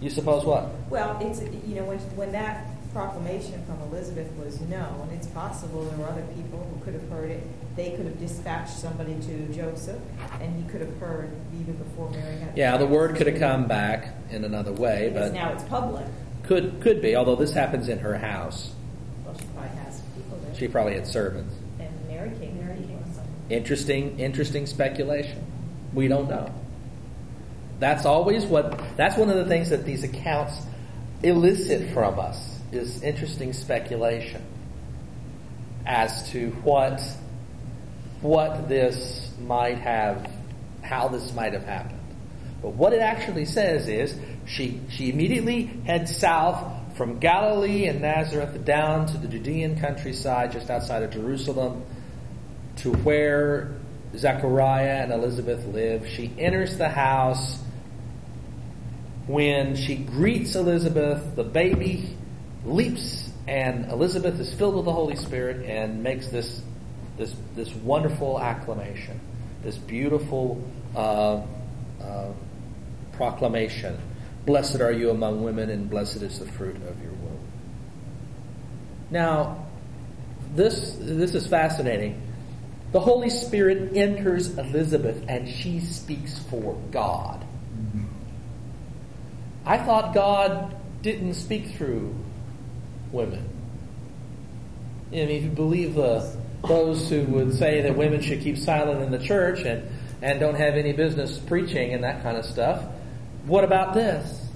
You 0.00 0.10
suppose 0.10 0.44
what? 0.44 0.70
Well, 0.88 1.16
it's, 1.20 1.42
you 1.66 1.76
know, 1.76 1.84
when, 1.84 1.98
when 2.16 2.32
that 2.32 2.66
proclamation 2.92 3.64
from 3.66 3.80
Elizabeth 3.82 4.30
was 4.32 4.60
no, 4.62 4.84
and 5.02 5.12
it's 5.12 5.26
possible 5.28 5.84
there 5.84 5.98
were 5.98 6.06
other 6.08 6.24
people 6.34 6.58
who 6.72 6.84
could 6.84 6.94
have 6.94 7.08
heard 7.10 7.30
it. 7.30 7.42
They 7.76 7.90
could 7.92 8.06
have 8.06 8.18
dispatched 8.18 8.72
somebody 8.76 9.14
to 9.14 9.52
Joseph, 9.52 10.00
and 10.40 10.62
he 10.62 10.68
could 10.70 10.80
have 10.80 10.96
heard 10.98 11.30
even 11.60 11.74
before 11.76 12.10
Mary 12.10 12.36
had. 12.38 12.56
Yeah, 12.56 12.76
the 12.76 12.86
word 12.86 13.16
could 13.16 13.26
have 13.26 13.38
come 13.38 13.66
back 13.66 14.08
in 14.30 14.44
another 14.44 14.72
way, 14.72 15.08
Because 15.12 15.30
but 15.30 15.34
now 15.34 15.52
it's 15.52 15.64
public. 15.64 16.04
could 16.42 16.80
could 16.80 17.00
be. 17.00 17.16
Although 17.16 17.36
this 17.36 17.52
happens 17.52 17.88
in 17.88 17.98
her 18.00 18.16
house, 18.18 18.72
Well, 19.24 19.36
she 19.38 19.44
probably 19.54 19.68
has 19.78 20.00
people 20.16 20.38
there. 20.44 20.54
she 20.54 20.68
probably 20.68 20.94
had 20.94 21.06
servants. 21.06 21.54
And 21.78 21.88
Mary 22.08 22.30
came, 22.40 22.58
Mary 22.58 22.76
came. 22.76 22.98
Interesting, 23.48 24.18
interesting 24.20 24.66
speculation. 24.66 25.44
We 25.92 26.06
don't 26.08 26.28
know. 26.28 26.52
That's 27.78 28.04
always 28.04 28.44
what. 28.44 28.78
That's 28.96 29.16
one 29.16 29.30
of 29.30 29.36
the 29.36 29.46
things 29.46 29.70
that 29.70 29.84
these 29.84 30.04
accounts 30.04 30.54
elicit 31.22 31.92
from 31.92 32.18
us 32.18 32.59
is 32.72 33.02
interesting 33.02 33.52
speculation 33.52 34.42
as 35.86 36.30
to 36.30 36.50
what 36.62 37.00
what 38.20 38.68
this 38.68 39.32
might 39.40 39.78
have, 39.78 40.30
how 40.82 41.08
this 41.08 41.32
might 41.32 41.54
have 41.54 41.64
happened. 41.64 41.98
But 42.60 42.74
what 42.74 42.92
it 42.92 43.00
actually 43.00 43.46
says 43.46 43.88
is 43.88 44.14
she 44.46 44.80
she 44.90 45.10
immediately 45.10 45.64
heads 45.86 46.16
south 46.16 46.96
from 46.96 47.18
Galilee 47.18 47.86
and 47.86 48.02
Nazareth 48.02 48.64
down 48.64 49.06
to 49.06 49.16
the 49.16 49.26
Judean 49.26 49.80
countryside 49.80 50.52
just 50.52 50.68
outside 50.68 51.02
of 51.02 51.10
Jerusalem 51.10 51.82
to 52.76 52.92
where 52.92 53.74
Zechariah 54.16 55.02
and 55.02 55.12
Elizabeth 55.12 55.64
live. 55.66 56.06
She 56.08 56.30
enters 56.38 56.76
the 56.76 56.88
house. 56.88 57.58
When 59.26 59.76
she 59.76 59.96
greets 59.96 60.56
Elizabeth, 60.56 61.36
the 61.36 61.44
baby 61.44 62.16
leaps, 62.64 63.30
and 63.48 63.90
Elizabeth 63.90 64.38
is 64.40 64.52
filled 64.54 64.76
with 64.76 64.84
the 64.84 64.92
Holy 64.92 65.16
Spirit 65.16 65.66
and 65.66 66.02
makes 66.02 66.28
this 66.28 66.62
this 67.16 67.34
this 67.54 67.74
wonderful 67.74 68.40
acclamation, 68.40 69.20
this 69.62 69.76
beautiful 69.76 70.62
uh, 70.94 71.42
uh, 72.02 72.32
proclamation. 73.12 73.98
Blessed 74.46 74.80
are 74.80 74.92
you 74.92 75.10
among 75.10 75.42
women, 75.42 75.70
and 75.70 75.88
blessed 75.90 76.22
is 76.22 76.38
the 76.38 76.46
fruit 76.46 76.76
of 76.76 77.02
your 77.02 77.12
womb. 77.12 77.38
Now, 79.10 79.66
this 80.54 80.96
this 80.98 81.34
is 81.34 81.46
fascinating. 81.46 82.22
The 82.92 83.00
Holy 83.00 83.30
Spirit 83.30 83.96
enters 83.96 84.58
Elizabeth, 84.58 85.24
and 85.28 85.48
she 85.48 85.80
speaks 85.80 86.38
for 86.38 86.74
God. 86.90 87.44
I 89.64 89.78
thought 89.78 90.14
God 90.14 90.74
didn't 91.02 91.34
speak 91.34 91.76
through 91.76 92.14
women. 93.12 93.48
I 95.08 95.14
mean, 95.14 95.28
if 95.30 95.42
you 95.42 95.50
believe 95.50 95.94
the, 95.94 96.36
those 96.66 97.08
who 97.08 97.24
would 97.24 97.54
say 97.54 97.82
that 97.82 97.96
women 97.96 98.20
should 98.20 98.40
keep 98.40 98.56
silent 98.56 99.02
in 99.02 99.10
the 99.10 99.18
church 99.18 99.60
and, 99.60 99.88
and 100.22 100.38
don't 100.38 100.54
have 100.54 100.74
any 100.74 100.92
business 100.92 101.38
preaching 101.38 101.92
and 101.94 102.04
that 102.04 102.22
kind 102.22 102.36
of 102.36 102.44
stuff, 102.44 102.84
what 103.46 103.64
about 103.64 103.94
this? 103.94 104.46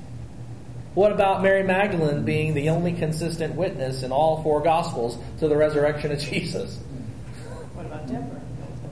What 0.94 1.10
about 1.10 1.42
Mary 1.42 1.64
Magdalene 1.64 2.24
being 2.24 2.54
the 2.54 2.68
only 2.70 2.92
consistent 2.92 3.56
witness 3.56 4.04
in 4.04 4.12
all 4.12 4.42
four 4.44 4.62
Gospels 4.62 5.18
to 5.40 5.48
the 5.48 5.56
resurrection 5.56 6.12
of 6.12 6.18
Jesus? 6.30 6.76
What 7.74 7.86
about 7.86 8.06
Deborah? 8.06 8.40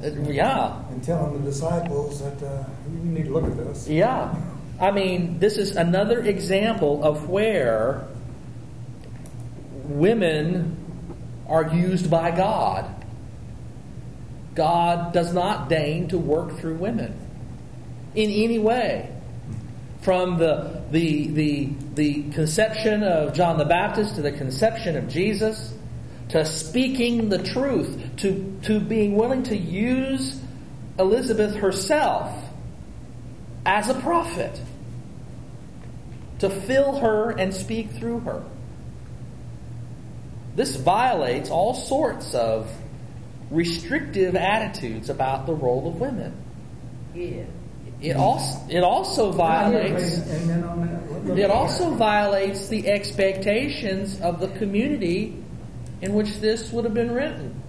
Uh, 0.02 0.32
Yeah, 0.32 0.82
And 0.90 1.02
telling 1.04 1.44
the 1.44 1.50
disciples 1.50 2.20
that 2.20 2.42
uh, 2.42 2.64
you 2.92 2.98
need 3.04 3.26
to 3.26 3.32
look 3.32 3.44
at 3.44 3.56
this. 3.56 3.88
Yeah. 3.88 4.34
I 4.80 4.90
mean, 4.90 5.38
this 5.38 5.58
is 5.58 5.76
another 5.76 6.20
example 6.22 7.04
of 7.04 7.28
where 7.28 8.04
women 9.84 10.76
are 11.48 11.74
used 11.74 12.10
by 12.10 12.30
God. 12.30 12.88
God 14.54 15.12
does 15.12 15.32
not 15.32 15.68
deign 15.68 16.08
to 16.08 16.18
work 16.18 16.58
through 16.58 16.76
women 16.76 17.18
in 18.14 18.30
any 18.30 18.58
way. 18.58 19.08
From 20.02 20.38
the, 20.38 20.82
the, 20.90 21.28
the, 21.28 21.68
the 21.94 22.30
conception 22.30 23.04
of 23.04 23.34
John 23.34 23.56
the 23.56 23.64
Baptist 23.64 24.16
to 24.16 24.22
the 24.22 24.32
conception 24.32 24.96
of 24.96 25.08
Jesus, 25.08 25.72
to 26.30 26.44
speaking 26.44 27.28
the 27.28 27.42
truth, 27.42 28.16
to, 28.18 28.58
to 28.62 28.80
being 28.80 29.14
willing 29.14 29.44
to 29.44 29.56
use 29.56 30.40
Elizabeth 30.98 31.54
herself 31.54 32.32
as 33.64 33.88
a 33.88 33.94
prophet 33.94 34.60
to 36.40 36.50
fill 36.50 36.96
her 36.98 37.30
and 37.30 37.54
speak 37.54 37.90
through 37.92 38.20
her. 38.20 38.42
This 40.54 40.76
violates 40.76 41.50
all 41.50 41.74
sorts 41.74 42.34
of 42.34 42.70
restrictive 43.50 44.34
attitudes 44.36 45.10
about 45.10 45.46
the 45.46 45.54
role 45.54 45.88
of 45.88 46.00
women. 46.00 46.34
Yeah. 47.14 47.44
It 48.00 48.16
also, 48.16 48.66
it 48.68 48.82
also 48.82 49.30
violates 49.30 50.18
Amen 50.28 50.64
on 50.64 51.26
that. 51.26 51.38
it 51.38 51.50
also 51.50 51.90
violates 51.90 52.66
the 52.66 52.88
expectations 52.88 54.20
of 54.20 54.40
the 54.40 54.48
community 54.48 55.36
in 56.00 56.12
which 56.14 56.40
this 56.40 56.72
would 56.72 56.84
have 56.84 56.94
been 56.94 57.12
written. 57.12 57.62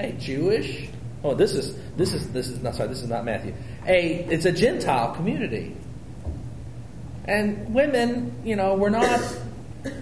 A 0.00 0.10
Jewish, 0.12 0.88
oh, 1.22 1.34
this 1.34 1.52
is 1.52 1.78
this 1.96 2.12
is 2.12 2.32
this 2.32 2.48
is 2.48 2.60
not 2.62 2.74
sorry, 2.74 2.88
this 2.88 3.02
is 3.02 3.08
not 3.08 3.24
Matthew. 3.24 3.54
A 3.86 4.26
it's 4.28 4.44
a 4.44 4.52
Gentile 4.52 5.14
community, 5.14 5.76
and 7.26 7.72
women, 7.72 8.34
you 8.44 8.56
know, 8.56 8.74
were 8.74 8.90
not 8.90 9.20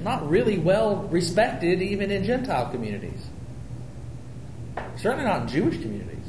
not 0.03 0.29
really 0.29 0.59
well 0.59 0.97
respected 1.11 1.83
even 1.83 2.11
in 2.11 2.25
Gentile 2.25 2.71
communities. 2.71 3.27
Certainly 4.97 5.25
not 5.25 5.43
in 5.43 5.49
Jewish 5.49 5.81
communities. 5.81 6.27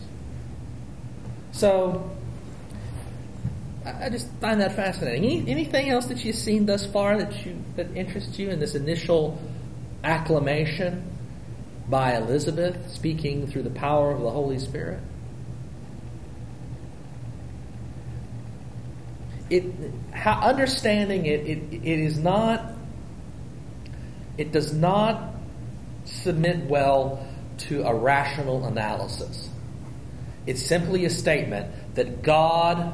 So 1.52 2.12
I 3.86 4.10
just 4.10 4.28
find 4.42 4.60
that 4.62 4.76
fascinating. 4.76 5.24
Any, 5.24 5.50
anything 5.50 5.90
else 5.90 6.08
that 6.08 6.26
you've 6.26 6.36
seen 6.36 6.66
thus 6.66 6.86
far 6.86 7.18
that 7.18 7.46
you 7.46 7.56
that 7.76 7.96
interests 7.96 8.38
you 8.40 8.50
in 8.50 8.60
this 8.60 8.74
initial 8.74 9.40
acclamation 10.04 11.12
by 11.88 12.16
Elizabeth, 12.16 12.90
speaking 12.92 13.46
through 13.48 13.64
the 13.64 13.70
power 13.70 14.12
of 14.12 14.22
the 14.22 14.30
Holy 14.30 14.58
Spirit? 14.58 15.00
It, 19.52 19.66
how, 20.12 20.42
understanding 20.42 21.28
it, 21.28 21.42
it, 21.42 21.74
it 21.74 22.00
is 22.00 22.18
not. 22.18 22.75
It 24.38 24.52
does 24.52 24.74
not 24.74 25.34
submit 26.06 26.66
well 26.66 27.26
to 27.58 27.84
a 27.84 27.94
rational 27.94 28.66
analysis. 28.66 29.50
It's 30.46 30.62
simply 30.62 31.06
a 31.06 31.10
statement 31.10 31.96
that 31.96 32.22
God 32.22 32.94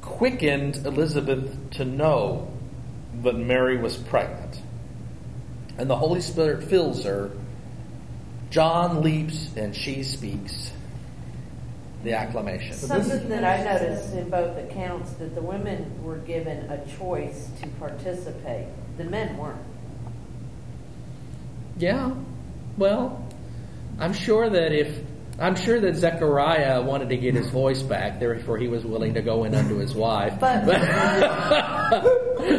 quickened 0.00 0.76
Elizabeth 0.86 1.70
to 1.72 1.84
know 1.84 2.50
that 3.22 3.36
Mary 3.36 3.76
was 3.76 3.96
pregnant. 3.96 4.60
And 5.76 5.90
the 5.90 5.96
Holy 5.96 6.20
Spirit 6.20 6.64
fills 6.64 7.04
her. 7.04 7.30
John 8.50 9.02
leaps 9.02 9.54
and 9.56 9.74
she 9.74 10.02
speaks 10.02 10.72
the 12.02 12.14
acclamation. 12.14 12.74
Something 12.74 13.28
that 13.28 13.44
I 13.44 13.62
noticed 13.62 14.14
in 14.14 14.30
both 14.30 14.56
accounts 14.56 15.12
that 15.12 15.34
the 15.34 15.42
women 15.42 16.02
were 16.02 16.16
given 16.18 16.70
a 16.70 16.84
choice 16.98 17.50
to 17.60 17.68
participate. 17.78 18.66
The 18.96 19.04
men 19.04 19.36
weren't. 19.36 19.60
Yeah. 21.78 22.12
Well, 22.76 23.24
I'm 23.98 24.12
sure 24.12 24.48
that 24.48 24.72
if 24.72 24.98
I'm 25.38 25.56
sure 25.56 25.80
that 25.80 25.96
Zechariah 25.96 26.82
wanted 26.82 27.08
to 27.10 27.16
get 27.16 27.34
his 27.34 27.48
voice 27.48 27.82
back, 27.82 28.20
therefore 28.20 28.58
he 28.58 28.68
was 28.68 28.84
willing 28.84 29.14
to 29.14 29.22
go 29.22 29.44
in 29.44 29.54
unto 29.54 29.76
his 29.78 29.94
wife. 29.94 30.38
But 30.38 30.66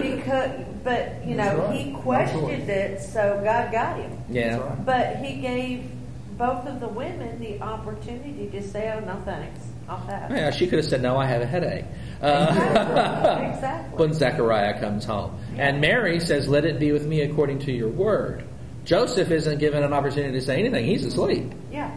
because, 0.02 0.52
but 0.84 1.26
you 1.26 1.36
know, 1.36 1.70
he 1.72 1.94
questioned 1.94 2.70
it, 2.70 3.02
so 3.02 3.40
God 3.44 3.72
got 3.72 3.98
him. 3.98 4.18
yeah. 4.30 4.76
But 4.86 5.18
he 5.18 5.36
gave 5.42 5.90
both 6.38 6.66
of 6.66 6.80
the 6.80 6.88
women 6.88 7.40
the 7.40 7.62
opportunity 7.62 8.50
to 8.52 8.64
say, 8.64 8.92
"Oh 8.96 9.00
no, 9.06 9.22
thanks, 9.26 9.60
I'll 9.88 10.00
pass." 10.00 10.32
Yeah, 10.32 10.50
she 10.52 10.66
could 10.68 10.80
have 10.80 10.88
said, 10.88 11.02
"No, 11.02 11.18
I 11.18 11.26
have 11.28 11.42
a 11.42 11.46
headache." 11.46 11.86
Uh, 12.22 13.52
Exactly. 13.54 13.98
when 14.00 14.14
Zechariah 14.14 14.80
comes 14.80 15.06
home, 15.06 15.38
and 15.58 15.82
Mary 15.82 16.20
says, 16.20 16.48
"Let 16.48 16.66
it 16.66 16.80
be 16.80 16.92
with 16.92 17.06
me 17.06 17.22
according 17.22 17.60
to 17.60 17.72
your 17.72 17.90
word." 17.90 18.44
Joseph 18.86 19.30
isn't 19.32 19.60
given 19.60 19.84
an 19.84 19.94
opportunity 19.94 20.34
to 20.40 20.46
say 20.46 20.60
anything; 20.60 20.86
he's 20.86 21.06
asleep. 21.06 21.52
Yeah. 21.72 21.96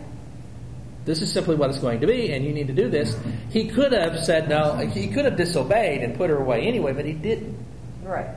This 1.04 1.20
is 1.20 1.30
simply 1.32 1.54
what 1.56 1.68
it's 1.70 1.78
going 1.80 2.00
to 2.00 2.06
be, 2.06 2.32
and 2.32 2.44
you 2.44 2.52
need 2.52 2.66
to 2.68 2.72
do 2.72 2.88
this. 2.88 3.14
He 3.50 3.68
could 3.68 3.92
have 3.92 4.18
said 4.24 4.48
no. 4.48 4.76
He 4.76 5.08
could 5.08 5.26
have 5.26 5.36
disobeyed 5.36 6.02
and 6.02 6.16
put 6.16 6.30
her 6.30 6.36
away 6.38 6.62
anyway, 6.62 6.92
but 6.94 7.04
he 7.04 7.12
didn't. 7.12 7.56
Right. 8.02 8.28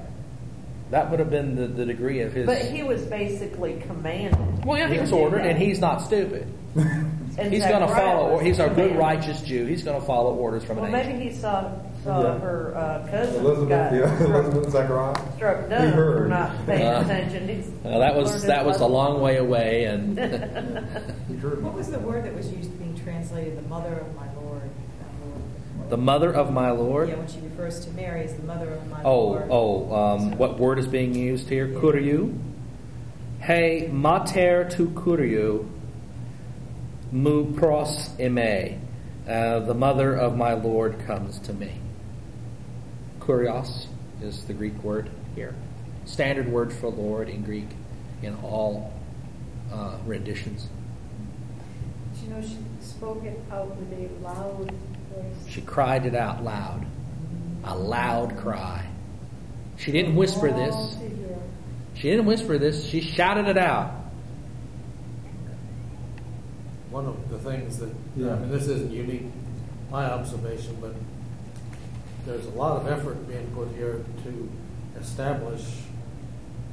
That 0.91 1.09
would 1.09 1.19
have 1.19 1.29
been 1.29 1.55
the, 1.55 1.67
the 1.67 1.85
degree 1.85 2.21
of 2.21 2.33
his. 2.33 2.45
But 2.45 2.61
he 2.63 2.83
was 2.83 3.03
basically 3.05 3.81
commanded. 3.87 4.65
well, 4.65 4.77
yeah, 4.77 4.89
he 4.89 4.99
was 4.99 5.11
ordered, 5.13 5.45
and 5.45 5.57
he's 5.57 5.79
not 5.79 6.01
stupid. 6.01 6.47
And 7.39 7.53
He's 7.53 7.63
going 7.67 7.81
to 7.81 7.87
follow. 7.87 8.39
He's 8.39 8.57
a 8.57 8.63
good, 8.63 8.73
commanded. 8.73 8.97
righteous 8.97 9.41
Jew. 9.43 9.67
He's 9.67 9.83
going 9.83 9.99
to 10.01 10.07
follow 10.07 10.33
orders 10.33 10.63
from 10.63 10.77
Well, 10.77 10.85
an 10.85 10.95
angel. 10.95 11.13
maybe 11.13 11.29
he 11.29 11.35
saw 11.35 11.71
saw 12.07 12.21
Yeah. 12.21 12.39
her 12.39 12.73
uh, 12.77 13.07
cousin 13.11 13.45
Elizabeth, 13.45 13.69
got 13.69 13.93
yeah, 13.93 14.15
struck, 14.17 14.43
Elizabeth 14.45 14.71
Zachariah. 14.71 15.15
struck 15.35 15.63
He 15.63 15.69
dumb 15.69 15.91
for 15.91 15.95
heard. 15.95 16.29
not 16.29 16.65
paying 16.65 16.87
Uh, 16.87 17.01
attention. 17.01 17.47
He's 17.49 17.69
Well, 17.83 17.99
that 17.99 18.15
was 18.15 18.31
learned 18.31 18.43
that 18.49 18.65
was 18.65 18.77
a 18.77 18.79
lesson. 18.81 18.93
long 18.93 19.21
way 19.21 19.37
away, 19.37 19.83
and 19.85 20.17
He 21.27 21.35
heard. 21.35 21.61
What 21.63 21.73
was 21.73 21.89
the 21.91 21.99
word 21.99 22.23
that 22.25 22.33
was 22.33 22.51
used 22.51 22.71
to 22.71 22.77
being 22.77 22.95
translated, 23.03 23.57
the 23.57 23.67
mother 23.69 23.93
of 23.93 24.15
my 24.15 24.27
Lord? 24.41 24.69
the 25.89 25.97
mother 25.97 26.31
of 26.33 26.51
my 26.51 26.69
Lord. 26.71 27.07
Yeah, 27.09 27.15
when 27.15 27.27
she 27.27 27.39
refers 27.39 27.79
to 27.85 27.91
Mary 27.91 28.23
as 28.25 28.33
the 28.35 28.43
mother 28.43 28.69
of 28.73 28.85
my 28.89 29.01
Oh, 29.03 29.19
Lord. 29.27 29.47
oh, 29.49 29.93
um, 29.95 30.37
what 30.37 30.59
word 30.59 30.79
is 30.79 30.87
being 30.87 31.13
used 31.15 31.47
here? 31.49 31.67
Kuriu. 31.69 32.37
Hey, 33.39 33.87
mater 33.91 34.65
tu 34.69 34.87
kuriu, 34.89 35.65
mu 37.11 37.53
pros 37.53 38.09
ime. 38.19 38.81
Uh, 39.29 39.59
the 39.59 39.73
mother 39.73 40.13
of 40.13 40.35
my 40.35 40.53
Lord 40.53 40.99
comes 41.05 41.39
to 41.39 41.53
me. 41.53 41.71
Kurios 43.27 43.87
is 44.21 44.45
the 44.45 44.53
Greek 44.53 44.81
word 44.83 45.09
here. 45.35 45.53
Standard 46.05 46.47
word 46.47 46.71
for 46.71 46.87
Lord 46.87 47.27
in 47.27 47.43
Greek 47.43 47.67
in 48.23 48.35
all 48.35 48.93
uh, 49.71 49.97
renditions. 50.05 50.69
You 52.23 52.29
know, 52.29 52.41
she 52.41 52.57
spoke 52.79 53.23
it 53.25 53.39
out 53.51 53.75
with 53.75 53.91
a 53.99 54.23
loud 54.23 54.71
voice. 55.13 55.35
She 55.49 55.61
cried 55.61 56.05
it 56.05 56.15
out 56.15 56.41
loud. 56.41 56.85
A 57.65 57.77
loud 57.77 58.37
cry. 58.37 58.87
She 59.75 59.91
didn't 59.91 60.15
whisper 60.15 60.49
this. 60.49 60.73
All 60.73 60.91
to 60.91 61.09
hear. 61.09 61.37
She 61.95 62.09
didn't 62.09 62.27
whisper 62.27 62.57
this, 62.57 62.85
she 62.85 63.01
shouted 63.01 63.47
it 63.47 63.57
out. 63.57 63.91
One 66.91 67.05
of 67.05 67.29
the 67.29 67.39
things 67.39 67.77
that, 67.79 67.93
Yeah. 68.15 68.35
I 68.35 68.39
mean, 68.39 68.51
this 68.51 68.67
isn't 68.67 68.91
unique, 68.91 69.25
my 69.91 70.05
observation, 70.05 70.77
but 70.79 70.93
there's 72.27 72.45
a 72.45 72.51
lot 72.51 72.81
of 72.81 72.87
effort 72.87 73.25
being 73.27 73.47
put 73.55 73.69
here 73.69 74.03
to 74.23 74.49
establish 74.99 75.63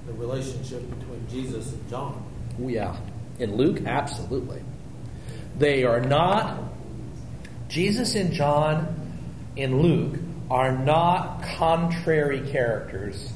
the 0.07 0.13
relationship 0.15 0.83
between 0.99 1.27
Jesus 1.31 1.73
and 1.73 1.89
John. 1.89 2.25
Oh, 2.61 2.69
yeah. 2.69 2.97
In 3.39 3.57
Luke, 3.57 3.87
absolutely. 3.87 4.61
They 5.57 5.85
are 5.85 6.01
not, 6.01 6.61
Jesus 7.69 8.17
and 8.17 8.33
John 8.33 8.95
in 9.55 9.81
Luke 9.81 10.19
are 10.51 10.77
not 10.77 11.43
contrary 11.57 12.41
characters 12.51 13.33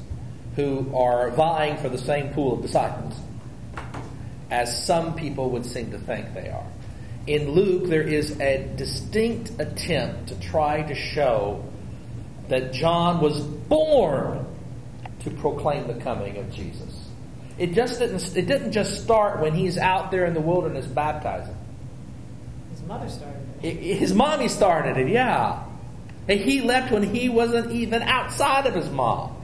who 0.57 0.93
are 0.93 1.31
vying 1.31 1.77
for 1.77 1.87
the 1.87 1.97
same 1.97 2.33
pool 2.33 2.53
of 2.53 2.61
disciples, 2.61 3.15
as 4.51 4.85
some 4.85 5.15
people 5.15 5.51
would 5.51 5.65
seem 5.65 5.91
to 5.91 5.97
think 5.97 6.33
they 6.33 6.49
are. 6.49 6.67
In 7.27 7.51
Luke, 7.51 7.87
there 7.87 8.01
is 8.01 8.37
a 8.41 8.67
distinct 8.75 9.51
attempt 9.59 10.27
to 10.29 10.39
try 10.39 10.81
to 10.81 10.95
show 10.95 11.63
that 12.49 12.73
John 12.73 13.21
was 13.21 13.39
born 13.39 14.45
to 15.21 15.29
proclaim 15.31 15.87
the 15.87 15.95
coming 15.95 16.37
of 16.37 16.51
Jesus. 16.51 17.07
It 17.57 17.73
just 17.73 17.99
didn't, 17.99 18.35
it 18.37 18.47
didn't 18.47 18.71
just 18.71 19.03
start 19.03 19.41
when 19.41 19.53
he's 19.53 19.77
out 19.77 20.11
there 20.11 20.25
in 20.25 20.33
the 20.33 20.41
wilderness 20.41 20.85
baptizing. 20.85 21.55
His 22.71 22.81
mother 22.83 23.09
started 23.09 23.39
it. 23.61 23.75
His 23.75 24.13
mommy 24.13 24.47
started 24.47 24.97
it, 24.97 25.09
yeah. 25.09 25.63
And 26.27 26.39
he 26.39 26.61
left 26.61 26.91
when 26.91 27.03
he 27.03 27.27
wasn't 27.27 27.71
even 27.71 28.01
outside 28.01 28.65
of 28.65 28.73
his 28.73 28.89
mom. 28.89 29.35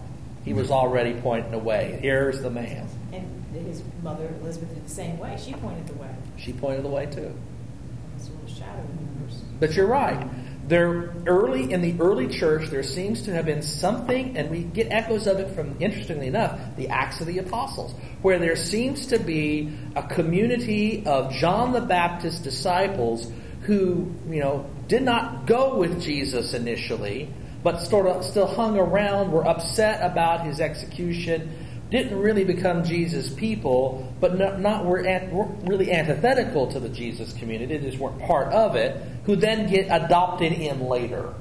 He 0.44 0.54
was 0.54 0.72
already 0.72 1.14
pointing 1.14 1.54
away. 1.54 2.00
Here's 2.02 2.42
the 2.42 2.50
man. 2.50 2.88
And 3.12 3.46
his 3.68 3.84
mother, 4.04 4.34
Elizabeth, 4.42 4.74
did 4.74 4.86
the 4.86 4.90
same 4.90 5.18
way. 5.18 5.38
She 5.44 5.54
pointed 5.54 5.88
the 5.88 5.96
way. 5.96 6.14
She 6.38 6.54
pointed 6.54 6.86
the 6.86 6.90
way 6.90 7.08
too. 7.08 7.22
It 7.22 8.30
was 8.44 8.58
shadow 8.58 8.86
universe. 9.00 9.42
But 9.60 9.74
you're 9.74 9.88
right. 9.88 10.28
There 10.68 11.14
early 11.28 11.72
in 11.72 11.82
the 11.82 11.96
early 12.00 12.28
church, 12.28 12.70
there 12.70 12.82
seems 12.82 13.22
to 13.24 13.34
have 13.34 13.46
been 13.46 13.62
something, 13.62 14.36
and 14.36 14.50
we 14.50 14.64
get 14.64 14.92
echoes 14.92 15.28
of 15.28 15.40
it 15.40 15.52
from, 15.52 15.76
interestingly 15.80 16.28
enough, 16.28 16.60
the 16.76 16.88
Acts 16.90 17.22
of 17.22 17.28
the 17.28 17.38
Apostles, 17.38 17.94
where 18.24 18.40
there 18.40 18.56
seems 18.56 19.08
to 19.08 19.20
be 19.20 19.78
a 19.96 20.02
community 20.02 21.06
of 21.06 21.32
John 21.34 21.72
the 21.72 21.82
Baptist 21.82 22.44
disciples 22.44 23.32
who, 23.62 24.12
you 24.30 24.40
know, 24.40 24.66
did 24.88 25.04
not 25.04 25.46
go 25.46 25.78
with 25.78 26.02
Jesus 26.02 26.54
initially, 26.54 27.30
but 27.64 27.80
sort 27.82 28.08
of 28.08 28.24
still 28.24 28.48
hung 28.48 28.78
around, 28.78 29.32
were 29.32 29.48
upset 29.48 30.02
about 30.02 30.46
his 30.46 30.60
execution, 30.60 31.65
didn't 31.96 32.20
really 32.20 32.44
become 32.44 32.84
Jesus 32.84 33.30
people, 33.30 34.14
but 34.20 34.38
not, 34.38 34.60
not 34.60 34.86
were, 34.86 34.98
an, 34.98 35.32
were 35.32 35.46
really 35.64 35.92
antithetical 35.92 36.68
to 36.72 36.80
the 36.80 36.90
Jesus 36.90 37.32
community, 37.34 37.78
they 37.78 37.90
just 37.90 38.00
weren't 38.00 38.20
part 38.20 38.52
of 38.54 38.76
it, 38.76 39.02
who 39.26 39.36
then 39.36 39.70
get 39.70 39.88
adopted 39.90 40.52
in 40.52 40.82
later. 40.82 41.34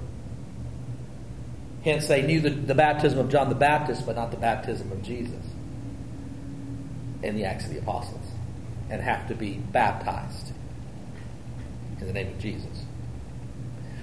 Hence, 1.82 2.06
they 2.06 2.22
knew 2.22 2.40
the, 2.40 2.50
the 2.50 2.74
baptism 2.74 3.18
of 3.18 3.30
John 3.30 3.48
the 3.48 3.54
Baptist, 3.54 4.06
but 4.06 4.16
not 4.16 4.30
the 4.30 4.36
baptism 4.36 4.90
of 4.92 5.02
Jesus 5.02 5.44
in 7.22 7.36
the 7.36 7.44
Acts 7.44 7.64
of 7.64 7.72
the 7.72 7.78
Apostles, 7.78 8.24
and 8.90 9.02
have 9.02 9.26
to 9.28 9.34
be 9.34 9.54
baptized 9.54 10.52
in 12.00 12.06
the 12.06 12.12
name 12.12 12.28
of 12.28 12.38
Jesus. 12.38 12.84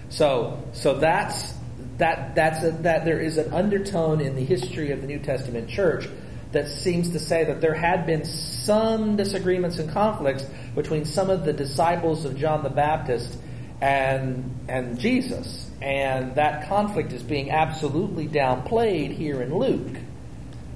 So, 0.09 0.61
so 0.73 0.97
that's 0.97 1.53
that 1.97 2.35
that's 2.35 2.63
a, 2.63 2.71
that 2.81 3.05
there 3.05 3.19
is 3.19 3.37
an 3.37 3.53
undertone 3.53 4.21
in 4.21 4.35
the 4.35 4.43
history 4.43 4.91
of 4.91 5.01
the 5.01 5.07
New 5.07 5.19
Testament 5.19 5.69
church 5.69 6.07
that 6.51 6.67
seems 6.67 7.09
to 7.11 7.19
say 7.19 7.45
that 7.45 7.61
there 7.61 7.73
had 7.73 8.05
been 8.05 8.25
some 8.25 9.15
disagreements 9.15 9.79
and 9.79 9.89
conflicts 9.89 10.45
between 10.75 11.05
some 11.05 11.29
of 11.29 11.45
the 11.45 11.53
disciples 11.53 12.25
of 12.25 12.37
John 12.37 12.63
the 12.63 12.69
Baptist 12.69 13.37
and 13.81 14.55
and 14.67 14.99
Jesus, 14.99 15.69
and 15.81 16.35
that 16.35 16.67
conflict 16.67 17.13
is 17.13 17.23
being 17.23 17.51
absolutely 17.51 18.27
downplayed 18.27 19.11
here 19.11 19.41
in 19.41 19.55
Luke. 19.55 19.97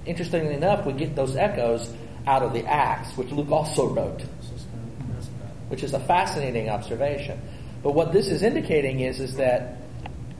Interestingly 0.05 0.53
enough, 0.53 0.85
we 0.85 0.93
get 0.93 1.15
those 1.15 1.35
echoes 1.35 1.91
out 2.25 2.41
of 2.41 2.53
the 2.53 2.65
Acts, 2.65 3.15
which 3.17 3.31
Luke 3.31 3.51
also 3.51 3.87
wrote 3.87 4.21
which 5.69 5.83
is 5.83 5.93
a 5.93 5.99
fascinating 5.99 6.69
observation. 6.69 7.39
But 7.83 7.93
what 7.93 8.11
this 8.11 8.27
is 8.27 8.43
indicating 8.43 9.01
is, 9.01 9.19
is 9.19 9.35
that 9.35 9.77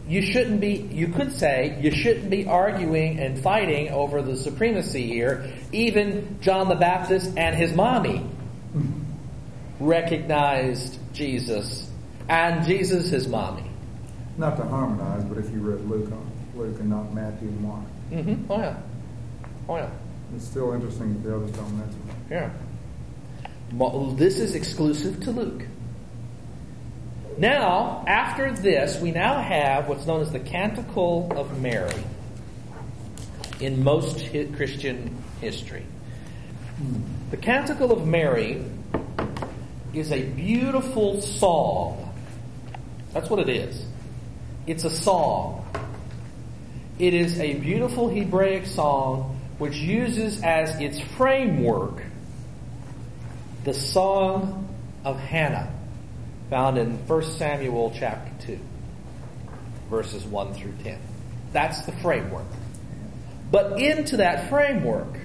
you 0.08 0.22
shouldn't 0.22 0.62
be, 0.62 0.74
you 0.92 1.08
could 1.08 1.32
say, 1.32 1.78
you 1.82 1.92
shouldn't 1.92 2.30
be 2.30 2.46
arguing 2.48 3.20
and 3.20 3.40
fighting 3.40 3.90
over 3.90 4.22
the 4.22 4.36
supremacy 4.38 5.08
here. 5.08 5.52
Even 5.72 6.38
John 6.42 6.70
the 6.70 6.76
Baptist 6.76 7.32
and 7.38 7.56
his 7.56 7.74
mommy 7.74 8.26
recognized 9.80 10.98
Jesus, 11.14 11.90
and 12.30 12.66
Jesus 12.66 13.10
his 13.10 13.28
mommy. 13.28 13.64
Not 14.38 14.58
to 14.58 14.64
harmonize, 14.64 15.24
but 15.26 15.38
if 15.38 15.50
you 15.52 15.60
read 15.60 15.82
Luke, 15.90 16.12
on 16.12 16.32
Luke 16.56 16.80
and 16.80 16.90
not 16.90 17.14
Matthew 17.14 17.48
and 17.48 17.62
Mark, 17.62 17.82
Mm-hmm. 18.12 18.52
Oh 18.52 18.60
yeah. 18.60 18.78
Oh 19.68 19.78
yeah. 19.78 19.90
it's 20.36 20.46
still 20.46 20.74
interesting 20.74 21.12
that 21.16 21.28
the 21.28 21.36
others 21.36 21.50
don't 21.52 21.76
mention 21.76 22.00
it. 22.08 22.16
Yeah. 22.30 22.50
Mo- 23.72 24.12
This 24.16 24.38
is 24.38 24.54
exclusive 24.54 25.20
to 25.24 25.32
Luke. 25.32 25.66
Now, 27.38 28.04
after 28.08 28.52
this, 28.54 29.00
we 29.02 29.12
now 29.12 29.42
have 29.42 29.90
what's 29.90 30.06
known 30.06 30.22
as 30.22 30.32
the 30.32 30.40
Canticle 30.40 31.32
of 31.36 31.62
Mary 31.62 32.04
in 33.60 33.84
most 33.84 34.30
Christian 34.56 35.22
history. 35.42 35.86
The 37.32 37.38
Canticle 37.38 37.92
of 37.92 38.08
Mary 38.08 38.64
is 39.94 40.12
a 40.12 40.24
beautiful 40.24 41.22
song. 41.22 42.14
That's 43.14 43.30
what 43.30 43.40
it 43.40 43.50
is. 43.50 43.86
It's 44.68 44.84
a 44.84 44.90
song. 44.90 45.66
It 47.00 47.14
is 47.14 47.40
a 47.40 47.56
beautiful 47.56 48.10
Hebraic 48.10 48.66
song 48.66 49.42
which 49.58 49.76
uses 49.76 50.42
as 50.42 50.80
its 50.80 51.00
framework 51.00 52.02
the 53.66 53.74
Song 53.74 54.68
of 55.04 55.20
Hannah, 55.20 55.74
found 56.50 56.78
in 56.78 56.98
1 57.08 57.24
Samuel 57.24 57.94
chapter 57.98 58.32
2, 58.46 58.60
verses 59.90 60.24
1 60.26 60.54
through 60.54 60.74
10. 60.84 61.00
That's 61.52 61.86
the 61.86 61.92
framework. 61.94 62.46
But 63.52 63.82
into 63.82 64.18
that 64.18 64.50
framework 64.50 65.20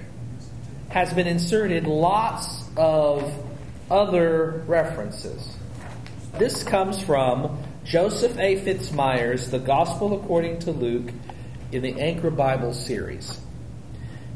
has 0.89 1.13
been 1.13 1.27
inserted 1.27 1.87
lots 1.87 2.63
of 2.77 3.33
other 3.89 4.63
references. 4.67 5.57
This 6.37 6.63
comes 6.63 7.01
from 7.01 7.61
Joseph 7.83 8.37
A. 8.37 8.61
Fitzmyer's, 8.61 9.51
The 9.51 9.59
Gospel 9.59 10.21
According 10.21 10.59
to 10.59 10.71
Luke, 10.71 11.11
in 11.71 11.81
the 11.81 11.99
Anchor 11.99 12.29
Bible 12.29 12.73
series. 12.73 13.39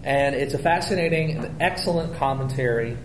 And 0.03 0.35
it's 0.35 0.53
a 0.53 0.59
fascinating 0.59 1.37
and 1.37 1.61
excellent 1.61 2.15
commentary 2.17 2.97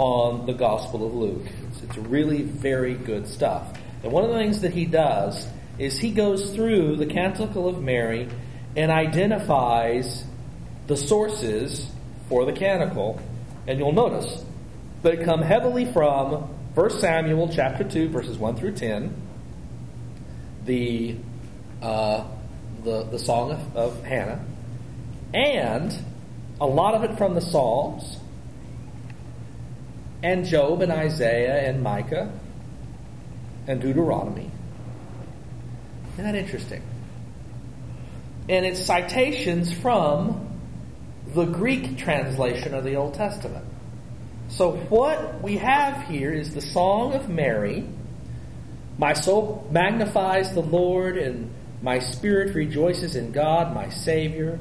on 0.00 0.46
the 0.46 0.54
Gospel 0.54 1.06
of 1.06 1.12
Luke. 1.12 1.44
It's, 1.68 1.82
it's 1.82 1.98
really 1.98 2.40
very 2.40 2.94
good 2.94 3.28
stuff. 3.28 3.76
And 4.02 4.10
one 4.10 4.24
of 4.24 4.30
the 4.30 4.36
things 4.36 4.62
that 4.62 4.72
he 4.72 4.86
does 4.86 5.46
is 5.78 5.98
he 5.98 6.10
goes 6.10 6.54
through 6.54 6.96
the 6.96 7.04
Canticle 7.04 7.68
of 7.68 7.82
Mary 7.82 8.26
and 8.74 8.90
identifies 8.90 10.24
the 10.86 10.96
sources 10.96 11.90
for 12.30 12.46
the 12.46 12.52
canticle, 12.52 13.20
and 13.66 13.78
you'll 13.78 13.92
notice 13.92 14.42
they 15.02 15.18
come 15.18 15.42
heavily 15.42 15.84
from 15.92 16.32
1 16.74 16.90
Samuel 16.98 17.50
chapter 17.52 17.84
2, 17.84 18.08
verses 18.08 18.38
1 18.38 18.56
through 18.56 18.72
10, 18.72 19.14
the, 20.64 21.16
uh, 21.82 22.24
the, 22.84 23.02
the 23.02 23.18
Song 23.18 23.52
of, 23.52 23.76
of 23.76 24.04
Hannah, 24.04 24.42
and 25.34 25.94
a 26.58 26.66
lot 26.66 26.94
of 26.94 27.04
it 27.04 27.18
from 27.18 27.34
the 27.34 27.42
Psalms, 27.42 28.19
and 30.22 30.44
Job 30.44 30.82
and 30.82 30.92
Isaiah 30.92 31.68
and 31.68 31.82
Micah 31.82 32.32
and 33.66 33.80
Deuteronomy. 33.80 34.50
Isn't 36.14 36.24
that 36.24 36.34
interesting? 36.34 36.82
And 38.48 38.66
it's 38.66 38.84
citations 38.84 39.72
from 39.72 40.48
the 41.34 41.44
Greek 41.44 41.96
translation 41.96 42.74
of 42.74 42.84
the 42.84 42.96
Old 42.96 43.14
Testament. 43.14 43.64
So 44.48 44.72
what 44.72 45.42
we 45.42 45.58
have 45.58 46.08
here 46.08 46.32
is 46.32 46.52
the 46.52 46.60
Song 46.60 47.14
of 47.14 47.28
Mary. 47.28 47.86
My 48.98 49.12
soul 49.12 49.66
magnifies 49.70 50.52
the 50.52 50.60
Lord, 50.60 51.16
and 51.16 51.50
my 51.80 52.00
spirit 52.00 52.54
rejoices 52.54 53.14
in 53.14 53.30
God, 53.30 53.72
my 53.72 53.88
Savior, 53.88 54.58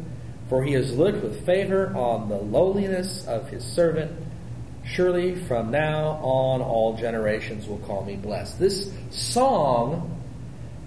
for 0.47 0.63
he 0.63 0.73
has 0.73 0.95
looked 0.95 1.23
with 1.23 1.45
favor 1.45 1.91
on 1.95 2.29
the 2.29 2.37
lowliness 2.37 3.25
of 3.27 3.49
his 3.49 3.63
servant. 3.63 4.11
Surely 4.93 5.35
from 5.35 5.69
now 5.69 6.19
on 6.23 6.61
all 6.61 6.97
generations 6.97 7.67
will 7.67 7.77
call 7.79 8.03
me 8.03 8.15
blessed. 8.15 8.59
This 8.59 8.91
song 9.11 10.19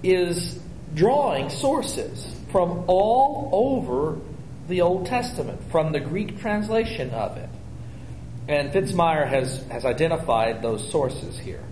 is 0.02 0.58
drawing 0.94 1.50
sources 1.50 2.26
from 2.50 2.84
all 2.88 3.48
over 3.52 4.18
the 4.68 4.80
Old 4.80 5.06
Testament, 5.06 5.60
from 5.70 5.92
the 5.92 6.00
Greek 6.00 6.40
translation 6.40 7.10
of 7.10 7.36
it. 7.36 7.48
And 8.48 8.72
Fitzmyer 8.72 9.26
has, 9.26 9.62
has 9.70 9.84
identified 9.84 10.62
those 10.62 10.90
sources 10.90 11.38
here. 11.38 11.62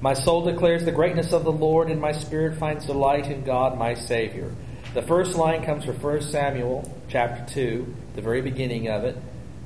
My 0.00 0.14
soul 0.14 0.44
declares 0.44 0.84
the 0.84 0.92
greatness 0.92 1.32
of 1.32 1.44
the 1.44 1.52
Lord, 1.52 1.88
and 1.88 2.00
my 2.00 2.12
spirit 2.12 2.58
finds 2.58 2.86
delight 2.86 3.26
in 3.28 3.44
God, 3.44 3.78
my 3.78 3.94
Savior. 3.94 4.52
The 4.92 5.02
first 5.02 5.36
line 5.36 5.64
comes 5.64 5.84
from 5.84 6.00
1 6.00 6.22
Samuel 6.22 6.92
chapter 7.08 7.44
2, 7.54 7.94
the 8.16 8.22
very 8.22 8.42
beginning 8.42 8.88
of 8.88 9.04
it. 9.04 9.16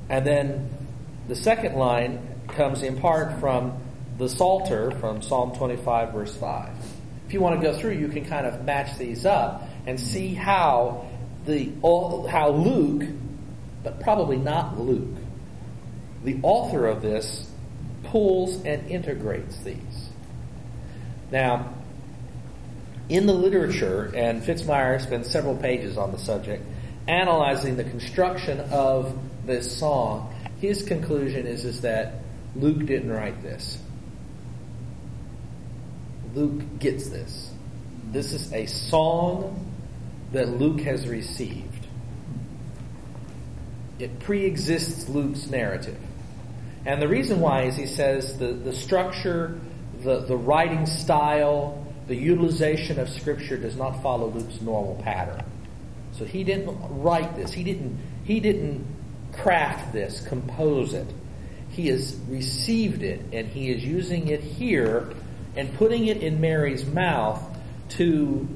And 0.07 0.25
then 0.25 0.69
the 1.29 1.35
second 1.35 1.75
line 1.75 2.19
comes 2.47 2.81
in 2.81 2.99
part 2.99 3.39
from 3.39 3.79
the 4.17 4.27
Psalter 4.27 4.91
from 4.91 5.21
Psalm 5.21 5.55
25, 5.55 6.11
verse 6.11 6.35
5. 6.35 6.71
If 7.27 7.33
you 7.33 7.39
want 7.39 7.61
to 7.61 7.65
go 7.65 7.77
through, 7.77 7.93
you 7.93 8.07
can 8.07 8.25
kind 8.25 8.47
of 8.47 8.65
match 8.65 8.97
these 8.97 9.27
up 9.27 9.63
and 9.85 9.99
see 9.99 10.33
how 10.33 11.07
the 11.45 11.71
how 11.83 12.49
Luke, 12.49 13.07
but 13.83 14.01
probably 14.01 14.37
not 14.37 14.79
Luke, 14.79 15.17
the 16.23 16.39
author 16.41 16.87
of 16.87 17.03
this 17.03 17.49
pulls 18.05 18.65
and 18.65 18.89
integrates 18.89 19.57
these. 19.59 20.09
Now, 21.31 21.71
in 23.07 23.27
the 23.27 23.33
literature, 23.33 24.11
and 24.15 24.41
Fitzmyer 24.41 24.99
spends 24.99 25.29
several 25.29 25.55
pages 25.55 25.95
on 25.95 26.11
the 26.11 26.19
subject, 26.19 26.63
analyzing 27.07 27.77
the 27.77 27.83
construction 27.83 28.59
of 28.71 29.15
this 29.45 29.77
song, 29.77 30.33
his 30.59 30.83
conclusion 30.83 31.47
is, 31.47 31.65
is 31.65 31.81
that 31.81 32.15
Luke 32.55 32.85
didn't 32.85 33.11
write 33.11 33.41
this. 33.41 33.77
Luke 36.33 36.61
gets 36.79 37.09
this. 37.09 37.51
This 38.11 38.33
is 38.33 38.51
a 38.53 38.65
song 38.65 39.65
that 40.31 40.49
Luke 40.49 40.81
has 40.81 41.07
received. 41.07 41.87
It 43.99 44.19
pre 44.19 44.45
exists 44.45 45.09
Luke's 45.09 45.47
narrative. 45.47 45.97
And 46.85 47.01
the 47.01 47.07
reason 47.07 47.39
why 47.39 47.63
is 47.63 47.75
he 47.75 47.85
says 47.85 48.37
the, 48.37 48.53
the 48.53 48.73
structure, 48.73 49.59
the, 50.01 50.21
the 50.21 50.37
writing 50.37 50.85
style, 50.85 51.85
the 52.07 52.15
utilization 52.15 52.99
of 52.99 53.09
Scripture 53.09 53.57
does 53.57 53.75
not 53.75 54.01
follow 54.01 54.29
Luke's 54.29 54.61
normal 54.61 54.95
pattern. 55.03 55.43
So 56.13 56.25
he 56.25 56.43
didn't 56.43 56.77
write 57.01 57.35
this. 57.35 57.51
He 57.51 57.63
didn't, 57.63 57.99
he 58.23 58.39
didn't 58.39 58.85
craft 59.33 59.93
this, 59.93 60.25
compose 60.27 60.93
it. 60.93 61.07
He 61.69 61.87
has 61.87 62.15
received 62.27 63.03
it 63.03 63.21
and 63.31 63.47
he 63.47 63.71
is 63.71 63.83
using 63.83 64.27
it 64.27 64.41
here 64.41 65.11
and 65.55 65.73
putting 65.75 66.07
it 66.07 66.17
in 66.17 66.41
Mary's 66.41 66.85
mouth 66.85 67.43
to 67.89 68.47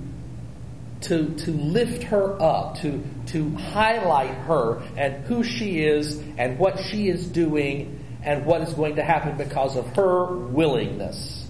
to, 1.04 1.34
to 1.36 1.52
lift 1.52 2.04
her 2.04 2.42
up, 2.42 2.80
to, 2.80 3.04
to 3.28 3.50
highlight 3.56 4.34
her 4.34 4.82
and 4.96 5.26
who 5.26 5.44
she 5.44 5.84
is 5.84 6.18
and 6.38 6.58
what 6.58 6.80
she 6.80 7.10
is 7.10 7.26
doing 7.28 8.04
and 8.24 8.46
what 8.46 8.62
is 8.62 8.74
going 8.74 8.96
to 8.96 9.04
happen 9.04 9.38
because 9.38 9.76
of 9.76 9.86
her 9.96 10.26
willingness 10.26 11.46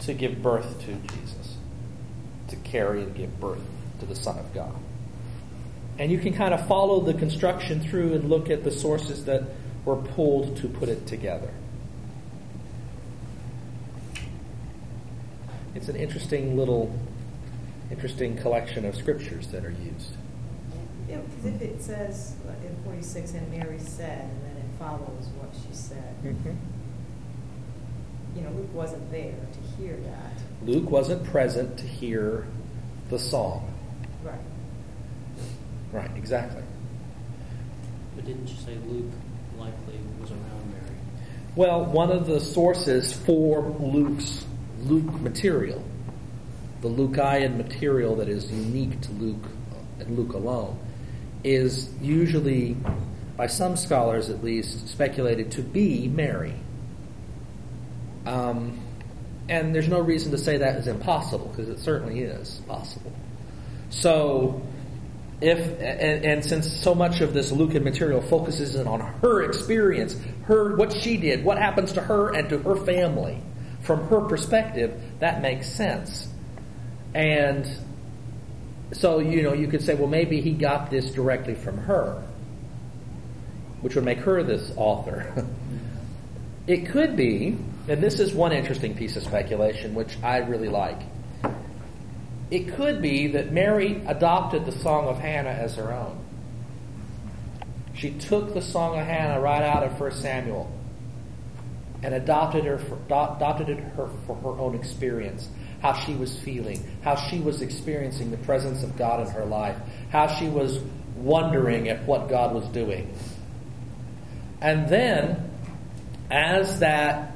to 0.00 0.14
give 0.14 0.40
birth 0.40 0.80
to 0.80 0.94
Jesus, 0.94 1.56
to 2.48 2.56
carry 2.56 3.02
and 3.02 3.14
give 3.14 3.40
birth 3.40 3.62
to 3.98 4.06
the 4.06 4.14
Son 4.16 4.38
of 4.38 4.54
God. 4.54 4.74
And 6.00 6.10
you 6.10 6.18
can 6.18 6.32
kind 6.32 6.54
of 6.54 6.66
follow 6.66 7.00
the 7.00 7.12
construction 7.12 7.78
through 7.78 8.14
and 8.14 8.30
look 8.30 8.48
at 8.48 8.64
the 8.64 8.70
sources 8.70 9.26
that 9.26 9.42
were 9.84 9.96
pulled 9.96 10.56
to 10.56 10.66
put 10.66 10.88
it 10.88 11.06
together. 11.06 11.50
It's 15.74 15.90
an 15.90 15.96
interesting 15.96 16.56
little, 16.56 16.98
interesting 17.90 18.34
collection 18.38 18.86
of 18.86 18.96
scriptures 18.96 19.48
that 19.48 19.62
are 19.62 19.72
used. 19.72 20.16
Yeah, 21.06 21.18
because 21.18 21.44
if 21.44 21.60
it 21.60 21.82
says 21.82 22.34
in 22.64 22.74
46, 22.84 23.34
and 23.34 23.50
Mary 23.50 23.78
said, 23.78 24.22
and 24.22 24.42
then 24.42 24.56
it 24.56 24.78
follows 24.78 25.28
what 25.38 25.54
she 25.54 25.74
said, 25.74 26.14
Mm-hmm. 26.24 26.52
you 28.36 28.42
know, 28.42 28.50
Luke 28.52 28.72
wasn't 28.72 29.10
there 29.10 29.34
to 29.34 29.60
hear 29.76 29.96
that. 29.96 30.32
Luke 30.66 30.90
wasn't 30.90 31.24
present 31.24 31.78
to 31.78 31.86
hear 31.86 32.46
the 33.10 33.18
song. 33.18 33.74
Right. 34.24 34.38
Right, 35.92 36.10
exactly. 36.16 36.62
But 38.14 38.24
didn't 38.24 38.48
you 38.48 38.56
say 38.56 38.76
Luke 38.86 39.12
likely 39.58 39.98
was 40.20 40.30
around 40.30 40.72
Mary? 40.72 40.96
Well, 41.56 41.84
one 41.84 42.10
of 42.10 42.26
the 42.26 42.40
sources 42.40 43.12
for 43.12 43.62
Luke's 43.80 44.44
Luke 44.82 45.20
material, 45.20 45.84
the 46.80 46.88
Lucaean 46.88 47.56
material 47.56 48.16
that 48.16 48.28
is 48.28 48.50
unique 48.50 49.00
to 49.02 49.12
Luke 49.12 49.46
and 49.98 50.16
Luke 50.16 50.32
alone, 50.32 50.78
is 51.42 51.90
usually, 52.00 52.76
by 53.36 53.46
some 53.46 53.76
scholars 53.76 54.30
at 54.30 54.44
least, 54.44 54.88
speculated 54.88 55.50
to 55.52 55.62
be 55.62 56.08
Mary. 56.08 56.54
Um, 58.26 58.78
and 59.48 59.74
there's 59.74 59.88
no 59.88 60.00
reason 60.00 60.30
to 60.30 60.38
say 60.38 60.58
that 60.58 60.76
is 60.76 60.86
impossible, 60.86 61.48
because 61.48 61.68
it 61.68 61.80
certainly 61.80 62.20
is 62.20 62.60
possible. 62.68 63.12
So, 63.90 64.62
if 65.40 65.58
and, 65.80 66.24
and, 66.24 66.44
since 66.44 66.70
so 66.82 66.94
much 66.94 67.20
of 67.20 67.32
this 67.32 67.50
Lucan 67.50 67.82
material 67.82 68.20
focuses 68.20 68.74
in 68.74 68.86
on 68.86 69.00
her 69.00 69.42
experience, 69.42 70.16
her 70.44 70.76
what 70.76 70.92
she 70.92 71.16
did, 71.16 71.44
what 71.44 71.58
happens 71.58 71.92
to 71.92 72.00
her 72.00 72.34
and 72.34 72.48
to 72.50 72.58
her 72.58 72.76
family, 72.76 73.40
from 73.82 74.06
her 74.08 74.20
perspective, 74.22 75.00
that 75.20 75.40
makes 75.40 75.68
sense. 75.68 76.28
And 77.14 77.66
so 78.92 79.20
you 79.20 79.42
know 79.42 79.54
you 79.54 79.68
could 79.68 79.82
say, 79.82 79.94
well, 79.94 80.08
maybe 80.08 80.40
he 80.40 80.52
got 80.52 80.90
this 80.90 81.10
directly 81.10 81.54
from 81.54 81.78
her, 81.78 82.22
which 83.80 83.94
would 83.94 84.04
make 84.04 84.18
her 84.18 84.42
this 84.42 84.72
author. 84.76 85.46
it 86.66 86.86
could 86.88 87.16
be, 87.16 87.56
and 87.88 88.02
this 88.02 88.20
is 88.20 88.34
one 88.34 88.52
interesting 88.52 88.94
piece 88.94 89.16
of 89.16 89.22
speculation, 89.22 89.94
which 89.94 90.18
I 90.22 90.38
really 90.38 90.68
like. 90.68 91.00
It 92.50 92.74
could 92.74 93.00
be 93.00 93.28
that 93.28 93.52
Mary 93.52 94.02
adopted 94.06 94.66
the 94.66 94.72
Song 94.72 95.06
of 95.06 95.18
Hannah 95.18 95.50
as 95.50 95.76
her 95.76 95.92
own. 95.92 96.18
She 97.94 98.10
took 98.12 98.54
the 98.54 98.62
Song 98.62 98.98
of 98.98 99.06
Hannah 99.06 99.40
right 99.40 99.62
out 99.62 99.84
of 99.84 100.00
1 100.00 100.12
Samuel 100.12 100.70
and 102.02 102.14
adopted 102.14 102.64
her 102.64 102.78
for, 102.78 102.96
adopted 103.06 103.78
her 103.78 104.10
for 104.26 104.34
her 104.36 104.60
own 104.60 104.74
experience, 104.74 105.48
how 105.80 105.92
she 105.92 106.14
was 106.14 106.38
feeling, 106.40 106.82
how 107.02 107.14
she 107.14 107.38
was 107.40 107.62
experiencing 107.62 108.30
the 108.30 108.38
presence 108.38 108.82
of 108.82 108.96
God 108.96 109.26
in 109.26 109.32
her 109.32 109.44
life, 109.44 109.76
how 110.10 110.26
she 110.26 110.48
was 110.48 110.80
wondering 111.16 111.88
at 111.88 112.04
what 112.04 112.28
God 112.28 112.54
was 112.54 112.66
doing. 112.68 113.14
And 114.60 114.88
then, 114.88 115.50
as 116.30 116.80
that 116.80 117.34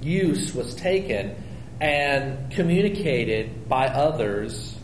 use 0.00 0.54
was 0.54 0.74
taken, 0.74 1.36
and 1.80 2.50
communicated 2.50 3.68
by 3.68 3.86
others, 3.88 4.76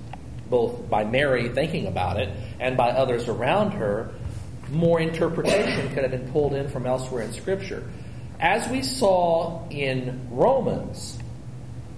both 0.49 0.88
by 0.88 1.05
Mary 1.05 1.49
thinking 1.51 1.86
about 1.86 2.18
it 2.18 2.30
and 2.59 2.76
by 2.76 2.90
others 2.90 3.28
around 3.28 3.72
her, 3.72 4.14
more 4.70 5.01
interpretation 5.01 5.88
could 5.94 6.03
have 6.03 6.11
been 6.11 6.30
pulled 6.32 6.55
in 6.55 6.68
from 6.68 6.86
elsewhere 6.86 7.22
in 7.22 7.32
Scripture. 7.32 7.88
As 8.40 8.68
we 8.68 8.82
saw 8.82 9.68
in 9.70 10.28
Romans, 10.30 11.18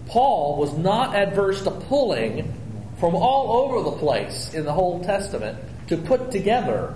Paul 0.07 0.57
was 0.57 0.77
not 0.77 1.15
adverse 1.15 1.63
to 1.63 1.71
pulling 1.71 2.55
from 2.99 3.15
all 3.15 3.65
over 3.65 3.91
the 3.91 3.97
place 3.97 4.53
in 4.55 4.65
the 4.65 4.73
whole 4.73 5.03
Testament 5.05 5.59
to 5.89 5.97
put 5.97 6.31
together 6.31 6.95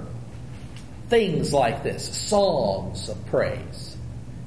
things 1.08 1.52
like 1.52 1.82
this, 1.82 2.08
songs 2.08 3.08
of 3.08 3.26
praise. 3.26 3.96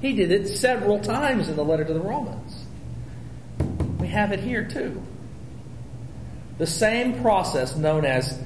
He 0.02 0.14
did 0.14 0.32
it 0.32 0.48
several 0.48 1.00
times 1.00 1.48
in 1.50 1.56
the 1.56 1.64
letter 1.64 1.86
to 1.86 1.94
the 1.94 2.00
Romans. 2.00 2.45
Have 4.16 4.32
it 4.32 4.40
here 4.40 4.64
too. 4.64 5.04
The 6.58 6.66
same 6.66 7.22
process 7.22 7.76
known 7.76 8.06
as 8.06 8.42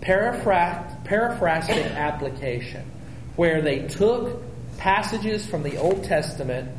paraphrastic 0.00 1.86
application, 1.86 2.88
where 3.34 3.62
they 3.62 3.88
took 3.88 4.40
passages 4.78 5.44
from 5.44 5.64
the 5.64 5.76
Old 5.78 6.04
Testament, 6.04 6.70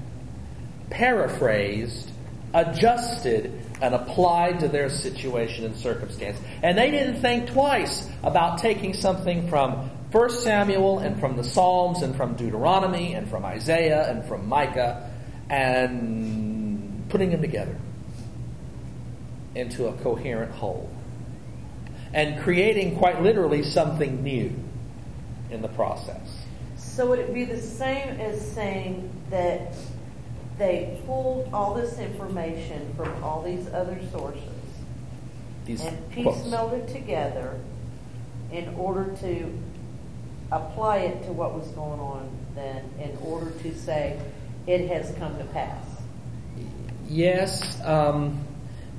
paraphrased, 0.90 2.12
adjusted, 2.54 3.60
and 3.82 3.94
applied 3.94 4.62
to 4.62 4.70
their 4.70 4.90
situation 4.90 5.66
and 5.66 5.76
circumstance. 5.76 6.40
And 6.64 6.78
they 6.78 6.92
didn't 6.92 7.20
think 7.20 7.50
twice 7.50 8.10
about 8.24 8.60
taking 8.60 8.94
something 8.94 9.50
from 9.50 9.90
1 10.14 10.30
Samuel 10.30 11.00
and 11.00 11.20
from 11.20 11.36
the 11.36 11.44
Psalms 11.44 12.02
and 12.02 12.16
from 12.16 12.36
Deuteronomy 12.36 13.16
and 13.16 13.30
from 13.30 13.44
Isaiah 13.44 14.10
and 14.10 14.24
from 14.24 14.48
Micah 14.48 15.12
and 15.50 17.10
putting 17.10 17.30
them 17.30 17.42
together 17.42 17.76
into 19.56 19.88
a 19.88 19.94
coherent 19.94 20.52
whole. 20.52 20.90
And 22.14 22.42
creating 22.44 22.98
quite 22.98 23.22
literally 23.22 23.64
something 23.64 24.24
new 24.24 24.54
in 25.50 25.62
the 25.62 25.68
process. 25.70 26.46
So 26.78 27.08
would 27.10 27.20
it 27.20 27.34
be 27.34 27.46
the 27.46 27.60
same 27.62 28.20
as 28.20 28.40
saying 28.52 29.10
that 29.30 29.74
they 30.58 31.02
pulled 31.06 31.50
all 31.52 31.74
this 31.74 31.98
information 31.98 32.94
from 32.96 33.24
all 33.24 33.42
these 33.42 33.68
other 33.70 34.00
sources 34.12 34.44
These 35.66 35.84
and 35.84 36.12
piecemealed 36.12 36.74
it 36.74 36.88
together 36.90 37.60
in 38.52 38.76
order 38.76 39.16
to 39.22 39.52
apply 40.52 40.98
it 40.98 41.24
to 41.24 41.34
what 41.34 41.56
was 41.56 41.68
going 41.70 42.00
on 42.00 42.30
then, 42.54 42.88
in 43.00 43.18
order 43.24 43.50
to 43.50 43.76
say 43.76 44.20
it 44.68 44.88
has 44.90 45.14
come 45.18 45.38
to 45.40 45.44
pass? 45.46 45.84
Yes, 47.10 47.82
um, 47.84 48.43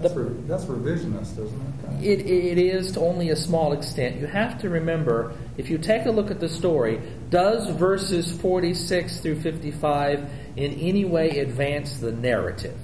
That's, 0.00 0.14
re- 0.14 0.34
that's 0.46 0.64
revisionist, 0.64 1.38
isn't 1.38 1.74
it? 2.02 2.04
It, 2.04 2.26
it 2.26 2.58
is 2.58 2.92
to 2.92 3.00
only 3.00 3.30
a 3.30 3.36
small 3.36 3.72
extent. 3.72 4.20
You 4.20 4.26
have 4.26 4.60
to 4.62 4.68
remember, 4.68 5.34
if 5.56 5.70
you 5.70 5.78
take 5.78 6.06
a 6.06 6.10
look 6.10 6.30
at 6.30 6.40
the 6.40 6.48
story, 6.48 7.00
does 7.30 7.70
verses 7.70 8.30
46 8.40 9.20
through 9.20 9.40
55 9.40 10.28
in 10.56 10.72
any 10.74 11.04
way 11.04 11.38
advance 11.38 11.98
the 11.98 12.12
narrative? 12.12 12.78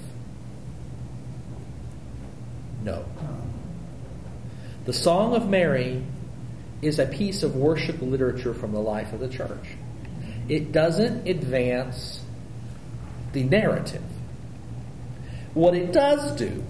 No. 2.83 3.05
The 4.85 4.93
Song 4.93 5.35
of 5.35 5.47
Mary 5.47 6.03
is 6.81 6.97
a 6.97 7.05
piece 7.05 7.43
of 7.43 7.55
worship 7.55 8.01
literature 8.01 8.53
from 8.53 8.71
the 8.71 8.79
life 8.79 9.13
of 9.13 9.19
the 9.19 9.29
church. 9.29 9.75
It 10.49 10.71
doesn't 10.71 11.27
advance 11.27 12.21
the 13.33 13.43
narrative. 13.43 14.01
What 15.53 15.75
it 15.75 15.91
does 15.91 16.35
do 16.37 16.63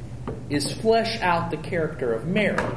is 0.50 0.72
flesh 0.74 1.20
out 1.22 1.52
the 1.52 1.58
character 1.58 2.14
of 2.14 2.26
Mary. 2.26 2.76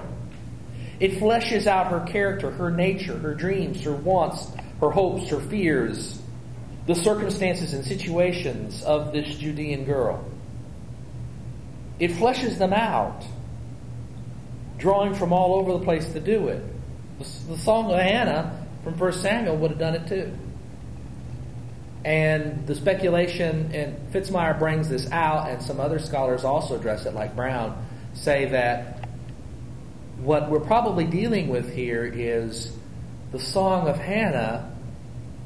It 1.00 1.12
fleshes 1.12 1.66
out 1.66 1.88
her 1.88 2.00
character, 2.00 2.50
her 2.50 2.70
nature, 2.70 3.18
her 3.18 3.34
dreams, 3.34 3.82
her 3.84 3.94
wants, 3.94 4.52
her 4.80 4.90
hopes, 4.90 5.28
her 5.30 5.40
fears, 5.40 6.20
the 6.86 6.94
circumstances 6.94 7.72
and 7.72 7.84
situations 7.84 8.82
of 8.82 9.12
this 9.12 9.36
Judean 9.36 9.84
girl. 9.84 10.24
It 11.98 12.12
fleshes 12.12 12.58
them 12.58 12.72
out, 12.72 13.24
drawing 14.78 15.14
from 15.14 15.32
all 15.32 15.54
over 15.54 15.72
the 15.72 15.84
place 15.84 16.12
to 16.12 16.20
do 16.20 16.48
it. 16.48 16.62
The, 17.18 17.54
the 17.54 17.58
Song 17.58 17.90
of 17.90 17.98
Hannah 17.98 18.66
from 18.82 18.98
1 18.98 19.12
Samuel 19.14 19.56
would 19.56 19.70
have 19.70 19.80
done 19.80 19.94
it 19.94 20.06
too. 20.06 20.32
And 22.04 22.66
the 22.66 22.74
speculation, 22.74 23.70
and 23.72 24.12
Fitzmyer 24.12 24.58
brings 24.58 24.88
this 24.90 25.10
out, 25.10 25.48
and 25.48 25.62
some 25.62 25.80
other 25.80 25.98
scholars 25.98 26.44
also 26.44 26.76
address 26.76 27.06
it, 27.06 27.14
like 27.14 27.34
Brown, 27.34 27.86
say 28.12 28.46
that 28.50 29.08
what 30.18 30.50
we're 30.50 30.60
probably 30.60 31.04
dealing 31.04 31.48
with 31.48 31.74
here 31.74 32.04
is 32.04 32.76
the 33.32 33.40
Song 33.40 33.88
of 33.88 33.96
Hannah 33.96 34.70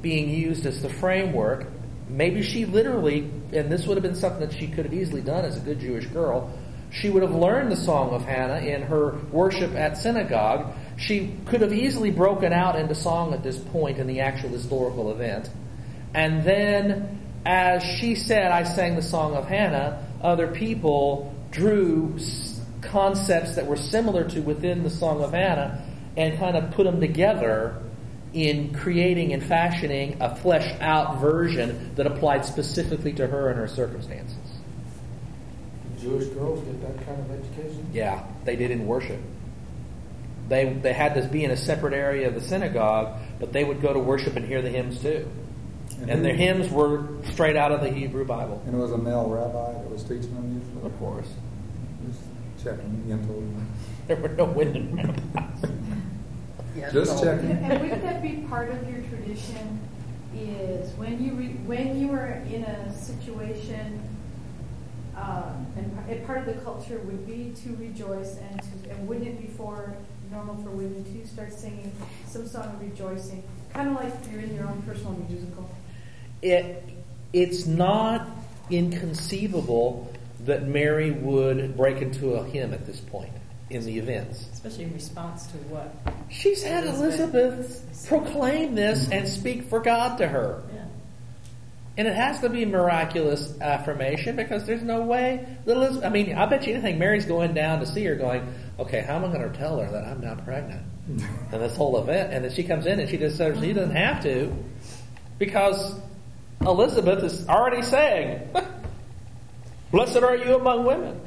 being 0.03 0.29
used 0.29 0.67
as 0.67 0.83
the 0.83 0.89
framework. 0.89 1.67
Maybe 2.09 2.43
she 2.43 2.65
literally, 2.65 3.31
and 3.53 3.71
this 3.71 3.87
would 3.87 3.97
have 3.97 4.03
been 4.03 4.17
something 4.17 4.41
that 4.41 4.53
she 4.53 4.67
could 4.67 4.85
have 4.85 4.95
easily 4.95 5.23
done 5.23 5.45
as 5.45 5.57
a 5.57 5.61
good 5.61 5.79
Jewish 5.79 6.07
girl, 6.07 6.53
she 6.91 7.11
would 7.11 7.23
have 7.23 7.35
learned 7.35 7.71
the 7.71 7.77
Song 7.77 8.11
of 8.11 8.25
Hannah 8.25 8.59
in 8.59 8.83
her 8.83 9.19
worship 9.31 9.75
at 9.75 9.97
synagogue. 9.99 10.73
She 10.97 11.37
could 11.47 11.61
have 11.61 11.73
easily 11.73 12.11
broken 12.11 12.53
out 12.53 12.77
into 12.77 12.95
song 12.95 13.35
at 13.35 13.43
this 13.43 13.59
point 13.59 13.99
in 13.99 14.07
the 14.07 14.21
actual 14.21 14.49
historical 14.49 15.13
event. 15.13 15.51
And 16.15 16.45
then, 16.45 17.21
as 17.45 17.83
she 17.83 18.15
said, 18.15 18.51
I 18.51 18.65
sang 18.65 18.97
the 18.97 19.03
Song 19.03 19.35
of 19.35 19.47
Hannah, 19.47 20.07
other 20.23 20.49
people 20.49 21.35
drew 21.51 22.19
concepts 22.81 23.57
that 23.57 23.67
were 23.67 23.77
similar 23.77 24.29
to 24.31 24.41
within 24.41 24.83
the 24.83 24.91
Song 24.91 25.23
of 25.23 25.33
Hannah 25.33 25.85
and 26.17 26.39
kind 26.39 26.57
of 26.57 26.71
put 26.73 26.85
them 26.85 27.01
together 27.01 27.83
in 28.33 28.75
creating 28.75 29.33
and 29.33 29.43
fashioning 29.43 30.17
a 30.21 30.35
fleshed 30.37 30.81
out 30.81 31.21
version 31.21 31.95
that 31.95 32.07
applied 32.07 32.45
specifically 32.45 33.13
to 33.15 33.27
her 33.27 33.51
and 33.51 33.59
her 33.59 33.69
circumstances. 33.69 34.37
Jewish 36.01 36.27
girls 36.29 36.63
get 36.65 36.81
that 36.83 37.07
kind 37.07 37.21
of 37.21 37.31
education? 37.31 37.87
Yeah, 37.93 38.25
they 38.45 38.57
did 38.57 38.71
in 38.71 38.87
worship. 38.87 39.21
They, 40.49 40.73
they 40.73 40.93
had 40.93 41.15
to 41.15 41.23
be 41.29 41.45
in 41.45 41.51
a 41.51 41.57
separate 41.57 41.95
area 41.95 42.29
of 42.29 42.35
the 42.35 42.41
synagogue, 42.41 43.21
but 43.41 43.53
they 43.53 43.65
would 43.65 43.83
go 43.83 43.93
to 43.93 43.99
worship 43.99 44.37
and 44.37 44.45
hear 44.45 44.63
the 44.63 44.71
hymns 44.71 45.01
too. 45.01 45.29
And, 46.01 46.11
and 46.11 46.25
their 46.25 46.35
hymns 46.35 46.71
were 46.71 47.09
straight 47.33 47.57
out 47.57 47.73
of 47.73 47.81
the 47.81 47.91
Hebrew 47.91 48.25
Bible. 48.25 48.63
And 48.67 48.75
it 48.75 48.79
was 48.79 48.93
a 48.93 48.99
male 48.99 49.29
rabbi 49.29 49.73
that 49.73 49.91
was 49.91 50.03
teaching 50.03 50.35
them 50.35 50.63
usually? 50.63 50.87
Of 50.87 50.99
course. 50.99 51.29
Just 52.07 52.21
checking, 52.63 53.05
info. 53.11 53.43
There 54.07 54.17
were 54.17 54.29
no 54.29 54.45
women 54.45 54.97
rabbis. 54.97 56.93
Just 56.93 57.23
checking. 57.23 57.51
And 57.51 57.81
wouldn't 57.81 58.03
that 58.03 58.23
be 58.23 58.45
part 58.49 58.71
of 58.71 58.89
your 58.89 59.03
tradition? 59.09 59.81
Is 60.35 60.93
when 60.97 61.25
you 61.25 61.33
re, 61.33 61.47
when 61.67 61.99
you 61.99 62.13
are 62.13 62.43
in 62.47 62.63
a 62.63 62.93
situation, 62.95 64.01
uh, 65.17 65.53
and 65.77 65.99
and 66.09 66.27
part 66.27 66.39
of 66.39 66.47
the 66.47 66.61
culture 66.63 66.99
would 66.99 67.27
be 67.27 67.53
to 67.63 67.75
rejoice 67.77 68.37
and 68.37 68.63
to, 68.63 68.91
and 68.91 69.09
wouldn't 69.09 69.27
it 69.27 69.41
be 69.41 69.49
for 69.49 69.97
normal 70.31 70.57
for 70.63 70.71
women 70.71 71.03
to 71.05 71.27
start 71.27 71.53
singing 71.53 71.91
some 72.27 72.47
song 72.47 72.65
of 72.67 72.81
rejoicing, 72.81 73.43
kind 73.73 73.89
of 73.89 73.95
like 73.97 74.13
you're 74.31 74.43
in 74.43 74.55
your 74.55 74.67
own 74.67 74.83
personal 74.83 75.13
musical. 75.29 75.69
It, 76.43 76.83
it's 77.33 77.67
not 77.67 78.29
inconceivable 78.71 80.13
that 80.45 80.67
Mary 80.67 81.11
would 81.11 81.77
break 81.77 82.01
into 82.01 82.35
a 82.35 82.45
hymn 82.45 82.73
at 82.73 82.87
this 82.87 83.01
point 83.01 83.33
in 83.71 83.85
the 83.85 83.99
events. 83.99 84.49
Especially 84.53 84.85
in 84.85 84.95
response 84.95 85.47
to 85.49 85.59
what? 85.69 85.95
She's 86.31 86.63
had 86.63 86.85
Elizabeth 86.85 88.07
proclaim 88.09 88.75
this 88.75 89.11
and 89.11 89.29
speak 89.29 89.65
for 89.65 89.81
God 89.81 90.19
to 90.19 90.29
her. 90.29 90.63
Yeah. 90.73 90.85
And 91.99 92.07
it 92.07 92.15
has 92.15 92.41
to 92.41 92.49
be 92.49 92.65
miraculous 92.65 93.61
affirmation 93.61 94.37
because 94.37 94.65
there's 94.65 94.83
no 94.83 95.03
way 95.03 95.45
that 95.65 95.77
Elizabeth, 95.77 96.05
I 96.05 96.11
mean, 96.11 96.35
I 96.35 96.47
bet 96.47 96.67
you 96.67 96.75
anything 96.75 96.99
Mary's 96.99 97.27
going 97.27 97.55
down 97.55 97.81
to 97.81 97.87
see 97.87 98.05
her 98.05 98.15
going, 98.15 98.55
okay, 98.79 99.01
how 99.01 99.17
am 99.17 99.25
I 99.25 99.33
going 99.33 99.51
to 99.51 99.59
tell 99.59 99.81
her 99.81 99.91
that 99.91 100.05
I'm 100.05 100.21
not 100.21 100.45
pregnant? 100.45 100.83
and 101.09 101.63
this 101.63 101.77
whole 101.77 102.01
event. 102.01 102.33
And 102.33 102.45
then 102.45 102.53
she 102.53 102.63
comes 102.63 102.87
in 102.87 103.01
and 103.01 103.09
she 103.09 103.17
just 103.17 103.37
says 103.37 103.59
she 103.61 103.73
doesn't 103.73 103.97
have 103.97 104.23
to 104.23 104.55
because 105.39 105.99
Elizabeth 106.61 107.23
is 107.23 107.49
already 107.49 107.83
saying, 107.83 108.49
blessed 109.91 110.19
are 110.19 110.37
you 110.37 110.57
among 110.57 110.85
women. 110.85 111.21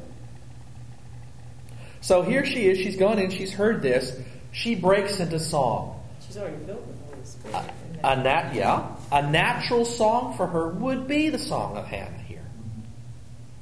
So 2.00 2.22
here 2.22 2.44
she 2.44 2.66
is, 2.66 2.78
she's 2.78 2.96
gone 2.96 3.18
in, 3.18 3.30
she's 3.30 3.52
heard 3.52 3.80
this, 3.80 4.18
she 4.50 4.74
breaks 4.74 5.20
into 5.20 5.38
song. 5.38 6.00
She's 6.26 6.36
already 6.36 6.56
filled 6.66 6.86
with 6.86 6.98
the 6.98 7.14
Holy 7.14 7.24
Spirit. 7.24 7.72
isn't? 7.90 8.04
A 8.04 8.22
nat, 8.22 8.54
yeah, 8.54 8.96
a 9.10 9.30
natural 9.30 9.84
song 9.84 10.36
for 10.36 10.46
her 10.46 10.68
would 10.68 11.06
be 11.06 11.28
the 11.28 11.38
song 11.38 11.76
of 11.76 11.86
Hannah 11.86 12.18
here, 12.26 12.44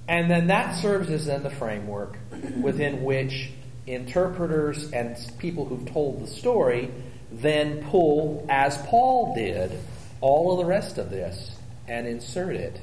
and 0.08 0.30
then 0.30 0.46
that 0.48 0.76
serves 0.76 1.10
as 1.10 1.26
then 1.26 1.42
the 1.42 1.50
framework 1.50 2.16
within 2.60 3.04
which 3.04 3.50
interpreters 3.86 4.90
and 4.92 5.16
people 5.38 5.66
who've 5.66 5.86
told 5.92 6.22
the 6.22 6.26
story 6.26 6.90
then 7.32 7.84
pull, 7.84 8.44
as 8.48 8.76
Paul 8.86 9.34
did, 9.34 9.78
all 10.20 10.52
of 10.52 10.58
the 10.58 10.64
rest 10.64 10.98
of 10.98 11.10
this 11.10 11.56
and 11.90 12.06
insert 12.06 12.54
it 12.56 12.80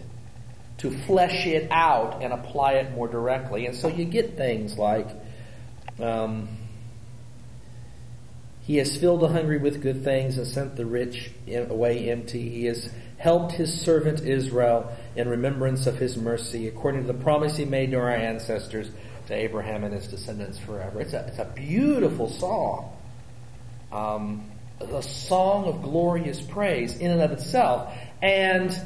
to 0.78 0.92
flesh 0.92 1.48
it 1.48 1.72
out 1.72 2.22
and 2.22 2.32
apply 2.34 2.74
it 2.74 2.92
more 2.92 3.08
directly, 3.08 3.66
and 3.66 3.76
so 3.76 3.88
you 3.88 4.06
get 4.06 4.38
things 4.38 4.78
like. 4.78 5.08
Um, 6.00 6.50
he 8.68 8.76
has 8.78 8.98
filled 8.98 9.22
the 9.22 9.30
hungry 9.30 9.60
with 9.60 9.82
good 9.82 10.04
things 10.04 10.38
and 10.38 10.46
sent 10.46 10.76
the 10.76 10.86
rich 10.86 11.32
away 11.48 12.12
empty. 12.12 12.50
He 12.50 12.66
has 12.66 12.90
helped 13.18 13.54
his 13.54 13.74
servant 13.82 14.20
Israel 14.20 14.92
in 15.16 15.30
remembrance 15.30 15.88
of 15.88 15.96
his 15.98 16.18
mercy, 16.18 16.68
according 16.68 17.08
to 17.08 17.08
the 17.14 17.18
promise 17.24 17.56
he 17.56 17.64
made 17.64 17.92
to 17.92 17.98
our 17.98 18.12
ancestors, 18.12 18.92
to 19.28 19.34
Abraham 19.34 19.86
and 19.86 19.94
his 19.94 20.08
descendants 20.08 20.60
forever. 20.60 21.00
It's 21.00 21.14
a, 21.14 21.26
it's 21.28 21.40
a 21.40 21.50
beautiful 21.56 22.30
song. 22.30 22.92
um, 23.92 24.52
a 24.80 25.02
song 25.02 25.66
of 25.66 25.82
glorious 25.82 26.42
praise 26.42 26.98
in 26.98 27.12
and 27.12 27.22
of 27.22 27.32
itself. 27.32 27.94
And 28.22 28.80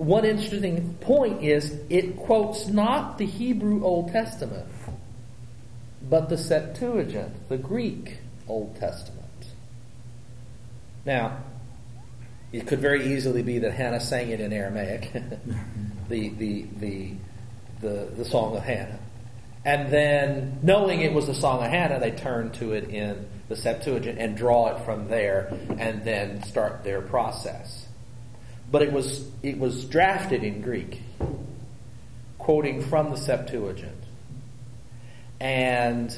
one 0.00 0.24
interesting 0.24 0.94
point 1.02 1.42
is 1.42 1.78
it 1.90 2.16
quotes 2.16 2.68
not 2.68 3.18
the 3.18 3.26
Hebrew 3.26 3.84
Old 3.84 4.10
Testament, 4.10 4.66
but 6.08 6.30
the 6.30 6.38
Septuagint, 6.38 7.48
the 7.50 7.58
Greek 7.58 8.18
Old 8.48 8.76
Testament. 8.76 9.26
Now, 11.04 11.42
it 12.50 12.66
could 12.66 12.80
very 12.80 13.14
easily 13.14 13.42
be 13.42 13.58
that 13.58 13.72
Hannah 13.72 14.00
sang 14.00 14.30
it 14.30 14.40
in 14.40 14.54
Aramaic, 14.54 15.12
the, 16.08 16.30
the, 16.30 16.66
the, 16.78 17.12
the, 17.82 18.08
the 18.16 18.24
Song 18.24 18.56
of 18.56 18.62
Hannah. 18.62 18.98
And 19.66 19.92
then, 19.92 20.60
knowing 20.62 21.02
it 21.02 21.12
was 21.12 21.26
the 21.26 21.34
Song 21.34 21.62
of 21.62 21.70
Hannah, 21.70 22.00
they 22.00 22.12
turn 22.12 22.52
to 22.52 22.72
it 22.72 22.88
in 22.88 23.28
the 23.50 23.56
Septuagint 23.56 24.18
and 24.18 24.34
draw 24.34 24.74
it 24.74 24.84
from 24.86 25.08
there 25.08 25.52
and 25.78 26.02
then 26.04 26.42
start 26.44 26.84
their 26.84 27.02
process. 27.02 27.79
But 28.70 28.82
it 28.82 28.92
was, 28.92 29.28
it 29.42 29.58
was 29.58 29.84
drafted 29.84 30.44
in 30.44 30.62
Greek, 30.62 31.02
quoting 32.38 32.82
from 32.82 33.10
the 33.10 33.16
Septuagint. 33.16 33.96
And 35.40 36.16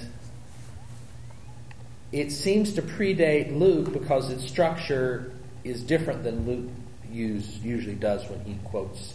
it 2.11 2.31
seems 2.31 2.75
to 2.75 2.83
predate 2.83 3.59
Luke 3.59 3.93
because 3.93 4.31
its 4.31 4.47
structure 4.47 5.33
is 5.65 5.83
different 5.83 6.25
than 6.25 6.47
Luke 6.47 6.71
use, 7.11 7.59
usually 7.59 7.95
does 7.95 8.29
when 8.29 8.41
he 8.45 8.59
quotes. 8.65 9.15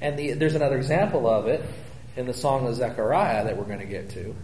And 0.00 0.18
the, 0.18 0.32
there's 0.32 0.54
another 0.54 0.76
example 0.76 1.26
of 1.26 1.46
it 1.46 1.62
in 2.16 2.26
the 2.26 2.34
Song 2.34 2.66
of 2.66 2.74
Zechariah 2.74 3.44
that 3.44 3.56
we're 3.56 3.64
going 3.64 3.80
to 3.80 3.84
get 3.84 4.10
to 4.10 4.34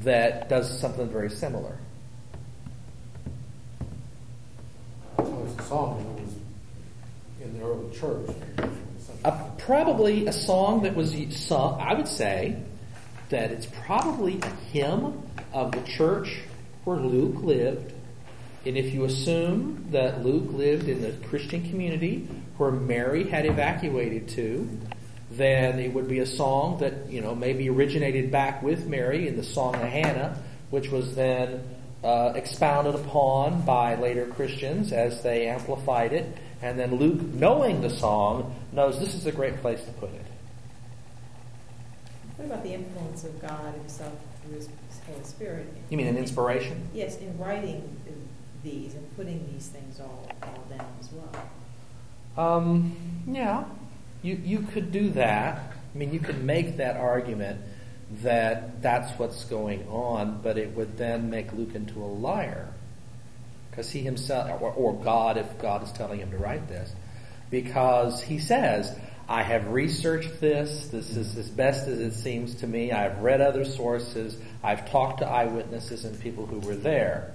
that 0.00 0.48
does 0.48 0.78
something 0.80 1.08
very 1.08 1.30
similar. 1.30 1.78
It's 5.18 5.58
a 5.58 5.62
song 5.62 6.17
in 7.40 7.58
the 7.58 7.64
early 7.64 7.90
church. 7.96 8.30
Probably 9.58 10.26
a 10.26 10.32
song 10.32 10.82
that 10.82 10.94
was 10.94 11.14
sung, 11.30 11.80
I 11.80 11.94
would 11.94 12.08
say 12.08 12.62
that 13.28 13.50
it's 13.50 13.66
probably 13.84 14.40
a 14.40 14.48
hymn 14.72 15.22
of 15.52 15.72
the 15.72 15.82
church 15.82 16.38
where 16.84 16.96
Luke 16.96 17.42
lived. 17.42 17.92
And 18.64 18.76
if 18.76 18.92
you 18.92 19.04
assume 19.04 19.86
that 19.90 20.24
Luke 20.24 20.52
lived 20.52 20.88
in 20.88 21.02
the 21.02 21.12
Christian 21.28 21.68
community 21.68 22.26
where 22.56 22.70
Mary 22.70 23.24
had 23.28 23.46
evacuated 23.46 24.28
to, 24.30 24.68
then 25.30 25.78
it 25.78 25.92
would 25.92 26.08
be 26.08 26.20
a 26.20 26.26
song 26.26 26.78
that, 26.78 27.10
you 27.10 27.20
know, 27.20 27.34
maybe 27.34 27.68
originated 27.68 28.30
back 28.30 28.62
with 28.62 28.86
Mary 28.86 29.28
in 29.28 29.36
the 29.36 29.44
Song 29.44 29.74
of 29.74 29.82
Hannah, 29.82 30.42
which 30.70 30.90
was 30.90 31.14
then 31.14 31.62
uh, 32.02 32.32
expounded 32.34 32.94
upon 32.94 33.62
by 33.62 33.94
later 33.96 34.26
Christians 34.26 34.92
as 34.92 35.22
they 35.22 35.48
amplified 35.48 36.12
it. 36.12 36.26
And 36.60 36.78
then 36.78 36.96
Luke, 36.96 37.20
knowing 37.20 37.80
the 37.80 37.90
song, 37.90 38.54
knows 38.72 38.98
this 38.98 39.14
is 39.14 39.26
a 39.26 39.32
great 39.32 39.60
place 39.60 39.84
to 39.84 39.92
put 39.92 40.12
it. 40.12 40.26
What 42.36 42.46
about 42.46 42.62
the 42.62 42.74
influence 42.74 43.24
of 43.24 43.40
God 43.40 43.74
himself 43.74 44.12
through 44.42 44.56
his 44.56 44.68
Holy 45.06 45.24
Spirit? 45.24 45.66
You 45.90 45.96
mean 45.96 46.06
an 46.06 46.16
inspiration? 46.16 46.88
Yes, 46.94 47.18
in 47.18 47.36
writing 47.38 47.96
these 48.62 48.94
and 48.94 49.16
putting 49.16 49.48
these 49.52 49.68
things 49.68 50.00
all, 50.00 50.28
all 50.42 50.64
down 50.68 50.86
as 51.00 51.10
well. 51.12 52.56
Um, 52.56 53.24
yeah, 53.26 53.64
you, 54.22 54.40
you 54.44 54.60
could 54.60 54.92
do 54.92 55.10
that. 55.10 55.72
I 55.94 55.98
mean, 55.98 56.12
you 56.12 56.20
could 56.20 56.44
make 56.44 56.76
that 56.76 56.96
argument 56.96 57.60
that 58.22 58.82
that's 58.82 59.18
what's 59.18 59.44
going 59.44 59.86
on, 59.88 60.40
but 60.42 60.58
it 60.58 60.74
would 60.76 60.96
then 60.96 61.30
make 61.30 61.52
Luke 61.52 61.74
into 61.74 62.02
a 62.02 62.06
liar. 62.06 62.68
Because 63.78 63.92
he 63.92 64.00
himself, 64.00 64.60
or, 64.60 64.72
or 64.72 64.92
God, 64.92 65.36
if 65.36 65.56
God 65.60 65.84
is 65.84 65.92
telling 65.92 66.18
him 66.18 66.32
to 66.32 66.36
write 66.36 66.66
this, 66.66 66.92
because 67.48 68.20
he 68.20 68.40
says, 68.40 68.92
I 69.28 69.44
have 69.44 69.68
researched 69.68 70.40
this. 70.40 70.88
This 70.88 71.16
is 71.16 71.38
as 71.38 71.48
best 71.48 71.86
as 71.86 72.00
it 72.00 72.14
seems 72.14 72.56
to 72.56 72.66
me. 72.66 72.90
I've 72.90 73.20
read 73.20 73.40
other 73.40 73.64
sources. 73.64 74.36
I've 74.64 74.90
talked 74.90 75.20
to 75.20 75.28
eyewitnesses 75.28 76.04
and 76.04 76.18
people 76.18 76.44
who 76.44 76.58
were 76.58 76.74
there. 76.74 77.32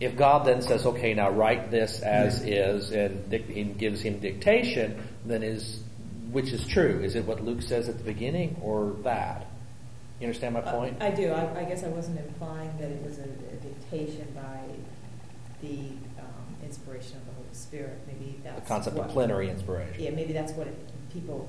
If 0.00 0.16
God 0.16 0.48
then 0.48 0.62
says, 0.62 0.84
okay, 0.84 1.14
now 1.14 1.30
write 1.30 1.70
this 1.70 2.00
as 2.00 2.42
is 2.42 2.90
and, 2.90 3.32
and 3.32 3.78
gives 3.78 4.00
him 4.00 4.18
dictation, 4.18 5.00
then 5.24 5.44
is, 5.44 5.80
which 6.32 6.50
is 6.52 6.66
true? 6.66 7.02
Is 7.04 7.14
it 7.14 7.24
what 7.24 7.44
Luke 7.44 7.62
says 7.62 7.88
at 7.88 7.98
the 7.98 8.04
beginning 8.04 8.56
or 8.62 8.96
that? 9.04 9.46
You 10.18 10.26
understand 10.26 10.54
my 10.54 10.62
point? 10.62 11.00
Uh, 11.00 11.04
I 11.04 11.10
do. 11.12 11.30
I, 11.30 11.60
I, 11.60 11.64
guess 11.66 11.84
I 11.84 11.88
wasn't 11.88 12.18
implying 12.18 12.76
that 12.78 12.90
it 12.90 13.00
was 13.04 13.18
a, 13.18 13.22
a 13.22 13.56
dictation 13.62 14.26
by 14.34 14.60
the 15.60 15.90
um, 16.18 16.56
inspiration 16.64 17.16
of 17.18 17.26
the 17.26 17.32
Holy 17.32 17.52
Spirit. 17.52 17.98
Maybe 18.06 18.40
that's 18.42 18.60
the 18.60 18.66
concept 18.66 18.96
what, 18.96 19.06
of 19.06 19.12
plenary 19.12 19.48
inspiration. 19.48 20.02
Yeah, 20.02 20.10
maybe 20.10 20.32
that's 20.32 20.52
what 20.52 20.66
it, 20.66 20.76
people 21.12 21.48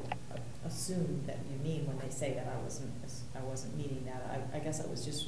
assume 0.65 1.23
that 1.27 1.39
you 1.49 1.57
mean 1.63 1.87
when 1.87 1.97
they 1.99 2.13
say 2.13 2.33
that. 2.33 2.47
I 2.47 2.61
wasn't. 2.63 2.93
I 3.35 3.43
wasn't 3.43 3.77
meaning 3.77 4.05
that. 4.05 4.49
I, 4.53 4.57
I 4.57 4.59
guess 4.59 4.83
I 4.83 4.87
was 4.87 5.05
just 5.05 5.27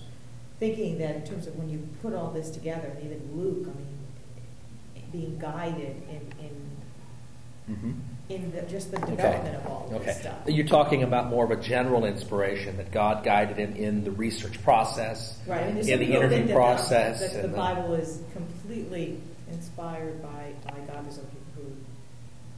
thinking 0.59 0.97
that 0.97 1.15
in 1.15 1.23
terms 1.25 1.47
of 1.47 1.57
when 1.57 1.69
you 1.69 1.87
put 2.01 2.13
all 2.13 2.31
this 2.31 2.49
together, 2.49 2.87
and 2.87 3.05
even 3.05 3.29
Luke, 3.33 3.67
I 3.67 3.77
mean, 3.77 5.11
being 5.11 5.39
guided 5.39 6.03
in 6.09 6.33
in 6.39 7.75
mm-hmm. 7.75 7.91
In 8.29 8.51
the, 8.51 8.61
just 8.63 8.91
the 8.91 8.99
development 8.99 9.55
okay. 9.55 9.65
of 9.65 9.67
all 9.67 9.87
of 9.87 9.93
okay. 9.95 10.05
this 10.05 10.19
stuff. 10.21 10.37
You're 10.47 10.67
talking 10.67 11.01
about 11.03 11.27
more 11.27 11.43
of 11.43 11.51
a 11.51 11.61
general 11.61 12.05
inspiration 12.05 12.77
that 12.77 12.91
God 12.91 13.23
guided 13.23 13.57
him 13.57 13.75
in 13.75 14.03
the 14.03 14.11
research 14.11 14.61
process, 14.63 15.37
right? 15.47 15.65
in 15.65 15.75
the 15.75 16.13
interview 16.13 16.53
process. 16.53 17.19
That, 17.19 17.33
that 17.33 17.41
the 17.41 17.57
Bible 17.57 17.95
is 17.95 18.21
completely 18.33 19.19
inspired 19.51 20.21
by, 20.21 20.53
by 20.63 20.77
God. 20.81 21.05
There's 21.05 21.15
some 21.15 21.25
people 21.25 21.39
who 21.55 21.63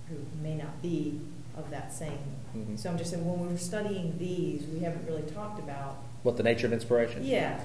who 0.09 0.43
may 0.43 0.55
not 0.55 0.81
be 0.81 1.21
of 1.55 1.69
that 1.69 1.93
same. 1.93 2.19
Mm-hmm. 2.55 2.75
So 2.75 2.89
I'm 2.89 2.97
just 2.97 3.11
saying, 3.11 3.25
when 3.25 3.39
we 3.39 3.47
were 3.47 3.57
studying 3.57 4.17
these, 4.17 4.65
we 4.67 4.79
haven't 4.79 5.07
really 5.07 5.23
talked 5.31 5.59
about 5.59 5.97
what 6.23 6.35
the 6.37 6.43
nature 6.43 6.67
of 6.67 6.73
inspiration. 6.73 7.23
Yeah, 7.23 7.61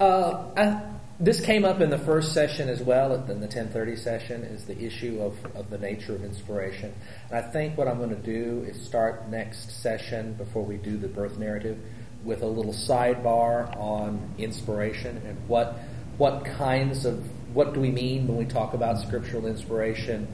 uh, 0.00 0.44
I, 0.56 0.82
this 1.22 1.40
came 1.40 1.64
up 1.64 1.80
in 1.80 1.88
the 1.88 1.98
first 1.98 2.34
session 2.34 2.68
as 2.68 2.82
well, 2.82 3.14
in 3.14 3.26
the 3.26 3.46
1030 3.46 3.94
session, 3.94 4.42
is 4.42 4.64
the 4.64 4.76
issue 4.76 5.20
of, 5.20 5.36
of 5.54 5.70
the 5.70 5.78
nature 5.78 6.16
of 6.16 6.24
inspiration. 6.24 6.92
And 7.30 7.38
I 7.38 7.48
think 7.48 7.78
what 7.78 7.86
I'm 7.86 7.98
going 7.98 8.10
to 8.10 8.16
do 8.16 8.66
is 8.68 8.84
start 8.84 9.28
next 9.28 9.82
session 9.82 10.34
before 10.34 10.64
we 10.64 10.78
do 10.78 10.96
the 10.96 11.06
birth 11.06 11.38
narrative 11.38 11.78
with 12.24 12.42
a 12.42 12.46
little 12.46 12.72
sidebar 12.72 13.74
on 13.76 14.34
inspiration 14.38 15.20
and 15.26 15.48
what 15.48 15.76
what 16.18 16.44
kinds 16.44 17.04
of 17.04 17.24
what 17.54 17.74
do 17.74 17.80
we 17.80 17.90
mean 17.90 18.26
when 18.26 18.36
we 18.36 18.44
talk 18.44 18.74
about 18.74 18.98
scriptural 18.98 19.46
inspiration, 19.46 20.26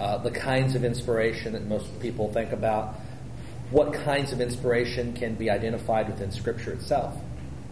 uh, 0.00 0.18
the 0.18 0.30
kinds 0.30 0.74
of 0.74 0.84
inspiration 0.84 1.52
that 1.52 1.66
most 1.66 1.86
people 2.00 2.32
think 2.32 2.52
about, 2.52 2.94
what 3.70 3.92
kinds 3.92 4.32
of 4.32 4.40
inspiration 4.40 5.12
can 5.14 5.34
be 5.34 5.50
identified 5.50 6.08
within 6.08 6.30
Scripture 6.30 6.72
itself, 6.72 7.14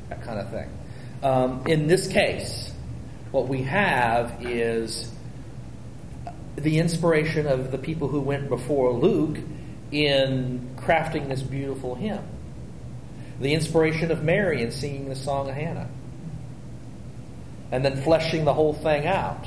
that 0.08 0.22
kind 0.22 0.38
of 0.38 0.50
thing. 0.50 0.68
Um, 1.22 1.66
in 1.66 1.86
this 1.86 2.08
case, 2.08 2.72
what 3.30 3.48
we 3.48 3.62
have 3.62 4.44
is 4.44 5.10
the 6.56 6.78
inspiration 6.78 7.46
of 7.46 7.70
the 7.70 7.78
people 7.78 8.08
who 8.08 8.20
went 8.20 8.48
before 8.48 8.92
Luke 8.92 9.38
in 9.92 10.74
crafting 10.76 11.28
this 11.28 11.42
beautiful 11.42 11.94
hymn. 11.94 12.22
The 13.40 13.52
inspiration 13.52 14.10
of 14.10 14.22
Mary 14.24 14.62
in 14.62 14.70
singing 14.70 15.08
the 15.08 15.14
Song 15.14 15.48
of 15.48 15.54
Hannah. 15.54 15.88
And 17.70 17.84
then 17.84 18.00
fleshing 18.02 18.44
the 18.44 18.54
whole 18.54 18.72
thing 18.72 19.06
out. 19.06 19.46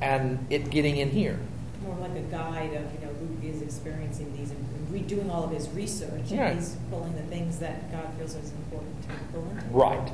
And 0.00 0.46
it 0.50 0.70
getting 0.70 0.96
in 0.96 1.10
here. 1.10 1.38
More 1.82 1.96
like 1.96 2.16
a 2.16 2.22
guide 2.22 2.74
of, 2.74 2.92
you 2.92 3.06
know, 3.06 3.12
Luke 3.20 3.44
is 3.44 3.62
experiencing 3.62 4.36
these 4.36 4.50
redoing 4.90 5.30
all 5.30 5.44
of 5.44 5.50
his 5.50 5.68
research. 5.70 6.30
And 6.30 6.58
he's 6.58 6.76
pulling 6.90 7.14
the 7.14 7.22
things 7.22 7.58
that 7.58 7.90
God 7.90 8.06
feels 8.18 8.34
is 8.34 8.52
important 8.52 9.02
to 9.02 9.08
pull 9.32 9.50
in. 9.50 9.72
Right 9.72 10.10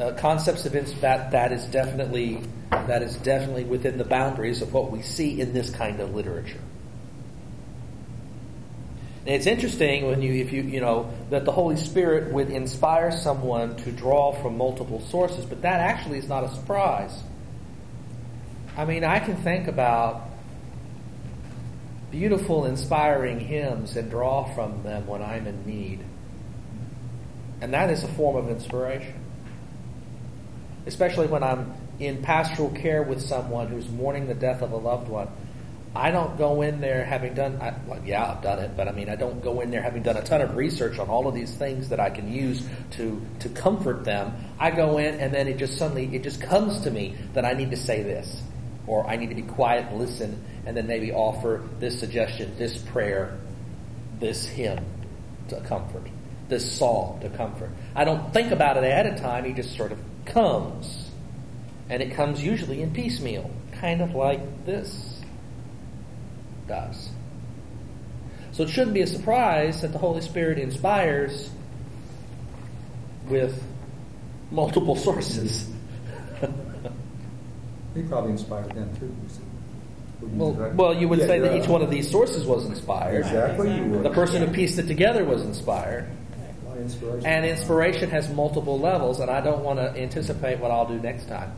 uh, 0.00 0.12
concepts 0.12 0.64
of 0.64 0.74
ins- 0.74 0.98
that 1.00 1.30
that 1.32 1.52
is 1.52 1.64
definitely 1.66 2.40
that 2.70 3.02
is 3.02 3.16
definitely 3.16 3.64
within 3.64 3.98
the 3.98 4.04
boundaries 4.04 4.62
of 4.62 4.72
what 4.72 4.90
we 4.90 5.02
see 5.02 5.40
in 5.40 5.52
this 5.52 5.70
kind 5.70 6.00
of 6.00 6.14
literature. 6.14 6.60
And 9.26 9.34
it's 9.34 9.46
interesting 9.46 10.06
when 10.06 10.22
you 10.22 10.32
if 10.34 10.52
you 10.52 10.62
you 10.62 10.80
know 10.80 11.12
that 11.30 11.44
the 11.44 11.52
Holy 11.52 11.76
Spirit 11.76 12.32
would 12.32 12.50
inspire 12.50 13.10
someone 13.10 13.76
to 13.76 13.92
draw 13.92 14.32
from 14.32 14.56
multiple 14.56 15.00
sources, 15.00 15.44
but 15.44 15.62
that 15.62 15.80
actually 15.80 16.18
is 16.18 16.28
not 16.28 16.44
a 16.44 16.48
surprise. 16.48 17.22
I 18.76 18.84
mean, 18.84 19.04
I 19.04 19.18
can 19.18 19.36
think 19.36 19.66
about 19.66 20.29
beautiful, 22.10 22.64
inspiring 22.64 23.40
hymns 23.40 23.96
and 23.96 24.10
draw 24.10 24.44
from 24.54 24.82
them 24.82 25.06
when 25.06 25.22
I'm 25.22 25.46
in 25.46 25.66
need. 25.66 26.04
And 27.60 27.74
that 27.74 27.90
is 27.90 28.04
a 28.04 28.08
form 28.08 28.36
of 28.36 28.48
inspiration 28.48 29.20
especially 30.86 31.26
when 31.26 31.42
I'm 31.42 31.72
in 31.98 32.22
pastoral 32.22 32.70
care 32.70 33.02
with 33.02 33.20
someone 33.20 33.68
who's 33.68 33.88
mourning 33.88 34.26
the 34.26 34.34
death 34.34 34.62
of 34.62 34.72
a 34.72 34.76
loved 34.76 35.08
one. 35.08 35.28
I 35.94 36.12
don't 36.12 36.38
go 36.38 36.62
in 36.62 36.80
there 36.80 37.04
having 37.04 37.34
done, 37.34 37.58
I, 37.60 37.74
well, 37.84 38.00
yeah, 38.04 38.30
I've 38.30 38.42
done 38.42 38.60
it, 38.60 38.76
but 38.76 38.86
I 38.86 38.92
mean, 38.92 39.08
I 39.08 39.16
don't 39.16 39.42
go 39.42 39.60
in 39.60 39.72
there 39.72 39.82
having 39.82 40.04
done 40.04 40.16
a 40.16 40.22
ton 40.22 40.40
of 40.40 40.54
research 40.54 41.00
on 41.00 41.08
all 41.08 41.26
of 41.26 41.34
these 41.34 41.52
things 41.52 41.88
that 41.88 41.98
I 41.98 42.10
can 42.10 42.32
use 42.32 42.64
to, 42.92 43.20
to 43.40 43.48
comfort 43.48 44.04
them. 44.04 44.32
I 44.58 44.70
go 44.70 44.98
in 44.98 45.18
and 45.18 45.34
then 45.34 45.48
it 45.48 45.58
just 45.58 45.78
suddenly, 45.78 46.14
it 46.14 46.22
just 46.22 46.40
comes 46.40 46.80
to 46.82 46.90
me 46.90 47.16
that 47.34 47.44
I 47.44 47.54
need 47.54 47.72
to 47.72 47.76
say 47.76 48.04
this. 48.04 48.40
Or 48.86 49.06
I 49.06 49.16
need 49.16 49.28
to 49.28 49.34
be 49.34 49.42
quiet 49.42 49.86
and 49.90 49.98
listen 49.98 50.42
and 50.66 50.76
then 50.76 50.86
maybe 50.86 51.12
offer 51.12 51.62
this 51.78 51.98
suggestion, 51.98 52.54
this 52.58 52.78
prayer, 52.78 53.38
this 54.18 54.46
hymn 54.46 54.84
to 55.48 55.60
comfort, 55.62 56.06
this 56.48 56.70
psalm 56.70 57.20
to 57.20 57.28
comfort. 57.30 57.70
I 57.94 58.04
don't 58.04 58.32
think 58.32 58.52
about 58.52 58.76
it 58.76 58.84
ahead 58.84 59.06
of 59.06 59.20
time, 59.20 59.44
he 59.44 59.52
just 59.52 59.76
sort 59.76 59.92
of 59.92 59.98
comes. 60.24 61.10
And 61.88 62.02
it 62.02 62.14
comes 62.14 62.42
usually 62.42 62.82
in 62.82 62.92
piecemeal, 62.92 63.50
kind 63.72 64.00
of 64.00 64.14
like 64.14 64.64
this 64.64 65.20
does. 66.68 67.10
So 68.52 68.64
it 68.64 68.70
shouldn't 68.70 68.94
be 68.94 69.02
a 69.02 69.06
surprise 69.06 69.82
that 69.82 69.92
the 69.92 69.98
Holy 69.98 70.20
Spirit 70.20 70.58
inspires 70.58 71.50
with 73.28 73.62
multiple 74.50 74.96
sources. 74.96 75.68
He 77.94 78.02
probably 78.02 78.32
inspired 78.32 78.72
them 78.72 78.90
too. 78.98 79.14
well, 80.22 80.52
well, 80.74 80.94
you 80.94 81.08
would 81.08 81.18
Yeah, 81.20 81.26
say 81.26 81.38
that 81.40 81.56
each 81.56 81.68
one 81.68 81.82
of 81.82 81.90
these 81.90 82.10
sources 82.10 82.46
was 82.46 82.66
inspired. 82.66 83.20
Exactly, 83.20 83.74
you 83.74 83.84
would. 83.84 84.02
The 84.02 84.10
person 84.10 84.46
who 84.46 84.52
pieced 84.52 84.78
it 84.78 84.86
together 84.86 85.24
was 85.24 85.42
inspired. 85.42 86.06
Inspiration. 86.78 87.26
And 87.26 87.44
inspiration 87.44 88.10
has 88.10 88.30
multiple 88.30 88.78
levels, 88.78 89.20
and 89.20 89.30
I 89.30 89.40
don't 89.40 89.62
want 89.62 89.78
to 89.78 90.00
anticipate 90.00 90.58
what 90.60 90.70
I'll 90.70 90.86
do 90.86 90.98
next 90.98 91.28
time. 91.28 91.52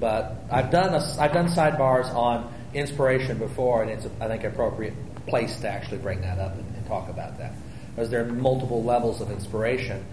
But 0.00 0.36
I've 0.50 0.70
done 0.70 0.94
a, 0.94 1.16
I've 1.20 1.32
done 1.32 1.46
sidebars 1.48 2.12
on 2.12 2.52
inspiration 2.74 3.38
before, 3.38 3.82
and 3.82 3.90
it's 3.92 4.06
I 4.20 4.26
think 4.26 4.44
appropriate 4.44 4.94
place 5.26 5.56
to 5.60 5.68
actually 5.68 5.98
bring 5.98 6.20
that 6.22 6.38
up 6.38 6.56
and, 6.58 6.74
and 6.76 6.86
talk 6.86 7.08
about 7.08 7.38
that, 7.38 7.52
because 7.94 8.10
there 8.10 8.22
are 8.22 8.32
multiple 8.32 8.82
levels 8.82 9.20
of 9.20 9.30
inspiration 9.30 10.04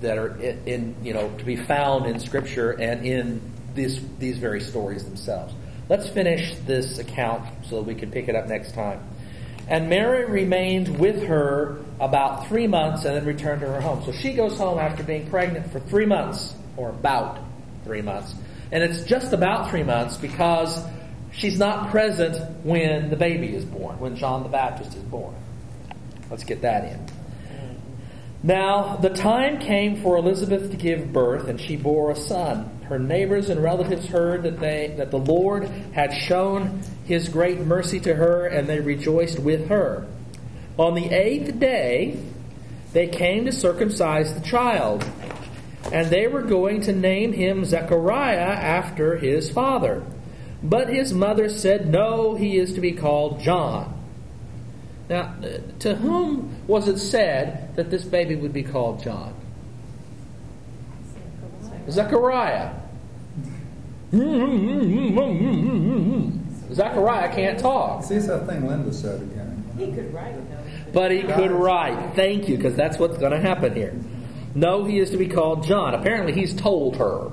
that 0.00 0.16
are 0.16 0.34
in, 0.40 0.62
in 0.64 0.96
you 1.02 1.12
know 1.12 1.30
to 1.36 1.44
be 1.44 1.56
found 1.56 2.06
in 2.06 2.18
Scripture 2.20 2.72
and 2.72 3.04
in 3.04 3.40
these 3.74 4.00
these 4.18 4.38
very 4.38 4.60
stories 4.60 5.04
themselves. 5.04 5.54
Let's 5.88 6.08
finish 6.08 6.54
this 6.66 6.98
account 6.98 7.48
so 7.68 7.76
that 7.76 7.82
we 7.82 7.94
can 7.94 8.10
pick 8.10 8.28
it 8.28 8.36
up 8.36 8.46
next 8.46 8.74
time. 8.74 9.00
And 9.68 9.88
Mary 9.88 10.24
remained 10.24 10.98
with 10.98 11.24
her 11.24 11.78
about 12.00 12.48
three 12.48 12.66
months 12.66 13.04
and 13.04 13.14
then 13.14 13.24
returned 13.24 13.60
to 13.60 13.66
her 13.66 13.80
home. 13.80 14.04
So 14.04 14.12
she 14.12 14.32
goes 14.32 14.56
home 14.56 14.78
after 14.78 15.02
being 15.02 15.28
pregnant 15.30 15.70
for 15.70 15.80
three 15.80 16.06
months, 16.06 16.54
or 16.76 16.90
about 16.90 17.38
three 17.84 18.02
months. 18.02 18.34
And 18.72 18.82
it's 18.82 19.04
just 19.04 19.32
about 19.32 19.70
three 19.70 19.82
months 19.82 20.16
because 20.16 20.82
she's 21.32 21.58
not 21.58 21.90
present 21.90 22.64
when 22.64 23.10
the 23.10 23.16
baby 23.16 23.54
is 23.54 23.64
born, 23.64 23.98
when 24.00 24.16
John 24.16 24.42
the 24.42 24.48
Baptist 24.48 24.96
is 24.96 25.02
born. 25.02 25.34
Let's 26.30 26.44
get 26.44 26.62
that 26.62 26.84
in. 26.84 27.06
Now, 28.42 28.96
the 28.96 29.10
time 29.10 29.58
came 29.58 30.02
for 30.02 30.16
Elizabeth 30.16 30.70
to 30.70 30.76
give 30.76 31.12
birth, 31.12 31.48
and 31.48 31.60
she 31.60 31.76
bore 31.76 32.10
a 32.10 32.16
son. 32.16 32.79
Her 32.90 32.98
neighbors 32.98 33.50
and 33.50 33.62
relatives 33.62 34.08
heard 34.08 34.42
that 34.42 34.58
they 34.58 34.94
that 34.96 35.12
the 35.12 35.18
Lord 35.18 35.68
had 35.92 36.12
shown 36.12 36.80
his 37.04 37.28
great 37.28 37.60
mercy 37.60 38.00
to 38.00 38.16
her, 38.16 38.46
and 38.46 38.68
they 38.68 38.80
rejoiced 38.80 39.38
with 39.38 39.68
her. 39.68 40.08
On 40.76 40.94
the 40.94 41.08
eighth 41.08 41.60
day, 41.60 42.18
they 42.92 43.06
came 43.06 43.44
to 43.44 43.52
circumcise 43.52 44.34
the 44.34 44.40
child, 44.40 45.08
and 45.92 46.08
they 46.10 46.26
were 46.26 46.42
going 46.42 46.80
to 46.80 46.92
name 46.92 47.32
him 47.32 47.64
Zechariah 47.64 48.40
after 48.40 49.16
his 49.16 49.48
father. 49.48 50.02
But 50.60 50.88
his 50.88 51.12
mother 51.12 51.48
said, 51.48 51.88
No, 51.88 52.34
he 52.34 52.58
is 52.58 52.74
to 52.74 52.80
be 52.80 52.90
called 52.90 53.38
John. 53.38 54.02
Now, 55.08 55.36
to 55.78 55.94
whom 55.94 56.56
was 56.66 56.88
it 56.88 56.98
said 56.98 57.76
that 57.76 57.88
this 57.88 58.04
baby 58.04 58.34
would 58.34 58.52
be 58.52 58.64
called 58.64 59.00
John? 59.00 59.32
Zechariah. 61.88 62.79
Mm-hmm. 64.12 66.74
Zechariah 66.74 67.34
can't 67.34 67.58
talk, 67.58 68.04
See, 68.04 68.14
it's 68.14 68.26
that 68.28 68.46
thing 68.46 68.66
Linda 68.66 68.92
said 68.92 69.20
again. 69.22 69.64
He 69.76 69.92
could 69.92 70.12
write 70.14 70.34
though. 70.50 70.92
but 70.92 71.10
he 71.10 71.22
could 71.22 71.50
write. 71.50 72.14
Thank 72.14 72.48
you, 72.48 72.56
because 72.56 72.76
that's 72.76 72.98
what's 72.98 73.18
going 73.18 73.32
to 73.32 73.40
happen 73.40 73.74
here. 73.74 73.94
No, 74.54 74.84
he 74.84 74.98
is 74.98 75.10
to 75.10 75.16
be 75.16 75.28
called 75.28 75.64
John. 75.64 75.94
Apparently, 75.94 76.32
he's 76.32 76.54
told 76.54 76.96
her 76.96 77.30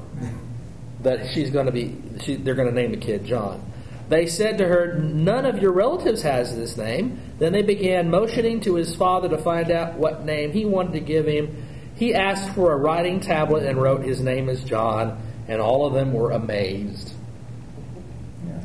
that 1.01 1.31
she's 1.33 1.49
going 1.49 1.65
to 1.65 1.71
be. 1.71 1.95
She, 2.21 2.35
they're 2.35 2.55
going 2.55 2.69
to 2.69 2.73
name 2.73 2.91
the 2.91 2.97
kid 2.97 3.25
John. 3.25 3.63
They 4.09 4.27
said 4.27 4.59
to 4.59 4.67
her, 4.67 4.97
None 4.99 5.45
of 5.45 5.59
your 5.59 5.71
relatives 5.71 6.21
has 6.21 6.55
this 6.55 6.77
name. 6.77 7.19
Then 7.39 7.53
they 7.53 7.63
began 7.63 8.09
motioning 8.09 8.61
to 8.61 8.75
his 8.75 8.95
father 8.95 9.29
to 9.29 9.37
find 9.37 9.71
out 9.71 9.95
what 9.95 10.25
name 10.25 10.51
he 10.51 10.65
wanted 10.65 10.93
to 10.93 10.99
give 10.99 11.27
him. 11.27 11.63
He 11.95 12.13
asked 12.13 12.53
for 12.53 12.71
a 12.71 12.77
writing 12.77 13.19
tablet 13.19 13.63
and 13.63 13.81
wrote, 13.81 14.05
His 14.05 14.21
name 14.21 14.47
is 14.47 14.63
John, 14.63 15.19
and 15.47 15.61
all 15.61 15.85
of 15.85 15.93
them 15.93 16.13
were 16.13 16.31
amazed. 16.31 17.13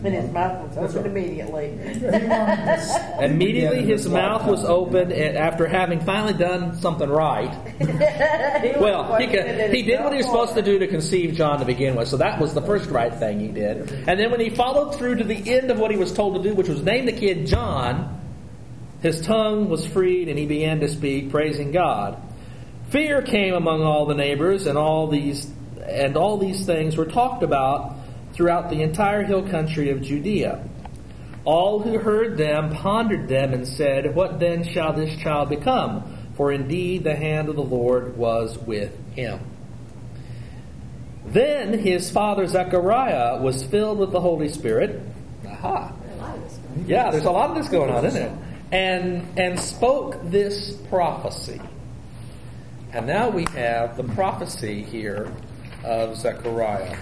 And 0.04 0.14
his 0.14 0.30
mouth 0.32 0.76
was 0.76 0.96
opened 0.96 1.16
immediately. 1.16 1.78
Immediately, 3.24 3.82
his 3.84 4.08
mouth 4.08 4.48
was 4.48 4.64
opened, 4.64 5.12
and 5.12 5.36
after 5.36 5.68
having 5.68 6.00
finally 6.00 6.32
done 6.32 6.76
something 6.80 7.08
right, 7.08 7.56
well, 8.80 9.14
he, 9.16 9.28
could, 9.28 9.72
he 9.72 9.82
did 9.82 10.02
what 10.02 10.12
he 10.12 10.16
was 10.16 10.26
supposed 10.26 10.54
to 10.54 10.62
do 10.62 10.80
to 10.80 10.88
conceive 10.88 11.34
John 11.34 11.60
to 11.60 11.64
begin 11.64 11.94
with, 11.94 12.08
so 12.08 12.16
that 12.16 12.40
was 12.40 12.52
the 12.52 12.62
first 12.62 12.90
right 12.90 13.14
thing 13.14 13.38
he 13.38 13.48
did. 13.48 13.92
And 14.08 14.18
then 14.18 14.32
when 14.32 14.40
he 14.40 14.50
followed 14.50 14.96
through 14.96 15.16
to 15.16 15.24
the 15.24 15.54
end 15.54 15.70
of 15.70 15.78
what 15.78 15.92
he 15.92 15.96
was 15.96 16.12
told 16.12 16.34
to 16.34 16.42
do, 16.42 16.52
which 16.52 16.68
was 16.68 16.82
name 16.82 17.06
the 17.06 17.12
kid 17.12 17.46
John, 17.46 18.20
his 19.02 19.20
tongue 19.20 19.68
was 19.68 19.86
freed 19.86 20.28
and 20.28 20.36
he 20.36 20.46
began 20.46 20.80
to 20.80 20.88
speak, 20.88 21.30
praising 21.30 21.70
God. 21.70 22.20
Fear 22.90 23.22
came 23.22 23.54
among 23.54 23.82
all 23.82 24.06
the 24.06 24.14
neighbors, 24.14 24.66
and 24.66 24.76
all 24.76 25.06
these 25.06 25.48
and 25.86 26.16
all 26.16 26.38
these 26.38 26.64
things 26.64 26.96
were 26.96 27.06
talked 27.06 27.42
about 27.42 27.96
throughout 28.32 28.70
the 28.70 28.82
entire 28.82 29.24
hill 29.24 29.48
country 29.48 29.90
of 29.90 30.02
Judea. 30.02 30.64
All 31.44 31.80
who 31.80 31.98
heard 31.98 32.38
them 32.38 32.70
pondered 32.70 33.28
them 33.28 33.52
and 33.52 33.66
said, 33.66 34.14
What 34.14 34.38
then 34.38 34.64
shall 34.64 34.92
this 34.92 35.16
child 35.16 35.48
become? 35.48 36.18
For 36.36 36.52
indeed 36.52 37.04
the 37.04 37.16
hand 37.16 37.48
of 37.48 37.56
the 37.56 37.62
Lord 37.62 38.16
was 38.16 38.56
with 38.58 38.96
him. 39.14 39.40
Then 41.26 41.78
his 41.78 42.10
father 42.10 42.46
Zechariah 42.46 43.40
was 43.40 43.64
filled 43.64 43.98
with 43.98 44.12
the 44.12 44.20
Holy 44.20 44.48
Spirit. 44.48 45.00
Aha. 45.46 45.92
Yeah, 46.86 47.10
there's 47.10 47.24
a 47.24 47.30
lot 47.30 47.50
of 47.50 47.56
this 47.56 47.68
going 47.68 47.90
on, 47.90 48.04
isn't 48.06 48.22
it? 48.22 48.32
And 48.72 49.38
and 49.38 49.58
spoke 49.58 50.18
this 50.24 50.72
prophecy. 50.88 51.60
And 52.92 53.06
now 53.06 53.30
we 53.30 53.44
have 53.52 53.96
the 53.96 54.04
prophecy 54.04 54.82
here 54.82 55.32
of 55.84 56.16
Zechariah. 56.16 56.96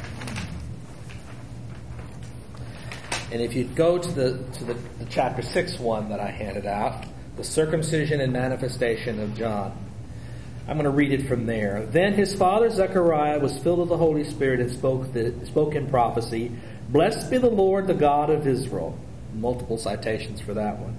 And 3.33 3.41
if 3.41 3.55
you 3.55 3.65
go 3.65 3.99
to 3.99 4.11
the 4.11 4.45
to 4.55 4.65
the, 4.65 4.75
the 4.75 5.05
chapter 5.09 5.43
six 5.43 5.79
one 5.79 6.09
that 6.09 6.21
I 6.21 6.31
handed 6.31 6.67
out, 6.67 7.05
the 7.37 7.45
circumcision 7.45 8.21
and 8.21 8.33
manifestation 8.33 9.21
of 9.21 9.35
John. 9.37 9.77
I'm 10.69 10.77
going 10.77 10.85
to 10.85 10.91
read 10.91 11.11
it 11.11 11.27
from 11.27 11.47
there. 11.47 11.87
Then 11.87 12.13
his 12.13 12.35
father 12.35 12.71
Zechariah 12.71 13.41
was 13.41 13.59
filled 13.59 13.81
with 13.81 13.89
the 13.89 13.97
Holy 13.97 14.25
Spirit 14.25 14.61
and 14.61 14.71
spoke 14.71 15.13
the, 15.13 15.35
spoke 15.47 15.75
in 15.75 15.89
prophecy. 15.89 16.53
Blessed 16.91 17.31
be 17.31 17.39
the 17.39 17.51
Lord, 17.51 17.87
the 17.87 17.95
God 17.95 18.31
of 18.31 18.47
Israel. 18.47 18.97
Multiple 19.35 19.79
citations 19.79 20.41
for 20.41 20.55
that 20.55 20.79
one. 20.79 20.95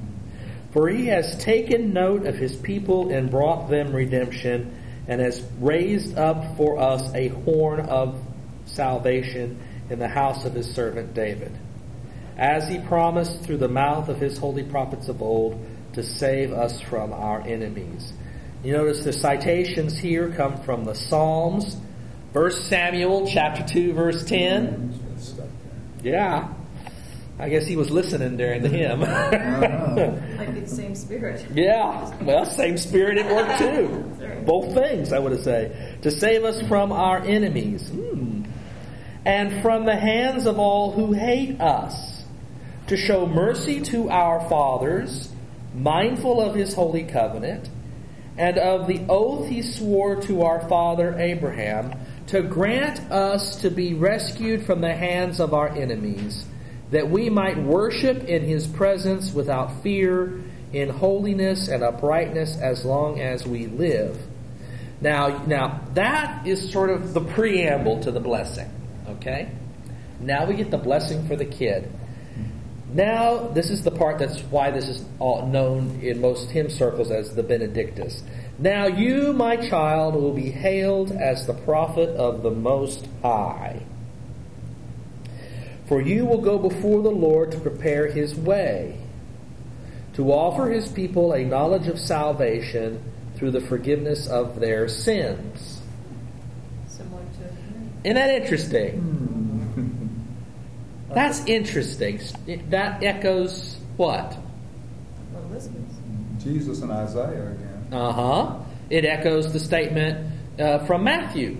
For 0.74 0.90
he 0.90 1.08
has 1.08 1.38
taken 1.38 1.94
note 1.94 2.26
of 2.26 2.36
his 2.36 2.56
people 2.56 3.12
and 3.12 3.30
brought 3.30 3.70
them 3.70 3.94
redemption, 3.94 4.78
and 5.07 5.22
has 5.22 5.41
raised 5.60 6.18
up 6.18 6.57
for 6.57 6.78
us 6.78 7.14
a 7.14 7.30
horn 7.30 7.82
of 7.82 8.19
salvation 8.65 9.60
in 9.90 9.99
the 9.99 10.07
house 10.07 10.45
of 10.45 10.53
his 10.53 10.73
servant 10.73 11.14
David, 11.14 11.52
as 12.38 12.68
he 12.68 12.80
promised 12.80 13.44
through 13.44 13.57
the 13.57 13.68
mouth 13.68 14.10
of 14.10 14.19
his 14.19 14.38
holy 14.38 14.64
prophets 14.64 15.10
of 15.10 15.22
old 15.22 15.60
to 15.94 16.03
save 16.03 16.53
us 16.53 16.80
from 16.80 17.11
our 17.11 17.41
enemies. 17.41 18.14
You 18.64 18.73
notice 18.73 19.03
the 19.03 19.14
citations 19.14 19.98
here 19.98 20.32
come 20.32 20.61
from 20.64 20.86
the 20.86 20.94
Psalms, 20.94 21.76
1 22.34 22.52
Samuel 22.52 23.28
chapter 23.28 23.65
2 23.68 23.94
verse 23.94 24.23
10. 24.23 24.99
Yeah. 26.03 26.53
I 27.41 27.49
guess 27.49 27.65
he 27.65 27.76
was 27.76 27.89
listening 27.89 28.38
during 28.38 28.61
the 28.61 28.69
hymn. 28.69 28.99
like 30.38 30.61
the 30.61 30.68
same 30.68 30.93
spirit. 30.93 31.43
Yeah, 31.55 32.15
well, 32.22 32.45
same 32.45 32.77
spirit 32.77 33.18
at 33.18 33.34
work 33.34 33.57
too. 33.57 34.45
Both 34.45 34.76
things, 34.76 35.11
I 35.11 35.18
would 35.18 35.43
say. 35.43 35.97
To 36.03 36.11
save 36.11 36.43
us 36.43 36.61
from 36.68 36.91
our 36.91 37.18
enemies. 37.18 37.89
Hmm. 37.89 38.43
And 39.26 39.63
from 39.63 39.85
the 39.85 39.95
hands 39.95 40.45
of 40.45 40.59
all 40.59 40.91
who 40.91 41.13
hate 41.13 41.59
us. 41.59 42.23
To 42.88 42.97
show 42.97 43.26
mercy 43.26 43.81
to 43.81 44.11
our 44.11 44.47
fathers, 44.47 45.31
mindful 45.73 46.41
of 46.41 46.53
his 46.53 46.76
holy 46.76 47.05
covenant, 47.05 47.69
and 48.38 48.59
of 48.59 48.85
the 48.85 49.01
oath 49.09 49.47
he 49.47 49.63
swore 49.63 50.22
to 50.23 50.43
our 50.43 50.69
father 50.69 51.18
Abraham, 51.18 51.95
to 52.27 52.43
grant 52.43 52.99
us 53.11 53.61
to 53.61 53.72
be 53.72 53.95
rescued 53.95 54.63
from 54.63 54.81
the 54.81 54.93
hands 54.93 55.39
of 55.39 55.55
our 55.55 55.69
enemies 55.69 56.45
that 56.91 57.09
we 57.09 57.30
might 57.30 57.57
worship 57.57 58.26
in 58.26 58.43
his 58.43 58.68
presence 58.68 59.34
without 59.34 59.81
fear, 59.81 60.41
in 60.73 60.89
holiness 60.89 61.68
and 61.68 61.84
uprightness 61.84 62.57
as 62.57 62.85
long 62.85 63.19
as 63.19 63.45
we 63.45 63.68
live. 63.68 64.18
Now, 65.01 65.43
now 65.45 65.81
that 65.95 66.45
is 66.45 66.72
sort 66.72 66.89
of 66.89 67.13
the 67.13 67.22
preamble 67.22 68.01
to 68.03 68.11
the 68.11 68.19
blessing. 68.19 68.69
Okay? 69.07 69.49
Now 70.19 70.45
we 70.45 70.55
get 70.55 70.72
the 70.72 70.77
blessing 70.77 71.27
for 71.27 71.35
the 71.35 71.45
kid. 71.45 71.91
Now, 72.93 73.47
this 73.47 73.69
is 73.69 73.84
the 73.84 73.91
part 73.91 74.19
that's 74.19 74.41
why 74.43 74.69
this 74.72 74.89
is 74.89 75.01
known 75.19 76.01
in 76.01 76.19
most 76.19 76.49
hymn 76.51 76.69
circles 76.69 77.09
as 77.09 77.34
the 77.34 77.43
Benedictus. 77.43 78.22
Now 78.59 78.85
you, 78.88 79.31
my 79.31 79.55
child, 79.55 80.15
will 80.15 80.34
be 80.34 80.51
hailed 80.51 81.11
as 81.11 81.47
the 81.47 81.53
prophet 81.53 82.09
of 82.09 82.43
the 82.43 82.51
Most 82.51 83.07
High. 83.22 83.81
For 85.91 85.99
you 85.99 86.26
will 86.26 86.39
go 86.39 86.57
before 86.57 87.01
the 87.01 87.11
Lord 87.11 87.51
to 87.51 87.59
prepare 87.59 88.07
his 88.07 88.34
way, 88.34 88.97
to 90.13 90.31
offer 90.31 90.69
his 90.69 90.88
people 90.88 91.34
a 91.34 91.43
knowledge 91.43 91.88
of 91.88 91.99
salvation 91.99 93.03
through 93.35 93.51
the 93.51 93.59
forgiveness 93.59 94.26
of 94.26 94.61
their 94.61 94.88
sins. 94.88 95.81
Similar 96.88 97.22
to. 97.23 98.07
Isn't 98.07 98.15
that 98.15 98.30
interesting? 98.30 98.95
That's 101.13 101.45
interesting. 101.45 102.22
That 102.69 103.03
echoes 103.03 103.76
what? 103.97 104.38
Well, 105.34 105.43
Elizabeth's. 105.51 105.95
Jesus 106.41 106.81
and 106.84 106.91
Isaiah 106.93 107.51
again. 107.51 107.88
Uh 107.91 108.13
huh. 108.13 108.59
It 108.89 109.03
echoes 109.03 109.51
the 109.51 109.59
statement 109.59 110.35
uh, 110.57 110.85
from 110.85 111.03
Matthew, 111.03 111.57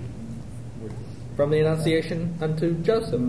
from 1.36 1.50
the 1.50 1.60
Annunciation 1.60 2.38
unto 2.40 2.76
Joseph, 2.76 3.20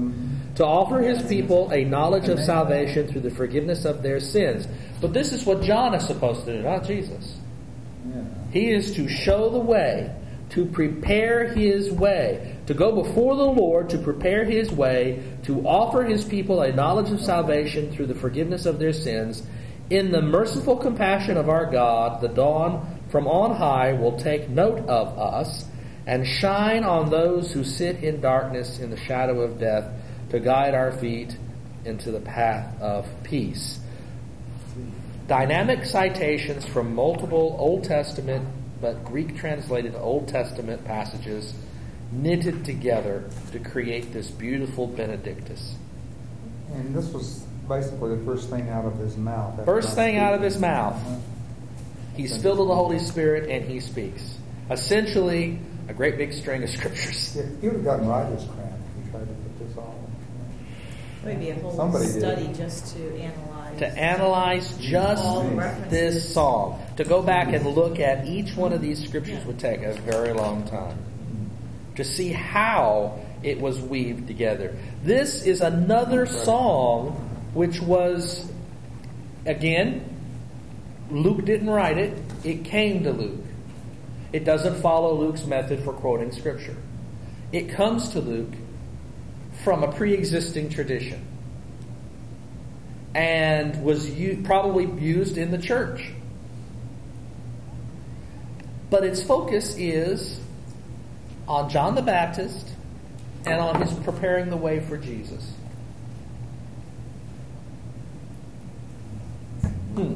to 0.57 0.67
offer 0.67 1.01
his 1.01 1.23
people 1.29 1.71
a 1.71 1.85
knowledge 1.85 2.29
of 2.29 2.39
salvation 2.39 3.09
through 3.09 3.23
the 3.23 3.31
forgiveness 3.31 3.85
of 3.85 4.03
their 4.03 4.21
sins. 4.21 4.67
But 5.01 5.13
this 5.13 5.33
is 5.33 5.47
what 5.47 5.63
John 5.63 5.95
is 5.95 6.07
supposed 6.07 6.45
to 6.45 6.57
do, 6.57 6.63
not 6.63 6.85
Jesus. 6.85 7.37
He 8.53 8.71
is 8.71 8.95
to 8.97 9.09
show 9.09 9.49
the 9.49 9.59
way, 9.59 10.15
to 10.51 10.67
prepare 10.67 11.49
his 11.49 11.91
way, 11.91 12.59
to 12.67 12.75
go 12.75 13.03
before 13.03 13.37
the 13.37 13.47
Lord, 13.47 13.89
to 13.91 13.99
prepare 13.99 14.45
his 14.45 14.71
way, 14.71 15.23
to 15.45 15.67
offer 15.67 16.03
his 16.03 16.25
people 16.25 16.61
a 16.61 16.73
knowledge 16.73 17.11
of 17.11 17.21
salvation 17.21 17.91
through 17.93 18.07
the 18.07 18.15
forgiveness 18.15 18.67
of 18.67 18.79
their 18.79 18.93
sins. 18.93 19.43
In 19.89 20.13
the 20.13 20.21
merciful 20.21 20.77
compassion 20.77 21.39
of 21.39 21.49
our 21.49 21.71
God, 21.71 22.21
the 22.21 22.29
dawn 22.29 23.01
from 23.09 23.27
on 23.27 23.57
high 23.57 23.95
will 23.95 24.19
take 24.19 24.51
note 24.51 24.81
of 24.89 25.19
us 25.19 25.65
and 26.07 26.27
shine 26.27 26.85
on 26.85 27.11
those 27.11 27.53
who 27.53 27.65
sit 27.65 28.05
in 28.05 28.21
darkness 28.21 28.79
in 28.81 28.91
the 28.91 28.97
shadow 28.97 29.41
of 29.41 29.59
death 29.59 29.87
to 30.33 30.41
guide 30.41 30.75
our 30.75 30.91
feet 30.93 31.37
into 31.85 32.11
the 32.11 32.21
path 32.21 32.81
of 32.81 33.07
peace 33.23 33.79
dynamic 35.29 35.85
citations 35.85 36.67
from 36.67 36.95
multiple 36.95 37.57
Old 37.59 37.85
Testament 37.85 38.47
but 38.83 39.05
Greek 39.05 39.37
translated 39.37 39.95
Old 39.95 40.29
Testament 40.29 40.85
passages 40.85 41.55
knitted 42.11 42.65
together 42.65 43.25
to 43.53 43.59
create 43.61 44.13
this 44.13 44.29
beautiful 44.29 44.87
Benedictus. 44.89 45.77
And 46.75 46.95
this 46.95 47.07
was 47.13 47.47
basically 47.69 48.17
the 48.17 48.25
first 48.25 48.51
thing 48.51 48.69
out 48.69 48.85
of 48.85 48.99
his 48.99 49.17
mouth. 49.17 49.65
First 49.65 49.95
thing 49.95 50.19
out 50.19 50.35
of 50.35 50.43
his 50.43 50.59
mouth. 50.59 51.01
He's 52.17 52.43
filled 52.43 52.59
with 52.59 52.69
the 52.69 52.75
Holy 52.75 52.99
Spirit 52.99 53.49
and 53.49 53.65
he 53.65 53.81
speaks. 53.81 54.37
Essentially, 54.71 55.59
a 55.89 55.95
great 55.95 56.19
big 56.19 56.33
string 56.33 56.63
of 56.63 56.71
scriptures. 56.79 57.37
Yeah, 57.37 57.45
he 57.61 57.69
would 57.69 57.77
have 57.77 57.85
gotten 57.85 58.09
writer's 58.09 58.45
cramp 58.45 58.75
if 58.99 59.05
he 59.05 59.11
tried 59.11 59.21
to 59.21 59.27
put 59.27 59.59
this 59.67 59.79
all. 59.79 59.99
Maybe 61.25 61.51
a 61.51 61.55
whole 61.55 61.73
Somebody 61.77 62.07
did. 62.07 62.19
study 62.21 62.51
just 62.55 62.97
to 62.97 63.17
analyze. 63.17 63.79
To 63.79 63.99
analyze 63.99 64.77
just 64.79 65.23
All 65.25 65.43
the 65.43 65.55
references. 65.57 65.91
this 65.91 66.35
song, 66.35 66.85
to 66.97 67.05
go 67.05 67.23
back 67.23 67.53
and 67.53 67.65
look 67.67 68.01
at 68.01 68.27
each 68.27 68.57
one 68.57 68.73
of 68.73 68.81
these 68.81 69.03
scriptures 69.05 69.45
would 69.45 69.59
take 69.59 69.83
a 69.83 69.95
very 69.95 70.33
long 70.33 70.65
time. 70.67 70.99
To 71.97 72.05
see 72.05 72.33
how 72.33 73.21
it 73.43 73.61
was 73.61 73.81
weaved 73.81 74.27
together. 74.27 74.77
This 75.03 75.45
is 75.45 75.61
another 75.61 76.27
song 76.27 77.11
which 77.55 77.81
was, 77.81 78.51
again, 79.47 80.05
Luke 81.11 81.45
didn't 81.45 81.69
write 81.71 81.99
it, 81.99 82.17
it 82.45 82.65
came 82.65 83.05
to 83.05 83.13
Luke. 83.13 83.45
It 84.33 84.45
doesn't 84.45 84.81
follow 84.81 85.15
Luke's 85.15 85.45
method 85.45 85.85
for 85.85 85.93
quoting 85.93 86.33
scripture. 86.33 86.77
It 87.53 87.69
comes 87.71 88.09
to 88.11 88.21
Luke 88.21 88.55
from 89.65 89.83
a 89.83 89.93
pre 89.93 90.15
existing 90.15 90.71
tradition 90.71 91.25
and 93.15 93.83
was 93.85 94.09
u- 94.11 94.43
probably 94.45 94.87
used 95.01 95.37
in 95.37 95.51
the 95.51 95.59
church. 95.59 96.11
But 98.91 99.05
its 99.05 99.23
focus 99.23 99.75
is 99.77 100.41
on 101.49 101.69
John 101.71 101.95
the 101.95 102.03
Baptist 102.03 102.71
and 103.45 103.61
on 103.61 103.81
his 103.81 103.93
preparing 104.05 104.51
the 104.51 104.57
way 104.57 104.81
for 104.81 104.97
Jesus. 104.97 105.53
Hmm. 109.95 110.15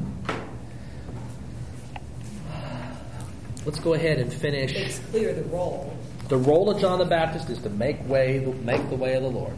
Let's 3.65 3.79
go 3.79 3.93
ahead 3.93 4.19
and 4.19 4.31
finish. 4.31 4.73
It's 4.73 4.99
clear 5.11 5.33
the 5.33 5.43
role. 5.43 5.95
The 6.27 6.37
role 6.37 6.69
of 6.69 6.79
John 6.81 6.99
the 6.99 7.05
Baptist 7.05 7.49
is 7.49 7.59
to 7.59 7.69
make 7.69 8.05
way, 8.07 8.39
make 8.63 8.89
the 8.89 8.95
way 8.95 9.15
of 9.15 9.23
the 9.23 9.29
Lord. 9.29 9.57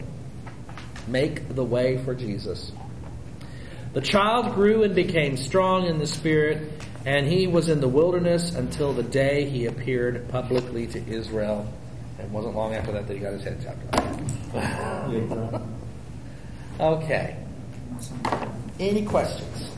Make 1.08 1.54
the 1.54 1.64
way 1.64 1.98
for 2.04 2.14
Jesus. 2.14 2.70
The 3.92 4.00
child 4.00 4.54
grew 4.54 4.84
and 4.84 4.94
became 4.94 5.36
strong 5.36 5.86
in 5.86 5.98
the 5.98 6.06
Spirit, 6.06 6.70
and 7.04 7.26
he 7.26 7.48
was 7.48 7.68
in 7.68 7.80
the 7.80 7.88
wilderness 7.88 8.54
until 8.54 8.92
the 8.92 9.02
day 9.02 9.50
he 9.50 9.66
appeared 9.66 10.28
publicly 10.28 10.86
to 10.88 11.04
Israel. 11.08 11.66
It 12.20 12.28
wasn't 12.28 12.54
long 12.54 12.74
after 12.74 12.92
that 12.92 13.08
that 13.08 13.14
he 13.14 13.18
got 13.18 13.32
his 13.32 13.42
head 13.42 13.60
chopped 13.64 13.96
off. 14.54 15.62
Okay. 16.78 17.36
Any 18.78 19.04
questions? 19.04 19.70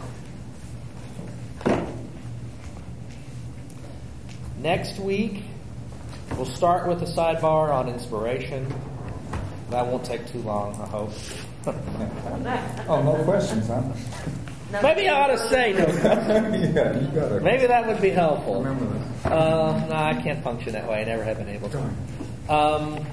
Next 4.58 4.98
week, 4.98 5.44
we'll 6.36 6.46
start 6.46 6.86
with 6.88 7.02
a 7.02 7.06
sidebar 7.06 7.72
on 7.72 7.88
inspiration. 7.88 8.72
That 9.70 9.86
won't 9.86 10.04
take 10.04 10.26
too 10.26 10.40
long, 10.40 10.74
I 10.80 10.86
hope. 10.86 11.12
Oh, 12.88 13.00
no 13.00 13.22
questions, 13.22 13.68
huh? 13.68 13.82
Maybe 14.82 15.08
I 15.08 15.22
ought 15.22 15.26
to 15.28 15.38
say 15.48 15.72
no. 15.72 15.86
yeah, 15.86 16.98
you 16.98 17.06
got 17.08 17.32
it. 17.32 17.42
Maybe 17.42 17.66
that 17.66 17.86
would 17.86 18.00
be 18.00 18.10
helpful. 18.10 18.64
Remember 18.64 18.98
this. 18.98 19.26
Uh, 19.26 19.86
no, 19.88 19.94
I 19.94 20.20
can't 20.20 20.42
function 20.42 20.72
that 20.72 20.88
way. 20.88 21.02
I 21.02 21.04
never 21.04 21.22
have 21.22 21.38
been 21.38 21.48
able 21.48 21.68
to. 21.68 21.78
Um, 22.48 23.06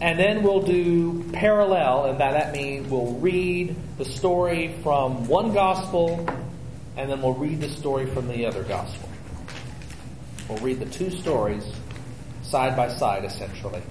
and 0.00 0.18
then 0.18 0.42
we'll 0.42 0.62
do 0.62 1.24
parallel, 1.32 2.06
and 2.06 2.18
by 2.18 2.32
that 2.32 2.52
means 2.52 2.88
we'll 2.88 3.12
read 3.14 3.76
the 3.98 4.04
story 4.04 4.74
from 4.82 5.26
one 5.28 5.52
gospel, 5.52 6.26
and 6.96 7.10
then 7.10 7.20
we'll 7.20 7.34
read 7.34 7.60
the 7.60 7.68
story 7.68 8.06
from 8.06 8.28
the 8.28 8.46
other 8.46 8.62
gospel. 8.62 9.08
We'll 10.48 10.58
read 10.58 10.78
the 10.78 10.86
two 10.86 11.10
stories 11.10 11.64
side 12.54 12.76
by 12.76 12.88
side, 12.88 13.24
essentially. 13.24 13.82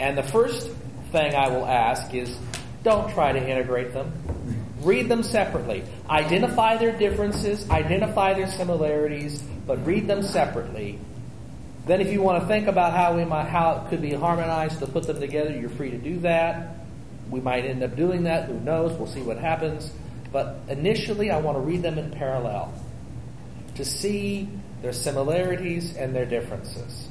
And 0.00 0.18
the 0.18 0.24
first 0.24 0.68
thing 1.12 1.36
I 1.36 1.46
will 1.50 1.64
ask 1.64 2.12
is 2.14 2.36
don't 2.82 3.12
try 3.12 3.30
to 3.30 3.38
integrate 3.38 3.92
them. 3.94 4.12
Read 4.80 5.08
them 5.08 5.22
separately. 5.22 5.84
Identify 6.10 6.78
their 6.78 6.98
differences, 6.98 7.70
identify 7.70 8.34
their 8.34 8.50
similarities, 8.50 9.40
but 9.68 9.86
read 9.86 10.08
them 10.08 10.24
separately. 10.24 10.98
Then 11.86 12.00
if 12.00 12.10
you 12.10 12.22
want 12.22 12.42
to 12.42 12.48
think 12.48 12.66
about 12.66 12.92
how 12.92 13.16
we 13.16 13.24
might 13.24 13.46
how 13.46 13.76
it 13.76 13.88
could 13.88 14.02
be 14.02 14.14
harmonized 14.14 14.80
to 14.80 14.88
put 14.88 15.06
them 15.06 15.20
together, 15.20 15.56
you're 15.56 15.70
free 15.70 15.92
to 15.92 15.98
do 15.98 16.18
that. 16.20 16.74
We 17.30 17.40
might 17.40 17.66
end 17.66 17.84
up 17.84 17.94
doing 17.94 18.24
that, 18.24 18.48
who 18.48 18.58
knows? 18.58 18.98
We'll 18.98 19.06
see 19.06 19.22
what 19.22 19.38
happens. 19.38 19.92
But 20.32 20.58
initially 20.68 21.30
I 21.30 21.38
want 21.38 21.56
to 21.56 21.60
read 21.60 21.82
them 21.82 21.98
in 21.98 22.10
parallel 22.10 22.74
to 23.76 23.84
see 23.84 24.48
their 24.82 24.92
similarities 24.92 25.94
and 25.94 26.12
their 26.12 26.26
differences. 26.26 27.06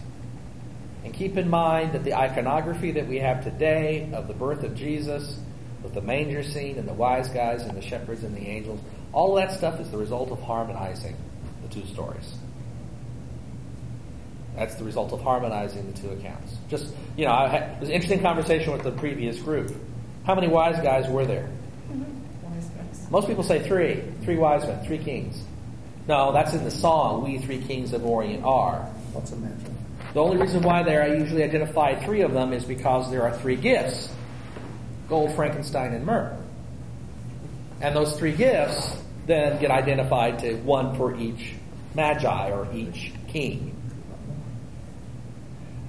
And 1.06 1.14
keep 1.14 1.38
in 1.38 1.49
mind 1.49 1.94
that 1.94 2.03
the 2.03 2.15
iconography 2.15 2.91
that 2.94 3.07
we 3.07 3.19
have 3.19 3.44
today 3.44 4.10
of 4.11 4.27
the 4.27 4.34
birth 4.34 4.64
of 4.64 4.76
Jesus, 4.76 5.40
with 5.84 5.94
the 5.94 6.02
manger 6.02 6.41
scene 6.41 6.80
and 6.80 6.88
the 6.88 6.94
wise 6.94 7.30
guys 7.30 7.61
and 7.61 7.77
the 7.77 7.82
shepherds 7.82 8.23
and 8.23 8.36
the 8.36 8.48
angels, 8.48 8.80
all 9.14 9.36
that 9.36 9.52
stuff 9.52 9.80
is 9.80 9.90
the 9.91 9.98
result 9.98 10.32
of 10.32 10.41
harmonizing 10.41 11.15
the 11.61 11.68
two 11.68 11.86
stories. 11.86 12.36
That's 14.56 14.76
the 14.76 14.84
result 14.84 15.14
of 15.14 15.22
harmonizing 15.22 15.91
the 15.91 15.99
two 15.99 16.10
accounts. 16.10 16.56
Just, 16.69 16.88
you 17.15 17.26
know, 17.26 17.34
I 17.34 17.49
had 17.49 17.64
it 17.64 17.80
was 17.82 17.90
an 17.90 17.95
interesting 17.95 18.22
conversation 18.22 18.73
with 18.73 18.82
the 18.84 18.91
previous 18.91 19.38
group. 19.38 19.76
How 20.26 20.34
many 20.34 20.48
wise 20.48 20.82
guys 20.82 21.07
were 21.07 21.26
there? 21.26 21.52
Wise. 22.41 23.11
Most 23.11 23.27
people 23.27 23.44
say 23.44 23.60
three. 23.60 24.02
Three 24.23 24.38
wise 24.38 24.65
men, 24.65 24.84
three 24.86 24.98
kings. 24.98 25.44
No, 26.07 26.32
that's 26.32 26.53
in 26.53 26.64
the 26.64 26.72
song, 26.72 27.23
We 27.23 27.38
Three 27.38 27.61
Kings 27.61 27.94
of 27.94 28.06
Orient 28.06 28.44
Are. 28.44 28.80
What's 29.14 29.32
a 29.32 29.36
mention? 29.36 29.85
The 30.16 30.22
only 30.22 30.38
reason 30.38 30.62
why 30.62 30.82
there 30.84 31.04
I 31.04 31.08
usually 31.08 31.44
identify 31.44 31.96
three 31.96 32.22
of 32.22 32.32
them 32.32 32.54
is 32.54 32.64
because 32.64 33.12
there 33.12 33.24
are 33.24 33.38
three 33.38 33.58
gifts 33.58 34.10
gold, 35.10 35.36
Frankenstein, 35.36 35.94
and 35.94 36.06
myrrh. 36.06 36.38
And 37.82 37.94
those 37.94 38.18
three 38.18 38.32
gifts 38.32 38.96
then 39.26 39.60
get 39.60 39.72
identified 39.72 40.40
to 40.40 40.56
one 40.56 40.96
for 40.96 41.14
each 41.18 41.56
magi 41.96 42.50
or 42.50 42.66
each 42.74 43.12
king. 43.28 43.76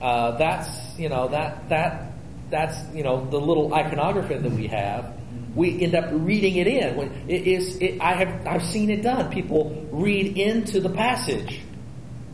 Uh, 0.03 0.33
that's 0.33 0.99
you 0.99 1.09
know 1.09 1.29
that 1.29 1.69
that 1.69 2.11
that's 2.51 2.77
you 2.93 3.05
know 3.05 3.31
the 3.31 3.39
little 3.39 3.73
iconography 3.73 4.35
that 4.35 4.51
we 4.51 4.67
have. 4.67 5.15
We 5.55 5.81
end 5.81 5.95
up 5.95 6.07
reading 6.11 6.57
it 6.57 6.67
in. 6.67 6.99
It 7.29 7.47
is, 7.47 7.77
it, 7.77 8.01
I 8.01 8.15
have 8.15 8.45
I've 8.45 8.65
seen 8.65 8.91
it 8.91 9.03
done. 9.03 9.31
People 9.31 9.87
read 9.93 10.37
into 10.37 10.81
the 10.81 10.91
passage 10.91 11.61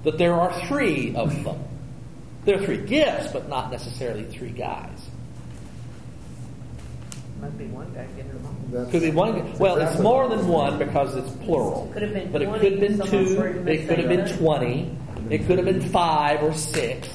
that 0.05 0.17
there 0.17 0.33
are 0.33 0.59
three 0.67 1.15
of 1.15 1.45
them. 1.45 1.63
There 2.45 2.59
are 2.59 2.65
three 2.65 2.79
gifts, 2.79 3.33
but 3.33 3.49
not 3.49 3.71
necessarily 3.71 4.25
three 4.25 4.51
guys. 4.51 5.09
Might 7.41 7.59
be 7.59 7.67
one 7.67 7.93
guy 7.93 8.07
getting 8.17 8.33
them 8.33 8.47
all. 8.73 8.87
Could 8.91 9.03
be 9.03 9.11
one. 9.11 9.45
that's 9.45 9.59
Well, 9.59 9.77
it's 9.79 9.99
more 10.01 10.29
than 10.29 10.47
one 10.47 10.79
because 10.79 11.17
it's 11.17 11.31
plural. 11.45 11.91
Could 11.93 12.03
have 12.03 12.13
been 12.13 12.31
but 12.31 12.43
it 12.43 12.49
could 12.53 12.73
have 12.73 12.81
been 12.81 13.07
two. 13.07 13.43
It 13.67 13.89
could 13.89 13.99
have 13.99 14.09
been 14.09 14.39
twenty. 14.39 14.97
It 15.29 15.47
could 15.47 15.59
have 15.59 15.67
been 15.67 15.81
five 15.81 16.43
or 16.43 16.53
six. 16.55 17.09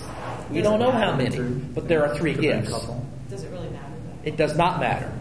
We 0.52 0.62
don't 0.62 0.80
know 0.80 0.92
how 0.92 1.16
many, 1.16 1.40
but 1.40 1.88
there 1.88 2.06
are 2.06 2.18
three 2.18 2.34
Could 2.34 2.44
have 2.46 2.64
been 2.66 2.74
a 2.74 2.78
gifts. 2.78 2.88
Does 3.30 3.44
it 3.44 3.52
really 3.52 3.70
matter? 3.70 3.94
It 4.24 4.38
does 4.38 4.58
not 4.58 4.80
matter. 4.80 5.12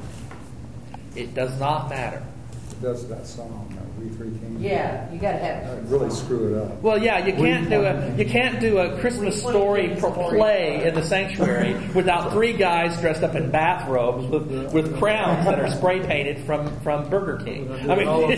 It 1.15 1.35
does 1.35 1.59
not 1.59 1.89
matter. 1.89 2.23
It 2.71 2.83
does 2.83 3.09
that 3.09 3.27
song, 3.27 3.66
We 3.99 4.09
Three 4.11 4.31
Kings. 4.39 4.61
Yeah, 4.61 5.11
you 5.13 5.19
gotta 5.19 5.39
have. 5.39 5.65
That'd 5.67 5.91
really 5.91 6.11
screw 6.11 6.55
it 6.55 6.63
up. 6.63 6.81
Well, 6.83 7.03
yeah, 7.03 7.25
you 7.27 7.33
can't 7.35 7.69
do 7.71 7.83
a 7.85 8.15
you 8.17 8.25
can't 8.27 8.61
do 8.61 8.79
a 8.79 8.99
Christmas 9.01 9.39
story 9.41 9.97
pro- 9.99 10.13
play 10.13 10.85
in 10.87 10.95
the 10.95 11.03
sanctuary 11.03 11.75
without 11.95 12.33
three 12.33 12.53
guys 12.53 12.99
dressed 13.01 13.23
up 13.23 13.35
in 13.35 13.51
bathrobes 13.51 14.27
with, 14.29 14.73
with 14.73 14.97
crowns 14.99 15.45
that 15.47 15.59
are 15.59 15.71
spray 15.71 16.01
painted 16.07 16.39
from 16.45 16.79
from 16.81 17.09
Burger 17.09 17.43
King. 17.45 17.71
I 17.91 17.95
mean, 17.97 18.37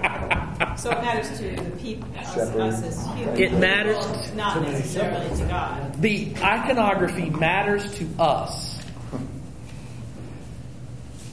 So 0.76 0.90
it 0.90 1.00
matters 1.02 1.38
to 1.38 1.56
the 1.56 1.70
people, 1.78 2.08
us, 2.18 2.36
us 2.36 2.82
as 2.82 3.06
humans. 3.14 3.38
It 3.40 3.52
matters- 3.54 4.32
Not 4.34 4.62
necessarily 4.62 5.36
to 5.38 5.44
God. 5.44 6.00
the 6.02 6.32
iconography 6.42 7.28
matters 7.30 7.92
to 7.96 8.06
us. 8.18 8.69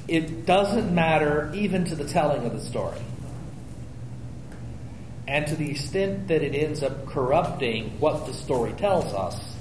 It 0.08 0.46
doesn't 0.46 0.94
matter 0.94 1.52
even 1.54 1.86
to 1.86 1.96
the 1.96 2.06
telling 2.06 2.46
of 2.46 2.54
the 2.54 2.62
story. 2.62 3.00
And 5.28 5.46
to 5.48 5.56
the 5.56 5.70
extent 5.70 6.30
that 6.30 6.42
it 6.42 6.56
ends 6.56 6.82
up 6.82 7.06
corrupting 7.06 8.00
what 8.00 8.26
the 8.26 8.34
story 8.34 8.72
tells 8.74 9.14
us, 9.14 9.56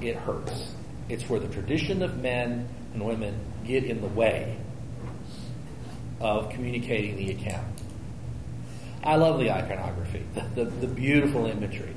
it 0.00 0.16
hurts. 0.16 0.72
It's 1.10 1.28
where 1.28 1.40
the 1.40 1.48
tradition 1.48 2.02
of 2.02 2.18
men 2.18 2.68
and 2.94 3.04
women 3.04 3.38
get 3.66 3.84
in 3.84 4.00
the 4.00 4.08
way 4.08 4.56
of 6.20 6.50
communicating 6.50 7.16
the 7.16 7.30
account. 7.32 7.66
I 9.04 9.16
love 9.16 9.38
the 9.38 9.50
iconography, 9.50 10.24
the, 10.34 10.64
the, 10.64 10.70
the 10.70 10.86
beautiful 10.86 11.46
imagery. 11.46 11.94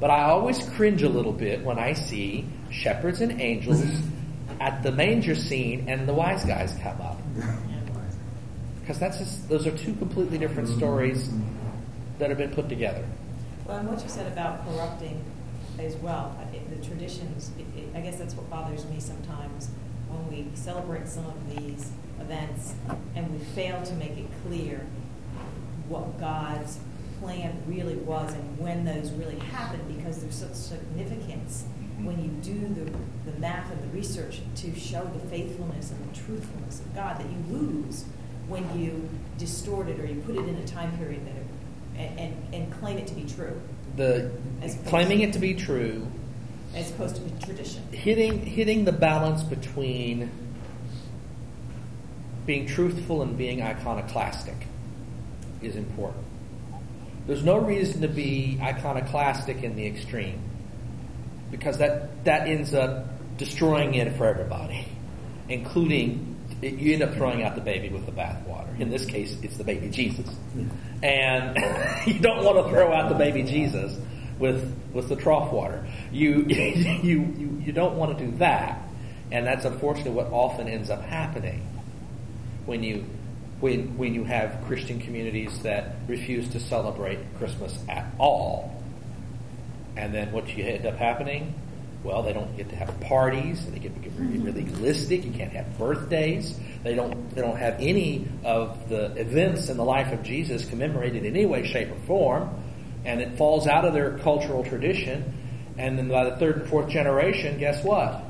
But 0.00 0.10
I 0.10 0.24
always 0.24 0.58
cringe 0.70 1.02
a 1.02 1.08
little 1.08 1.32
bit 1.32 1.62
when 1.62 1.78
I 1.78 1.92
see 1.92 2.46
shepherds 2.70 3.20
and 3.20 3.40
angels 3.40 3.82
at 4.60 4.82
the 4.82 4.92
manger 4.92 5.34
scene 5.34 5.88
and 5.88 6.08
the 6.08 6.14
wise 6.14 6.44
guys 6.44 6.76
come 6.82 7.00
up. 7.00 7.18
Because 8.80 8.98
that's 8.98 9.18
just, 9.18 9.48
those 9.48 9.66
are 9.66 9.76
two 9.76 9.94
completely 9.94 10.38
different 10.38 10.68
stories 10.68 11.30
that 12.18 12.28
have 12.28 12.38
been 12.38 12.50
put 12.52 12.68
together. 12.68 13.04
Well, 13.66 13.78
and 13.78 13.88
what 13.88 14.02
you 14.02 14.08
said 14.08 14.30
about 14.30 14.64
corrupting 14.66 15.24
as 15.78 15.96
well, 15.96 16.36
it, 16.52 16.68
the 16.70 16.86
traditions, 16.86 17.50
it- 17.58 17.78
it- 17.78 17.88
I 17.96 18.00
guess 18.00 18.16
that's 18.16 18.34
what 18.34 18.48
bothers 18.50 18.84
me 18.86 19.00
sometimes 19.00 19.68
when 20.08 20.28
we 20.30 20.54
celebrate 20.54 21.08
some 21.08 21.24
of 21.26 21.56
these 21.56 21.90
events 22.20 22.74
and 23.16 23.30
we 23.32 23.38
fail 23.46 23.82
to 23.82 23.94
make 23.94 24.16
it 24.18 24.26
clear 24.46 24.80
what 25.88 26.18
God's 26.20 26.78
plan 27.20 27.56
really 27.66 27.96
was 27.96 28.32
and 28.34 28.58
when 28.58 28.84
those 28.84 29.10
really 29.12 29.38
happened 29.38 29.82
because 29.96 30.20
there's 30.22 30.34
such 30.34 30.52
significance 30.54 31.64
when 32.04 32.22
you 32.22 32.30
do 32.42 32.74
the, 32.74 33.30
the 33.30 33.38
math 33.38 33.70
and 33.70 33.82
the 33.82 33.96
research 33.96 34.40
to 34.56 34.74
show 34.74 35.04
the 35.04 35.20
faithfulness 35.28 35.90
and 35.90 36.10
the 36.10 36.16
truthfulness 36.16 36.80
of 36.80 36.94
God 36.94 37.18
that 37.18 37.26
you 37.26 37.56
lose 37.56 38.04
when 38.48 38.78
you 38.78 39.08
distort 39.38 39.88
it 39.88 39.98
or 39.98 40.06
you 40.06 40.20
put 40.20 40.36
it 40.36 40.46
in 40.48 40.56
a 40.56 40.66
time 40.66 40.96
period 40.98 41.24
that 41.26 41.34
it, 41.36 42.10
and, 42.18 42.54
and, 42.54 42.72
claim 42.80 42.98
it 42.98 43.06
to 43.06 43.14
be 43.14 43.24
true 43.24 43.60
The 43.96 44.30
As 44.62 44.76
claiming 44.86 45.18
to- 45.18 45.24
it 45.24 45.32
to 45.34 45.38
be 45.38 45.54
true, 45.54 46.06
as 46.74 46.90
opposed 46.90 47.16
to 47.16 47.46
tradition. 47.46 47.82
hitting 47.92 48.44
hitting 48.44 48.84
the 48.84 48.92
balance 48.92 49.42
between 49.42 50.30
being 52.46 52.66
truthful 52.66 53.22
and 53.22 53.38
being 53.38 53.62
iconoclastic 53.62 54.66
is 55.62 55.76
important. 55.76 56.24
There's 57.26 57.44
no 57.44 57.56
reason 57.58 58.02
to 58.02 58.08
be 58.08 58.58
iconoclastic 58.60 59.62
in 59.62 59.76
the 59.76 59.86
extreme 59.86 60.40
because 61.54 61.78
that 61.78 62.24
that 62.24 62.48
ends 62.48 62.74
up 62.74 63.06
destroying 63.38 63.94
it 63.94 64.16
for 64.16 64.26
everybody, 64.26 64.88
including 65.48 66.36
you 66.60 66.94
end 66.94 67.02
up 67.02 67.14
throwing 67.14 67.44
out 67.44 67.54
the 67.54 67.60
baby 67.60 67.88
with 67.90 68.06
the 68.06 68.12
bathwater. 68.12 68.78
In 68.80 68.90
this 68.90 69.06
case, 69.06 69.36
it's 69.40 69.56
the 69.56 69.62
baby 69.62 69.88
Jesus, 69.88 70.28
and 71.00 71.56
you 72.06 72.18
don't 72.18 72.44
want 72.44 72.66
to 72.66 72.72
throw 72.72 72.92
out 72.92 73.08
the 73.08 73.14
baby 73.14 73.44
Jesus 73.44 73.96
with 74.40 74.76
with 74.92 75.08
the 75.08 75.14
trough 75.14 75.52
water. 75.52 75.86
You 76.10 76.42
you 76.48 77.32
you, 77.38 77.62
you 77.64 77.72
don't 77.72 77.96
want 77.96 78.18
to 78.18 78.26
do 78.26 78.36
that, 78.38 78.82
and 79.30 79.46
that's 79.46 79.64
unfortunately 79.64 80.12
what 80.12 80.26
often 80.32 80.66
ends 80.66 80.90
up 80.90 81.02
happening 81.02 81.64
when 82.66 82.82
you 82.82 83.04
when 83.60 83.96
when 83.96 84.12
you 84.12 84.24
have 84.24 84.64
Christian 84.66 84.98
communities 84.98 85.56
that 85.62 85.94
refuse 86.08 86.48
to 86.48 86.58
celebrate 86.58 87.20
Christmas 87.38 87.78
at 87.88 88.12
all. 88.18 88.83
And 89.96 90.12
then 90.12 90.32
what 90.32 90.48
you 90.56 90.64
end 90.64 90.86
up 90.86 90.96
happening? 90.96 91.54
Well, 92.02 92.22
they 92.22 92.32
don't 92.34 92.54
get 92.56 92.68
to 92.68 92.76
have 92.76 93.00
parties. 93.00 93.64
They 93.66 93.78
get 93.78 94.00
get 94.02 94.12
really 94.18 94.52
legalistic. 94.52 95.24
You 95.24 95.32
can't 95.32 95.52
have 95.52 95.78
birthdays. 95.78 96.58
They 96.82 96.94
don't. 96.94 97.34
They 97.34 97.40
don't 97.40 97.56
have 97.56 97.76
any 97.80 98.28
of 98.44 98.88
the 98.90 99.06
events 99.16 99.70
in 99.70 99.78
the 99.78 99.84
life 99.84 100.12
of 100.12 100.22
Jesus 100.22 100.66
commemorated 100.66 101.24
in 101.24 101.34
any 101.34 101.46
way, 101.46 101.66
shape, 101.66 101.90
or 101.90 101.98
form. 102.06 102.50
And 103.06 103.20
it 103.20 103.38
falls 103.38 103.66
out 103.66 103.84
of 103.84 103.94
their 103.94 104.18
cultural 104.18 104.64
tradition. 104.64 105.32
And 105.78 105.98
then 105.98 106.08
by 106.08 106.28
the 106.28 106.36
third 106.36 106.56
and 106.56 106.68
fourth 106.68 106.90
generation, 106.90 107.58
guess 107.58 107.82
what? 107.82 108.22